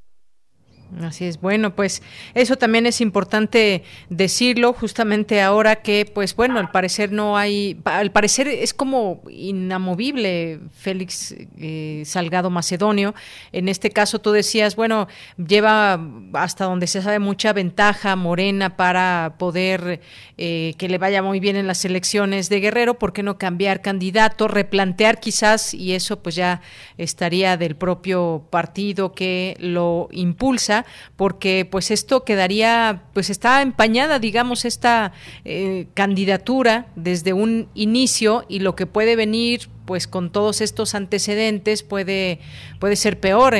[1.00, 1.40] Así es.
[1.40, 2.02] Bueno, pues
[2.34, 8.12] eso también es importante decirlo justamente ahora que, pues bueno, al parecer no hay, al
[8.12, 13.14] parecer es como inamovible Félix eh, Salgado Macedonio.
[13.52, 15.08] En este caso tú decías, bueno,
[15.38, 15.98] lleva
[16.34, 20.00] hasta donde se sabe mucha ventaja Morena para poder
[20.36, 22.98] eh, que le vaya muy bien en las elecciones de Guerrero.
[22.98, 26.60] ¿Por qué no cambiar candidato, replantear quizás y eso pues ya
[26.98, 30.81] estaría del propio partido que lo impulsa?
[31.16, 35.12] Porque pues esto quedaría, pues está empañada, digamos, esta
[35.44, 41.82] eh, candidatura desde un inicio y lo que puede venir pues con todos estos antecedentes
[41.82, 42.38] puede
[42.78, 43.54] puede ser peor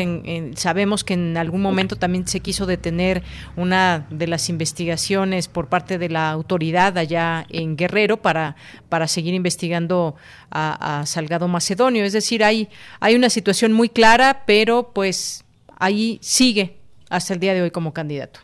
[0.55, 3.23] sabemos que en algún momento también se quiso detener
[3.57, 8.57] una de las investigaciones por parte de la autoridad allá en Guerrero para
[8.89, 10.15] para seguir investigando
[10.51, 12.05] a, a Salgado Macedonio.
[12.05, 12.69] Es decir hay
[13.01, 15.45] hay una situación muy clara pero pues
[15.79, 16.82] ahí sigue
[17.13, 18.41] hasta el día de hoy como candidato.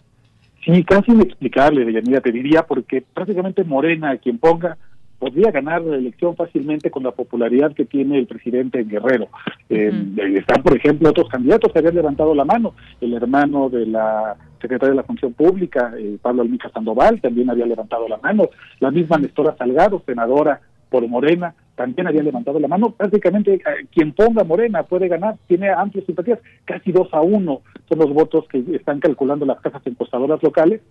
[0.64, 4.76] Sí, casi inexplicable, Deyanira, te diría, porque prácticamente Morena, quien ponga,
[5.18, 9.28] podría ganar la elección fácilmente con la popularidad que tiene el presidente Guerrero.
[9.70, 9.90] Eh,
[10.36, 12.74] están, por ejemplo, otros candidatos que habían levantado la mano.
[13.00, 17.66] El hermano de la secretaria de la Función Pública, eh, Pablo Almica Sandoval, también había
[17.66, 18.50] levantado la mano.
[18.80, 22.90] La misma Nestora Salgado, senadora por Morena, también había levantado la mano.
[22.90, 23.60] Prácticamente eh,
[23.94, 28.46] quien ponga Morena puede ganar, tiene amplias simpatías, casi dos a uno son los votos
[28.48, 30.82] que están calculando las casas encostadoras locales,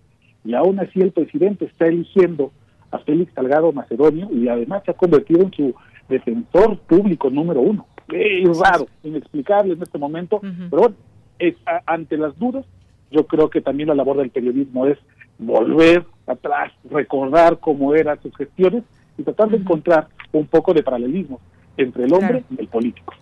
[0.46, 2.52] y aún así el presidente está eligiendo
[2.92, 5.76] a Félix Salgado Macedonio y además se ha convertido en su
[6.08, 7.86] defensor público número uno.
[8.08, 10.40] Es raro, inexplicable en este momento,
[10.70, 10.96] pero bueno,
[11.38, 11.56] es,
[11.86, 12.66] ante las dudas,
[13.12, 14.98] yo creo que también la labor del periodismo es
[15.38, 18.84] volver atrás, recordar cómo eran sus gestiones
[19.18, 21.40] y tratar de encontrar un poco de paralelismo
[21.78, 23.14] entre el hombre y el político.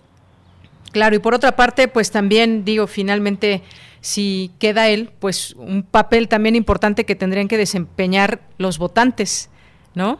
[0.91, 3.63] Claro, y por otra parte, pues también digo, finalmente,
[3.99, 9.49] si queda él, pues un papel también importante que tendrían que desempeñar los votantes,
[9.93, 10.19] ¿no?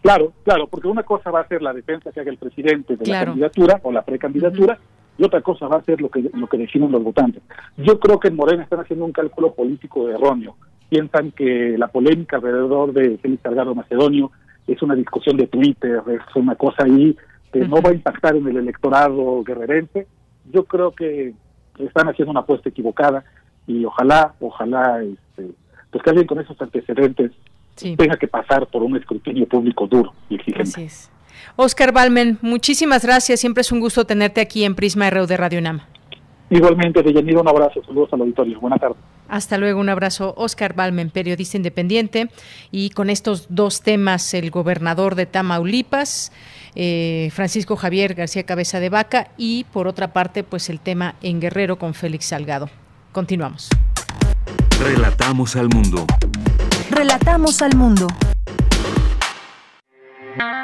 [0.00, 3.06] Claro, claro, porque una cosa va a ser la defensa que haga el presidente de
[3.06, 4.78] la candidatura o la precandidatura,
[5.16, 7.42] y otra cosa va a ser lo que lo que definen los votantes.
[7.76, 10.56] Yo creo que en Morena están haciendo un cálculo político erróneo.
[10.88, 14.30] Piensan que la polémica alrededor de Félix Salgado Macedonio
[14.66, 17.16] es una discusión de Twitter, es una cosa ahí
[17.52, 20.06] que no va a impactar en el electorado guerrerense.
[20.52, 21.34] Yo creo que
[21.78, 23.24] están haciendo una apuesta equivocada
[23.66, 25.50] y ojalá, ojalá, este,
[25.90, 27.32] pues que alguien con esos antecedentes
[27.96, 30.62] tenga que pasar por un escrutinio público duro y exigente.
[30.62, 31.10] Así es.
[31.56, 33.40] Oscar Balmen, muchísimas gracias.
[33.40, 35.86] Siempre es un gusto tenerte aquí en Prisma RU de Radio Nama.
[36.50, 37.82] Igualmente, Deyanira, un abrazo.
[37.84, 38.60] Saludos al auditorio.
[38.60, 38.98] Buenas tardes.
[39.28, 40.34] Hasta luego, un abrazo.
[40.36, 42.30] Oscar Balmen, periodista independiente.
[42.70, 46.32] Y con estos dos temas, el gobernador de Tamaulipas,
[46.74, 51.40] eh, Francisco Javier García Cabeza de Vaca, y por otra parte, pues el tema en
[51.40, 52.68] Guerrero con Félix Salgado.
[53.12, 53.68] Continuamos.
[54.80, 56.06] Relatamos al mundo.
[56.90, 58.06] Relatamos al mundo.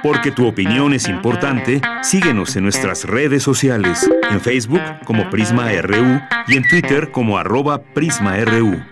[0.02, 6.20] Porque tu opinión es importante, síguenos en nuestras redes sociales, en Facebook como Prisma RU
[6.48, 8.82] y en Twitter como arroba PrismaRU.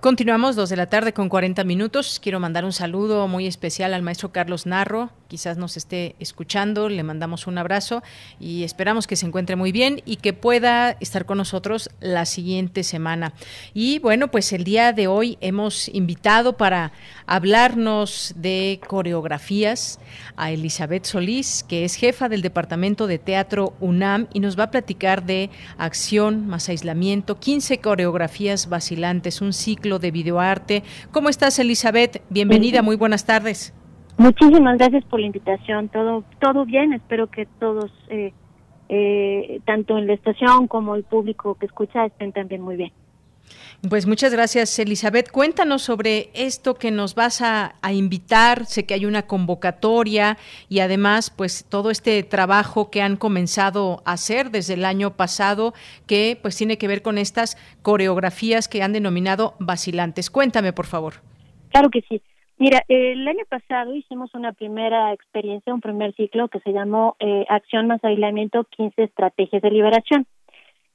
[0.00, 2.20] Continuamos dos de la tarde con 40 minutos.
[2.22, 7.02] Quiero mandar un saludo muy especial al maestro Carlos Narro, quizás nos esté escuchando, le
[7.02, 8.02] mandamos un abrazo
[8.40, 12.82] y esperamos que se encuentre muy bien y que pueda estar con nosotros la siguiente
[12.82, 13.34] semana.
[13.74, 16.92] Y bueno, pues el día de hoy hemos invitado para
[17.26, 20.00] hablarnos de coreografías
[20.36, 24.70] a Elizabeth Solís, que es jefa del Departamento de Teatro UNAM y nos va a
[24.70, 30.82] platicar de acción más aislamiento, 15 coreografías vacilantes, un ciclo de videoarte.
[31.12, 32.22] ¿Cómo estás, Elizabeth?
[32.30, 33.74] Bienvenida, muy buenas tardes.
[34.18, 35.88] Muchísimas gracias por la invitación.
[35.88, 36.92] Todo, todo bien.
[36.92, 38.32] Espero que todos, eh,
[38.88, 42.92] eh, tanto en la estación como el público que escucha, estén también muy bien.
[43.88, 45.30] Pues muchas gracias, Elizabeth.
[45.30, 48.66] Cuéntanos sobre esto que nos vas a, invitar.
[48.66, 50.36] Sé que hay una convocatoria
[50.68, 55.74] y además, pues todo este trabajo que han comenzado a hacer desde el año pasado,
[56.08, 60.28] que pues tiene que ver con estas coreografías que han denominado vacilantes.
[60.28, 61.14] Cuéntame, por favor.
[61.70, 62.20] Claro que sí.
[62.60, 67.44] Mira, el año pasado hicimos una primera experiencia, un primer ciclo que se llamó eh,
[67.48, 70.26] Acción más Aislamiento, 15 Estrategias de Liberación.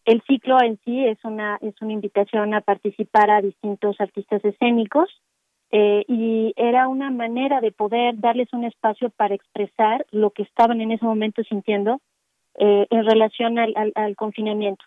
[0.03, 5.09] El ciclo en sí es una, es una invitación a participar a distintos artistas escénicos
[5.71, 10.81] eh, y era una manera de poder darles un espacio para expresar lo que estaban
[10.81, 12.01] en ese momento sintiendo
[12.55, 14.83] eh, en relación al, al confinamiento.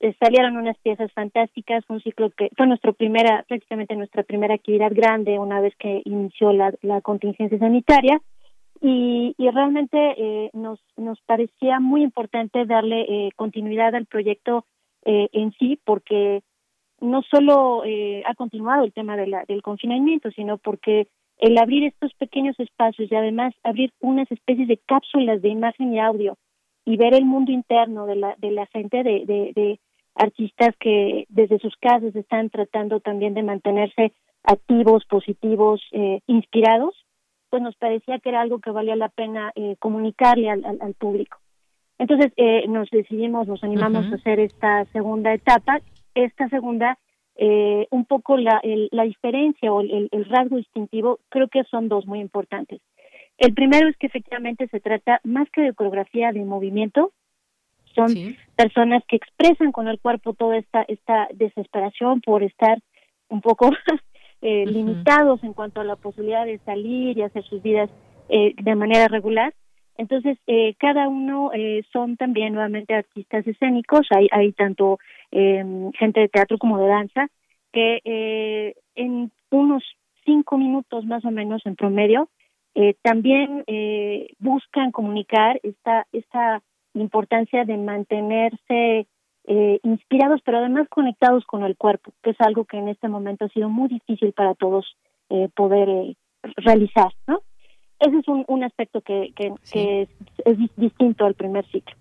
[0.00, 4.92] Eh, salieron unas piezas fantásticas, un ciclo que fue nuestra primera, prácticamente nuestra primera actividad
[4.92, 8.20] grande una vez que inició la, la contingencia sanitaria.
[8.80, 14.64] Y, y realmente eh, nos, nos parecía muy importante darle eh, continuidad al proyecto
[15.04, 16.42] eh, en sí porque
[17.00, 21.08] no solo eh, ha continuado el tema de la, del confinamiento, sino porque
[21.38, 26.00] el abrir estos pequeños espacios y además abrir unas especies de cápsulas de imagen y
[26.00, 26.36] audio
[26.84, 29.80] y ver el mundo interno de la, de la gente, de, de,
[30.18, 34.12] artistas que desde sus casas están tratando también de mantenerse
[34.42, 36.94] activos, positivos, eh, inspirados,
[37.50, 41.38] pues nos parecía que era algo que valía la pena eh, comunicarle al, al, público.
[41.98, 45.80] Entonces eh, nos decidimos, nos animamos a hacer esta segunda etapa.
[46.14, 46.98] Esta segunda,
[47.36, 52.06] eh, un poco la, la diferencia o el, el rasgo distintivo, creo que son dos
[52.06, 52.80] muy importantes.
[53.38, 57.12] El primero es que efectivamente se trata más que de coreografía de movimiento,
[57.98, 62.78] son personas que expresan con el cuerpo toda esta, esta desesperación por estar
[63.28, 63.70] un poco
[64.42, 67.90] eh, limitados en cuanto a la posibilidad de salir y hacer sus vidas
[68.28, 69.52] eh, de manera regular.
[69.96, 75.00] Entonces, eh, cada uno eh, son también nuevamente artistas escénicos, hay, hay tanto
[75.32, 77.28] eh, gente de teatro como de danza,
[77.72, 79.82] que eh, en unos
[80.24, 82.28] cinco minutos más o menos en promedio,
[82.74, 86.62] eh, también eh, buscan comunicar esta, esta
[86.94, 89.06] importancia de mantenerse
[89.44, 93.46] eh, inspirados, pero además conectados con el cuerpo, que es algo que en este momento
[93.46, 94.96] ha sido muy difícil para todos
[95.30, 96.16] eh, poder eh,
[96.56, 97.42] realizar, ¿no?
[97.98, 100.08] Ese es un, un aspecto que, que, que es,
[100.44, 101.96] es, distinto al primer ciclo.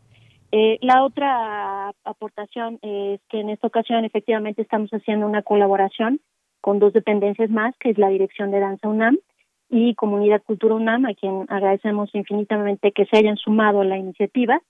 [0.51, 6.19] Eh, la otra aportación es que en esta ocasión efectivamente estamos haciendo una colaboración
[6.61, 9.17] con dos dependencias más, que es la Dirección de Danza UNAM
[9.69, 14.61] y Comunidad Cultura UNAM, a quien agradecemos infinitamente que se hayan sumado a la iniciativa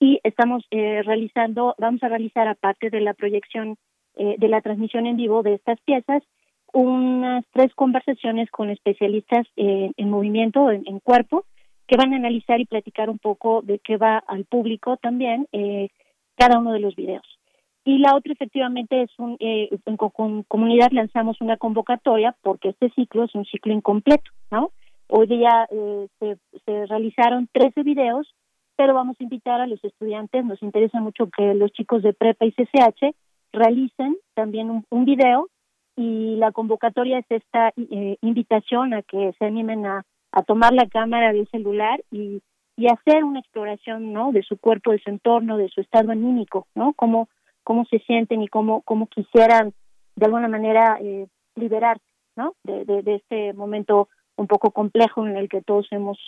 [0.00, 3.76] y estamos eh, realizando, vamos a realizar aparte de la proyección
[4.16, 6.22] eh, de la transmisión en vivo de estas piezas,
[6.72, 11.44] unas tres conversaciones con especialistas eh, en movimiento, en, en, cuerpo,
[11.86, 15.88] que van a analizar y platicar un poco de qué va al público también eh,
[16.36, 17.26] cada uno de los videos.
[17.84, 22.90] Y la otra efectivamente es un, eh, en, con comunidad lanzamos una convocatoria porque este
[22.90, 24.70] ciclo es un ciclo incompleto, ¿no?
[25.08, 28.32] Hoy día eh, se, se realizaron 13 videos
[28.80, 32.46] pero vamos a invitar a los estudiantes, nos interesa mucho que los chicos de prepa
[32.46, 33.14] y CCH
[33.52, 35.50] realicen también un, video
[35.96, 40.86] y la convocatoria es esta eh, invitación a que se animen a, a tomar la
[40.86, 42.40] cámara del celular y,
[42.74, 46.66] y hacer una exploración no de su cuerpo, de su entorno, de su estado anímico,
[46.74, 47.28] no cómo
[47.62, 49.74] cómo se sienten y cómo cómo quisieran
[50.16, 55.60] de alguna manera eh, liberarse no de, este momento un poco complejo en el que
[55.60, 56.18] todos hemos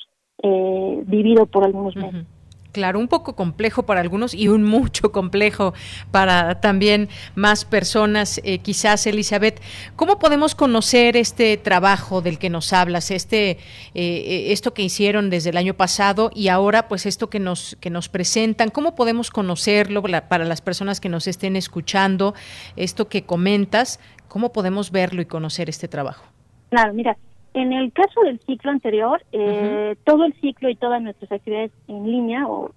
[0.42, 2.26] eh, vivido por algunos meses.
[2.73, 5.74] Claro, un poco complejo para algunos y un mucho complejo
[6.11, 8.40] para también más personas.
[8.44, 9.61] Eh, quizás, Elizabeth,
[9.94, 13.59] ¿cómo podemos conocer este trabajo del que nos hablas, este,
[13.94, 17.90] eh, esto que hicieron desde el año pasado y ahora, pues esto que nos que
[17.90, 18.70] nos presentan?
[18.70, 22.35] ¿Cómo podemos conocerlo para las personas que nos estén escuchando?
[22.77, 26.24] Esto que comentas, ¿cómo podemos verlo y conocer este trabajo?
[26.70, 27.19] Claro, mira,
[27.54, 29.98] en el caso del ciclo anterior, eh, uh -huh.
[30.04, 32.72] todo el ciclo y todas nuestras actividades en línea, o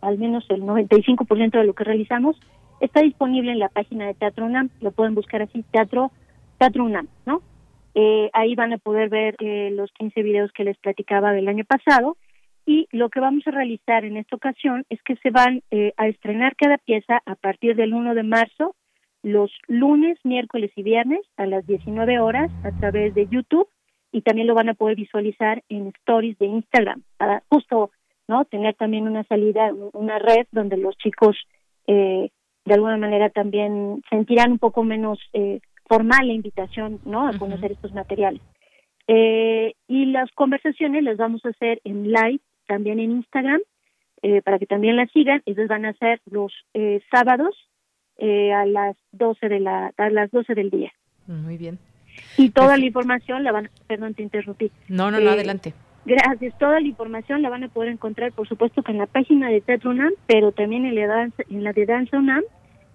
[0.00, 2.36] al menos el 95% de lo que realizamos,
[2.80, 4.70] está disponible en la página de Teatro UNAM.
[4.80, 6.10] Lo pueden buscar así, Teatro,
[6.58, 7.42] Teatro UNAM, ¿no?
[7.94, 11.64] Eh, ahí van a poder ver eh, los 15 videos que les platicaba del año
[11.64, 12.16] pasado.
[12.66, 16.08] Y lo que vamos a realizar en esta ocasión es que se van eh, a
[16.08, 18.74] estrenar cada pieza a partir del 1 de marzo,
[19.22, 23.68] los lunes, miércoles y viernes a las 19 horas a través de YouTube
[24.16, 27.90] y también lo van a poder visualizar en stories de Instagram para justo
[28.28, 31.36] no tener también una salida, una red donde los chicos
[31.86, 32.30] eh,
[32.64, 37.72] de alguna manera también sentirán un poco menos eh, formal la invitación no a conocer
[37.72, 38.40] estos materiales.
[39.06, 43.60] Eh, y las conversaciones las vamos a hacer en live también en Instagram
[44.22, 45.42] eh, para que también las sigan.
[45.44, 47.54] Esas van a ser los eh, sábados
[48.16, 50.90] eh, a las 12 de la a las 12 del día.
[51.26, 51.78] Muy bien.
[52.36, 54.70] Y toda la información la van, perdón, te interrumpí.
[54.88, 55.74] No, no, no, adelante.
[56.04, 56.56] Gracias.
[56.58, 59.60] Toda la información la van a poder encontrar, por supuesto, que en la página de
[59.60, 62.42] Teatro UNAM, pero también en la, danza, en la de Danza UNAM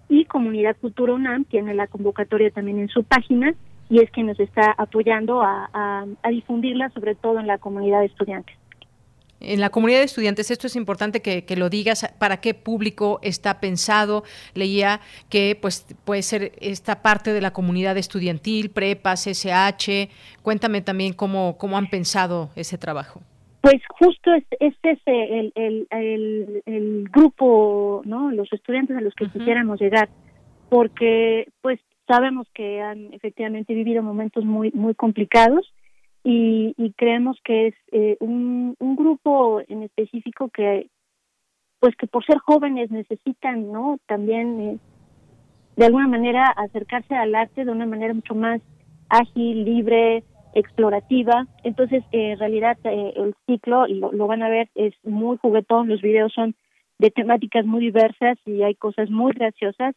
[0.08, 3.54] y Comunidad Cultura UNAM tiene la convocatoria también en su página
[3.90, 8.00] y es que nos está apoyando a, a, a difundirla, sobre todo en la comunidad
[8.00, 8.61] de estudiantes
[9.42, 13.18] en la comunidad de estudiantes, esto es importante que, que, lo digas, para qué público
[13.22, 14.24] está pensado.
[14.54, 20.08] Leía que pues puede ser esta parte de la comunidad estudiantil, prepas, SH.
[20.42, 23.20] Cuéntame también cómo, cómo han pensado ese trabajo.
[23.60, 28.32] Pues justo es, es ese el, el, el, el, grupo, ¿no?
[28.32, 29.32] Los estudiantes a los que uh -huh.
[29.32, 30.08] quisiéramos llegar,
[30.68, 31.78] porque pues
[32.08, 35.72] sabemos que han efectivamente vivido momentos muy muy complicados
[36.24, 40.88] y, y creemos que es eh, un, grupo en específico que
[41.80, 44.78] pues que por ser jóvenes necesitan no también eh,
[45.76, 48.60] de alguna manera acercarse al arte de una manera mucho más
[49.08, 50.22] ágil libre
[50.54, 51.46] explorativa.
[51.64, 55.88] Entonces eh, en realidad eh, el ciclo lo, lo van a ver es muy juguetón.
[55.88, 56.54] Los videos son
[56.98, 59.96] de temáticas muy diversas y hay cosas muy graciosas.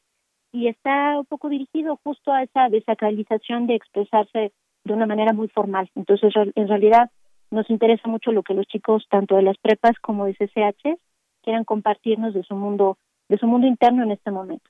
[0.52, 4.54] Y está un poco dirigido justo a esa desacralización de expresarse
[4.86, 5.90] de una manera muy formal.
[5.96, 7.10] Entonces, en realidad,
[7.52, 10.98] nos interesa mucho lo que los chicos, tanto de las prepas como de CCH,
[11.44, 12.98] quieran compartirnos de su mundo,
[13.28, 14.70] de su mundo interno en este momento.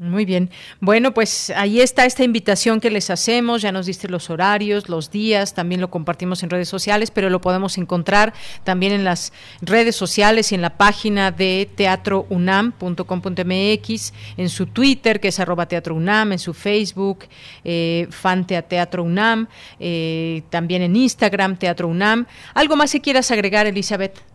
[0.00, 0.50] Muy bien.
[0.80, 3.60] Bueno, pues ahí está esta invitación que les hacemos.
[3.60, 7.42] Ya nos diste los horarios, los días, también lo compartimos en redes sociales, pero lo
[7.42, 8.32] podemos encontrar
[8.64, 15.28] también en las redes sociales y en la página de teatrounam.com.mx, en su Twitter, que
[15.28, 17.26] es arroba teatrounam, en su Facebook,
[17.62, 19.48] eh, Fantea Teatro UNAM,
[19.78, 22.24] eh, también en Instagram, Teatro UNAM.
[22.54, 24.29] ¿Algo más que quieras agregar, Elizabeth?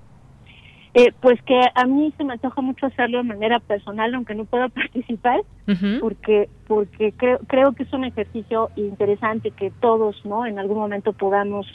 [0.98, 4.46] Eh, pues que a mí se me antoja mucho hacerlo de manera personal, aunque no
[4.46, 6.00] pueda participar, uh -huh.
[6.00, 10.46] porque porque creo creo que es un ejercicio interesante que todos, ¿no?
[10.46, 11.68] En algún momento podamos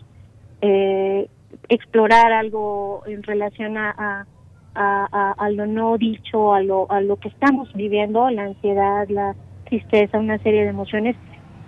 [0.62, 1.28] eh,
[1.68, 4.24] explorar algo en relación a, a,
[4.74, 9.34] a, a, lo no dicho, a lo a lo que estamos viviendo, la ansiedad, la
[9.64, 11.14] tristeza, una serie de emociones,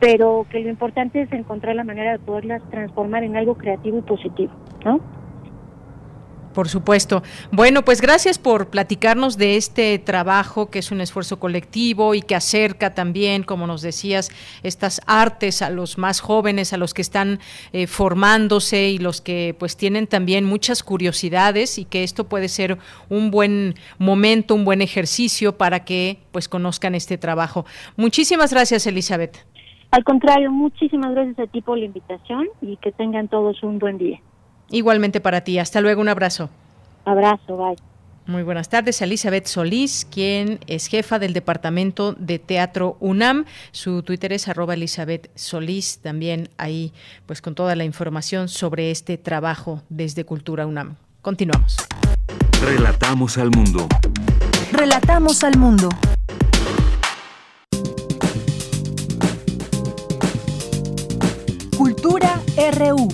[0.01, 4.03] pero que lo importante es encontrar la manera de poderlas transformar en algo creativo y
[4.03, 4.53] positivo,
[4.87, 5.01] ¿no?
[6.53, 7.23] Por supuesto.
[7.51, 12.35] Bueno, pues gracias por platicarnos de este trabajo que es un esfuerzo colectivo y que
[12.35, 14.31] acerca también, como nos decías,
[14.63, 17.41] estas artes a los más jóvenes, a los que están
[17.73, 22.79] eh, formándose y los que pues tienen también muchas curiosidades y que esto puede ser
[23.09, 27.65] un buen momento, un buen ejercicio para que pues conozcan este trabajo.
[27.97, 29.39] Muchísimas gracias, Elizabeth.
[29.91, 33.99] Al contrario, muchísimas gracias a ti por la invitación y que tengan todos un buen
[33.99, 34.21] día.
[34.73, 35.61] Igualmente para ti.
[35.61, 36.51] Hasta luego, un abrazo.
[37.05, 37.77] Abrazo, bye.
[38.27, 43.47] Muy buenas tardes, Elizabeth Solís, quien es jefa del Departamento de Teatro UNAM.
[43.73, 46.93] Su Twitter es arroba Elizabeth Solís, también ahí
[47.27, 50.97] pues con toda la información sobre este trabajo desde Cultura UNAM.
[51.21, 51.77] Continuamos.
[52.63, 53.89] Relatamos al mundo.
[54.71, 55.89] Relatamos al mundo.
[61.77, 62.41] Cultura
[62.79, 63.09] RU.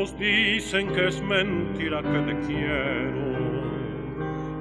[0.00, 3.60] Todos dicen que es mentira que te quiero,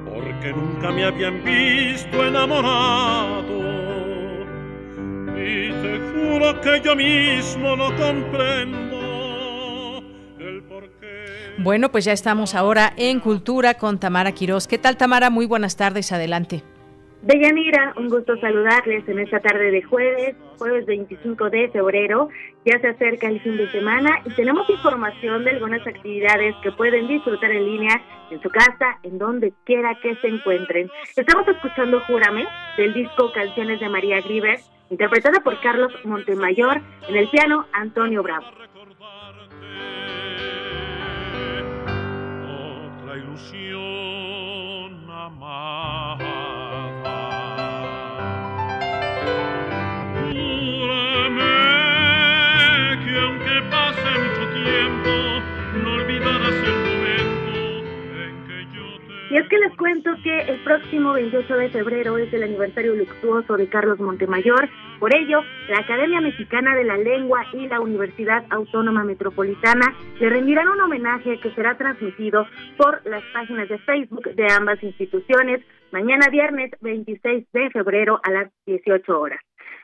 [0.03, 3.61] porque nunca me habían visto enamorado.
[5.38, 8.99] Y te juro que yo mismo no comprendo
[10.40, 11.56] el porqué.
[11.60, 14.68] Bueno, pues ya estamos ahora en Cultura con Tamara Quirós.
[14.68, 15.30] ¿Qué tal, Tamara?
[15.30, 16.66] Muy buenas tardes, adelante.
[17.22, 22.30] Deyanira, un gusto saludarles en esta tarde de jueves, jueves 25 de febrero.
[22.64, 27.08] Ya se acerca el fin de semana y tenemos información de algunas actividades que pueden
[27.10, 28.02] disfrutar en línea
[28.32, 30.90] en su casa, en donde quiera que se encuentren.
[31.16, 32.48] Estamos escuchando Júrame
[32.78, 34.60] del disco Canciones de María Grieber,
[34.90, 38.46] interpretada por Carlos Montemayor, en el piano Antonio Bravo.
[43.20, 43.69] ilusión
[60.70, 64.70] próximo 28 de febrero es el aniversario luctuoso de Carlos Montemayor.
[65.00, 70.68] Por ello, la Academia Mexicana de la Lengua y la Universidad Autónoma Metropolitana le rendirán
[70.68, 72.46] un homenaje que será transmitido
[72.78, 78.52] por las páginas de Facebook de ambas instituciones mañana viernes 26 de febrero a las
[78.68, 79.41] 18 horas.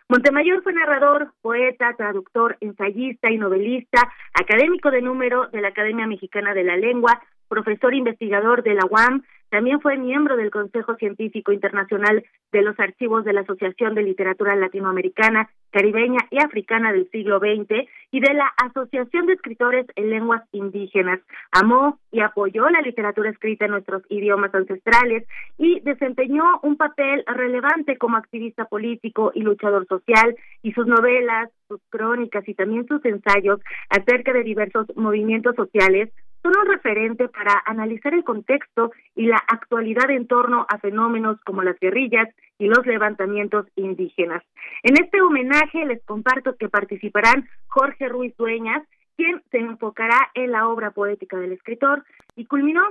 [0.08, 4.08] Montemayor fue narrador, poeta, traductor, ensayista y novelista,
[4.40, 9.24] académico de número de la Academia Mexicana de la Lengua, profesor investigador de la UAM,
[9.56, 14.54] también fue miembro del Consejo Científico Internacional de los Archivos de la Asociación de Literatura
[14.54, 20.44] Latinoamericana, Caribeña y Africana del siglo XX y de la Asociación de Escritores en Lenguas
[20.52, 21.22] Indígenas.
[21.52, 25.26] Amó y apoyó la literatura escrita en nuestros idiomas ancestrales
[25.58, 31.80] y desempeñó un papel relevante como activista político y luchador social y sus novelas, sus
[31.90, 36.12] crónicas y también sus ensayos acerca de diversos movimientos sociales
[36.46, 41.64] son un referente para analizar el contexto y la actualidad en torno a fenómenos como
[41.64, 44.44] las guerrillas y los levantamientos indígenas.
[44.84, 48.84] En este homenaje les comparto que participarán Jorge Ruiz Dueñas,
[49.18, 52.04] quien se enfocará en la obra poética del escritor
[52.36, 52.84] y culminó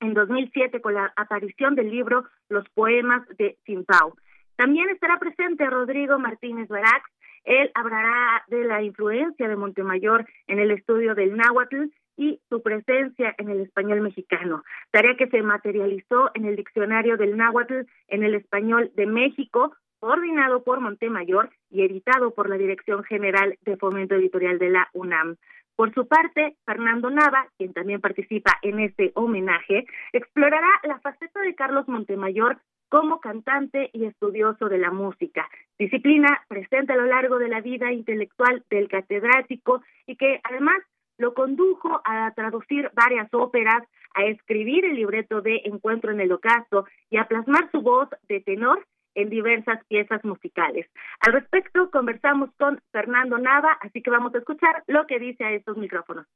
[0.00, 4.18] en 2007 con la aparición del libro Los poemas de Simpao.
[4.56, 7.10] También estará presente Rodrigo Martínez Barax.
[7.44, 11.86] Él hablará de la influencia de Montemayor en el estudio del náhuatl
[12.16, 17.36] y su presencia en el español mexicano, tarea que se materializó en el diccionario del
[17.36, 23.56] náhuatl en el español de México, coordinado por Montemayor y editado por la Dirección General
[23.62, 25.36] de Fomento Editorial de la UNAM.
[25.74, 31.54] Por su parte, Fernando Nava, quien también participa en este homenaje, explorará la faceta de
[31.54, 35.48] Carlos Montemayor como cantante y estudioso de la música,
[35.78, 40.76] disciplina presente a lo largo de la vida intelectual del catedrático y que además
[41.18, 43.82] lo condujo a traducir varias óperas,
[44.14, 48.40] a escribir el libreto de Encuentro en el Ocaso y a plasmar su voz de
[48.40, 50.86] tenor en diversas piezas musicales.
[51.20, 55.52] Al respecto, conversamos con Fernando Nava, así que vamos a escuchar lo que dice a
[55.52, 56.26] estos micrófonos.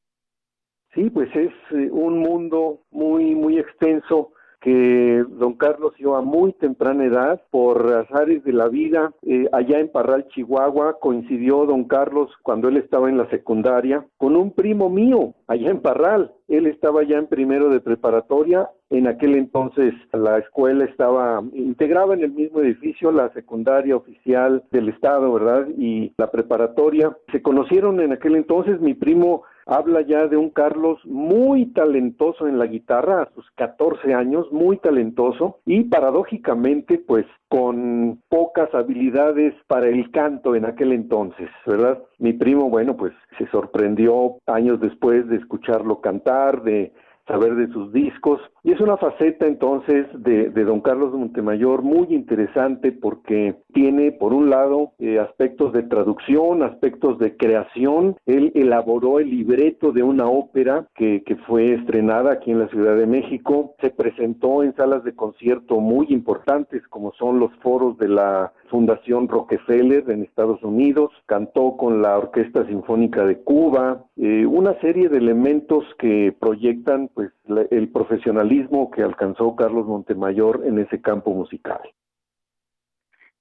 [0.94, 6.52] Sí, pues es eh, un mundo muy, muy extenso que don Carlos iba a muy
[6.52, 9.12] temprana edad por azares de la vida.
[9.22, 14.36] Eh, allá en Parral, Chihuahua, coincidió don Carlos cuando él estaba en la secundaria con
[14.36, 16.32] un primo mío allá en Parral.
[16.48, 18.68] Él estaba ya en primero de preparatoria.
[18.90, 24.88] En aquel entonces la escuela estaba integraba en el mismo edificio la secundaria oficial del
[24.88, 25.68] estado, ¿verdad?
[25.78, 27.16] Y la preparatoria.
[27.30, 28.80] Se conocieron en aquel entonces.
[28.80, 34.12] Mi primo habla ya de un Carlos muy talentoso en la guitarra a sus 14
[34.14, 41.48] años, muy talentoso y paradójicamente pues con pocas habilidades para el canto en aquel entonces,
[41.66, 42.02] ¿verdad?
[42.18, 46.92] Mi primo, bueno, pues se sorprendió años después de escucharlo cantar, de
[47.31, 48.40] saber de sus discos.
[48.62, 54.51] Y es una faceta entonces de, don Carlos Montemayor muy interesante porque tiene, por un
[54.51, 58.16] lado, eh, aspectos de traducción, aspectos de creación.
[58.27, 62.97] Él elaboró el libreto de una ópera que, que fue estrenada aquí en la Ciudad
[62.97, 63.74] de México.
[63.81, 69.28] Se presentó en salas de concierto muy importantes como son los foros de la Fundación
[69.28, 75.19] Rockefeller en Estados Unidos, cantó con la Orquesta Sinfónica de Cuba, eh, una serie de
[75.19, 81.80] elementos que proyectan pues el profesionalismo que alcanzó Carlos Montemayor en ese campo musical.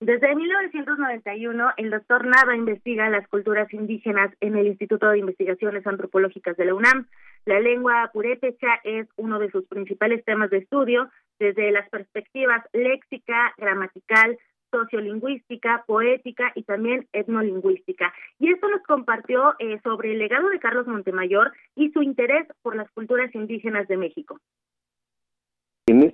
[0.02, 6.58] Desde 1991, el doctor Nava investiga las culturas indígenas en el Instituto de Investigaciones Antropológicas
[6.58, 7.08] de la UNAM.
[7.46, 13.54] La lengua purépecha es uno de sus principales temas de estudio desde las perspectivas léxica,
[13.58, 14.38] gramatical,
[14.72, 18.14] sociolingüística, poética y también etnolingüística.
[18.40, 22.76] Y esto nos compartió eh, sobre el legado de Carlos Montemayor y su interés por
[22.76, 24.40] las culturas indígenas de México.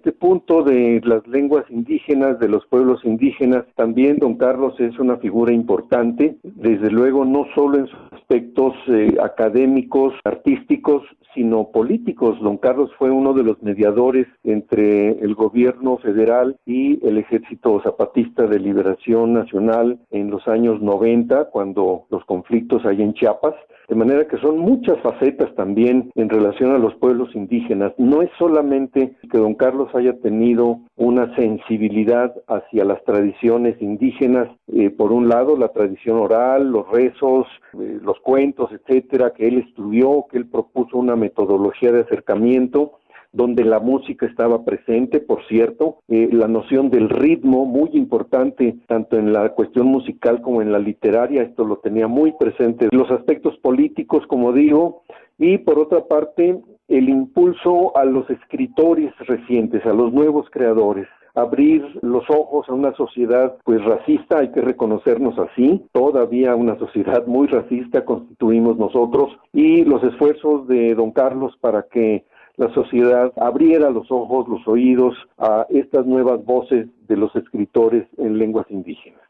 [0.06, 5.18] Este punto de las lenguas indígenas, de los pueblos indígenas, también don Carlos es una
[5.18, 11.02] figura importante, desde luego no solo en sus aspectos eh, académicos, artísticos,
[11.34, 12.40] sino políticos.
[12.40, 18.46] Don Carlos fue uno de los mediadores entre el gobierno federal y el Ejército Zapatista
[18.46, 23.56] de Liberación Nacional en los años 90, cuando los conflictos hay en Chiapas.
[23.88, 27.94] De manera que son muchas facetas también en relación a los pueblos indígenas.
[28.00, 34.90] No es solamente que don Carlos haya tenido una sensibilidad hacia las tradiciones indígenas, eh,
[34.90, 40.26] por un lado la tradición oral, los rezos, eh, los cuentos, etcétera, que él estudió,
[40.30, 43.00] que él propuso una metodología de acercamiento,
[43.36, 49.18] donde la música estaba presente, por cierto, eh, la noción del ritmo, muy importante, tanto
[49.18, 53.58] en la cuestión musical como en la literaria, esto lo tenía muy presente, los aspectos
[53.58, 55.04] políticos, como digo,
[55.38, 61.08] y por otra parte, el impulso a los escritores recientes, a los nuevos creadores.
[61.34, 67.28] Abrir los ojos a una sociedad pues racista, hay que reconocernos así, todavía una sociedad
[67.28, 72.24] muy racista constituimos nosotros y los esfuerzos de don Carlos para que
[72.58, 78.38] la sociedad abriera los ojos, los oídos a estas nuevas voces de los escritores en
[78.38, 79.22] lenguas indígenas.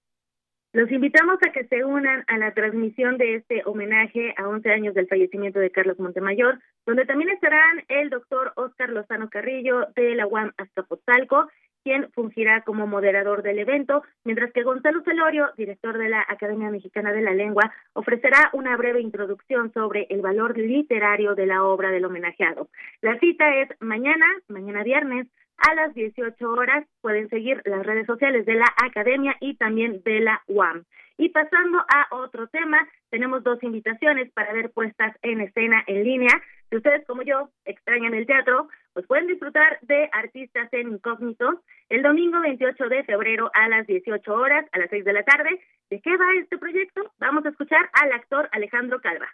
[0.76, 4.94] Los invitamos a que se unan a la transmisión de este homenaje a 11 años
[4.94, 10.28] del fallecimiento de Carlos Montemayor, donde también estarán el doctor Oscar Lozano Carrillo de la
[10.28, 11.48] UAM Azcapotzalco,
[11.86, 17.14] quien fungirá como moderador del evento, mientras que Gonzalo Celorio, director de la Academia Mexicana
[17.14, 22.06] de la Lengua, ofrecerá una breve introducción sobre el valor literario de la obra del
[22.06, 22.70] homenajeado.
[23.02, 26.88] La cita es mañana, mañana viernes, a las 18 horas.
[27.02, 30.86] Pueden seguir las redes sociales de la Academia y también de la UAM.
[31.18, 32.80] Y pasando a otro tema,
[33.12, 36.42] tenemos dos invitaciones para ver puestas en escena en línea.
[36.70, 42.02] Si ustedes como yo extrañan el teatro, pues pueden disfrutar de Artistas en Incógnito el
[42.02, 45.62] domingo 28 de febrero a las 18 horas, a las 6 de la tarde.
[45.90, 47.12] ¿De qué va este proyecto?
[47.20, 49.28] Vamos a escuchar al actor Alejandro Calva.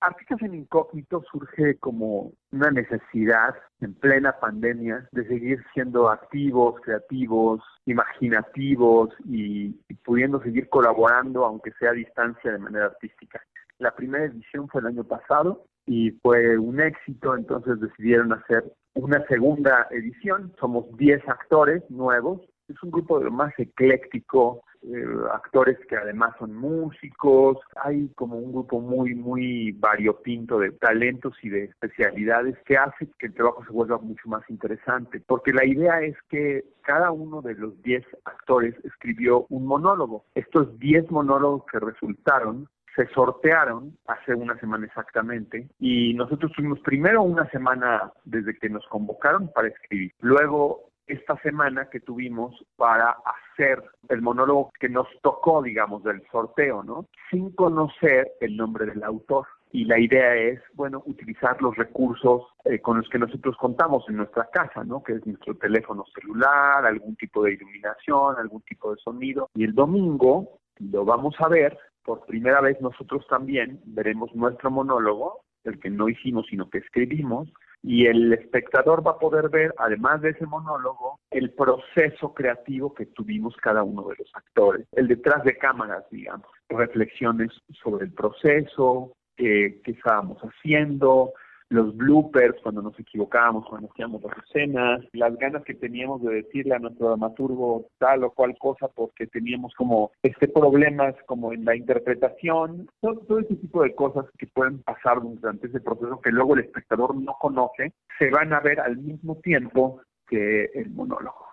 [0.00, 7.60] Artistas en Incógnito surge como una necesidad en plena pandemia de seguir siendo activos, creativos,
[7.84, 9.72] imaginativos y,
[10.02, 13.42] pudiendo seguir colaborando, aunque sea a distancia, de manera artística.
[13.78, 19.24] La primera edición fue el año pasado y fue un éxito, entonces decidieron hacer una
[19.26, 20.52] segunda edición.
[20.58, 22.40] Somos 10 actores nuevos.
[22.68, 28.38] Es un grupo de lo más ecléctico, eh, actores que además son músicos, hay como
[28.38, 33.62] un grupo muy, muy variopinto de talentos y de especialidades que hace que el trabajo
[33.66, 38.06] se vuelva mucho más interesante, porque la idea es que cada uno de los 10
[38.24, 40.24] actores escribió un monólogo.
[40.34, 42.66] Estos 10 monólogos que resultaron
[43.00, 48.86] se sortearon hace una semana exactamente y nosotros tuvimos primero una semana desde que nos
[48.88, 50.12] convocaron para escribir.
[50.20, 56.82] Luego esta semana que tuvimos para hacer el monólogo que nos tocó, digamos, del sorteo,
[56.84, 57.06] ¿no?
[57.30, 59.46] Sin conocer el nombre del autor.
[59.72, 64.18] Y la idea es, bueno, utilizar los recursos eh, con los que nosotros contamos en
[64.18, 65.02] nuestra casa, ¿no?
[65.02, 69.48] Que es nuestro teléfono celular, algún tipo de iluminación, algún tipo de sonido.
[69.54, 75.42] Y el domingo lo vamos a ver, por primera vez nosotros también veremos nuestro monólogo,
[75.64, 77.52] el que no hicimos, sino que escribimos,
[77.82, 83.06] y el espectador va a poder ver, además de ese monólogo, el proceso creativo que
[83.06, 87.50] tuvimos cada uno de los actores, el detrás de cámaras, digamos, reflexiones
[87.82, 91.32] sobre el proceso, qué, qué estábamos haciendo,
[91.70, 96.74] los bloopers, cuando nos equivocábamos, cuando hacíamos las escenas, las ganas que teníamos de decirle
[96.74, 101.76] a nuestro dramaturgo tal o cual cosa porque teníamos como este problemas como en la
[101.76, 106.54] interpretación, todo, todo ese tipo de cosas que pueden pasar durante ese proceso que luego
[106.54, 111.49] el espectador no conoce, se van a ver al mismo tiempo que el monólogo.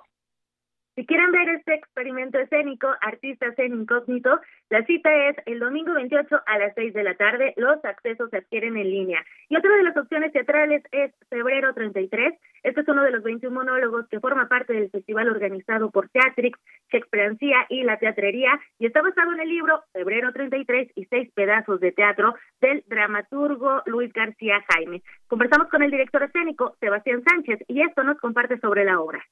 [0.97, 4.39] Si quieren ver este experimento escénico, Artistas en Incógnito,
[4.71, 7.53] la cita es el domingo 28 a las 6 de la tarde.
[7.55, 9.23] Los accesos se adquieren en línea.
[9.47, 12.33] Y otra de las opciones teatrales es Febrero 33.
[12.63, 16.59] Este es uno de los 21 monólogos que forma parte del festival organizado por Teatrix,
[16.91, 21.79] Shakespeareancia y la Teatrería y está basado en el libro Febrero 33 y seis pedazos
[21.79, 25.03] de teatro del dramaturgo Luis García Jaime.
[25.27, 29.23] Conversamos con el director escénico Sebastián Sánchez y esto nos comparte sobre la obra.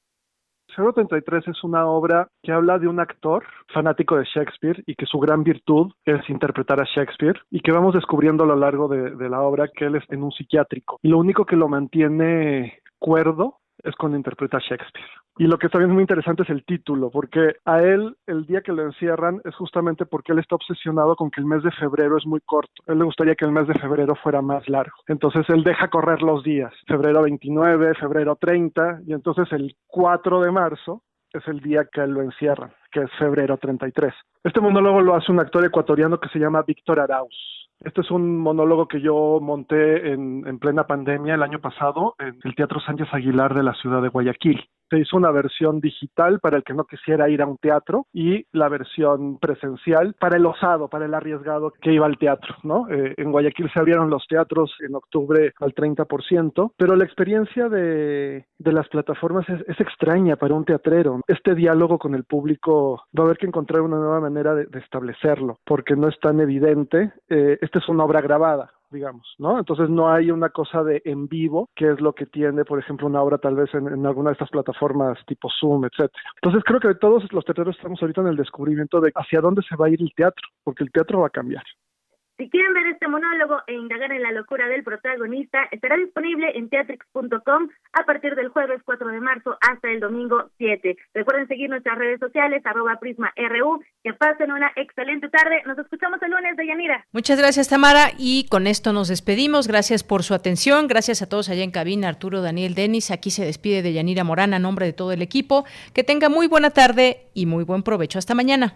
[0.75, 3.43] 033 es una obra que habla de un actor
[3.73, 7.93] fanático de Shakespeare y que su gran virtud es interpretar a Shakespeare y que vamos
[7.93, 10.99] descubriendo a lo largo de, de la obra que él es en un psiquiátrico.
[11.01, 15.05] Y lo único que lo mantiene cuerdo es cuando interpreta Shakespeare.
[15.37, 18.61] Y lo que está bien muy interesante es el título, porque a él el día
[18.61, 22.17] que lo encierran es justamente porque él está obsesionado con que el mes de febrero
[22.17, 22.83] es muy corto.
[22.87, 24.95] Él le gustaría que el mes de febrero fuera más largo.
[25.07, 30.51] Entonces él deja correr los días, febrero 29, febrero 30, y entonces el 4 de
[30.51, 31.03] marzo
[31.33, 34.13] es el día que lo encierran, que es febrero 33.
[34.43, 37.64] Este monólogo lo hace un actor ecuatoriano que se llama Víctor Arauz.
[37.79, 42.39] Este es un monólogo que yo monté en, en, plena pandemia el año pasado en
[42.43, 44.69] el Teatro Sánchez Aguilar de la ciudad de Guayaquil.
[44.89, 48.45] Se hizo una versión digital para el que no quisiera ir a un teatro y
[48.51, 52.89] la versión presencial para el osado, para el arriesgado que iba al teatro, ¿no?
[52.89, 58.45] Eh, en Guayaquil se abrieron los teatros en octubre al 30%, pero la experiencia de,
[58.57, 61.21] de las plataformas es, es, extraña para un teatrero.
[61.27, 65.59] Este diálogo con el público va a haber que encontrar una nueva manera de, establecerlo,
[65.65, 67.11] porque no es tan evidente.
[67.29, 69.57] Eh, esta es una obra grabada, digamos, ¿no?
[69.57, 73.07] Entonces no hay una cosa de en vivo, que es lo que tiene, por ejemplo,
[73.07, 76.23] una obra tal vez en, en alguna de estas plataformas tipo Zoom, etcétera.
[76.41, 79.75] Entonces creo que todos los teatros estamos ahorita en el descubrimiento de hacia dónde se
[79.75, 81.63] va a ir el teatro, porque el teatro va a cambiar.
[82.37, 86.67] Si quieren ver este monólogo e indagar en la locura del protagonista, estará disponible en
[86.67, 90.97] teatrix.com a partir del jueves 4 de marzo hasta el domingo 7.
[91.13, 93.81] Recuerden seguir nuestras redes sociales, arroba prisma.ru.
[94.03, 95.63] Que pasen una excelente tarde.
[95.65, 97.05] Nos escuchamos el lunes, de Yanira.
[97.13, 98.09] Muchas gracias, Tamara.
[98.17, 99.69] Y con esto nos despedimos.
[99.69, 100.87] Gracias por su atención.
[100.87, 102.09] Gracias a todos allá en cabina.
[102.09, 103.11] Arturo, Daniel, Denis.
[103.11, 105.65] Aquí se despide de Yanira Morán a nombre de todo el equipo.
[105.93, 108.19] Que tenga muy buena tarde y muy buen provecho.
[108.19, 108.75] Hasta mañana.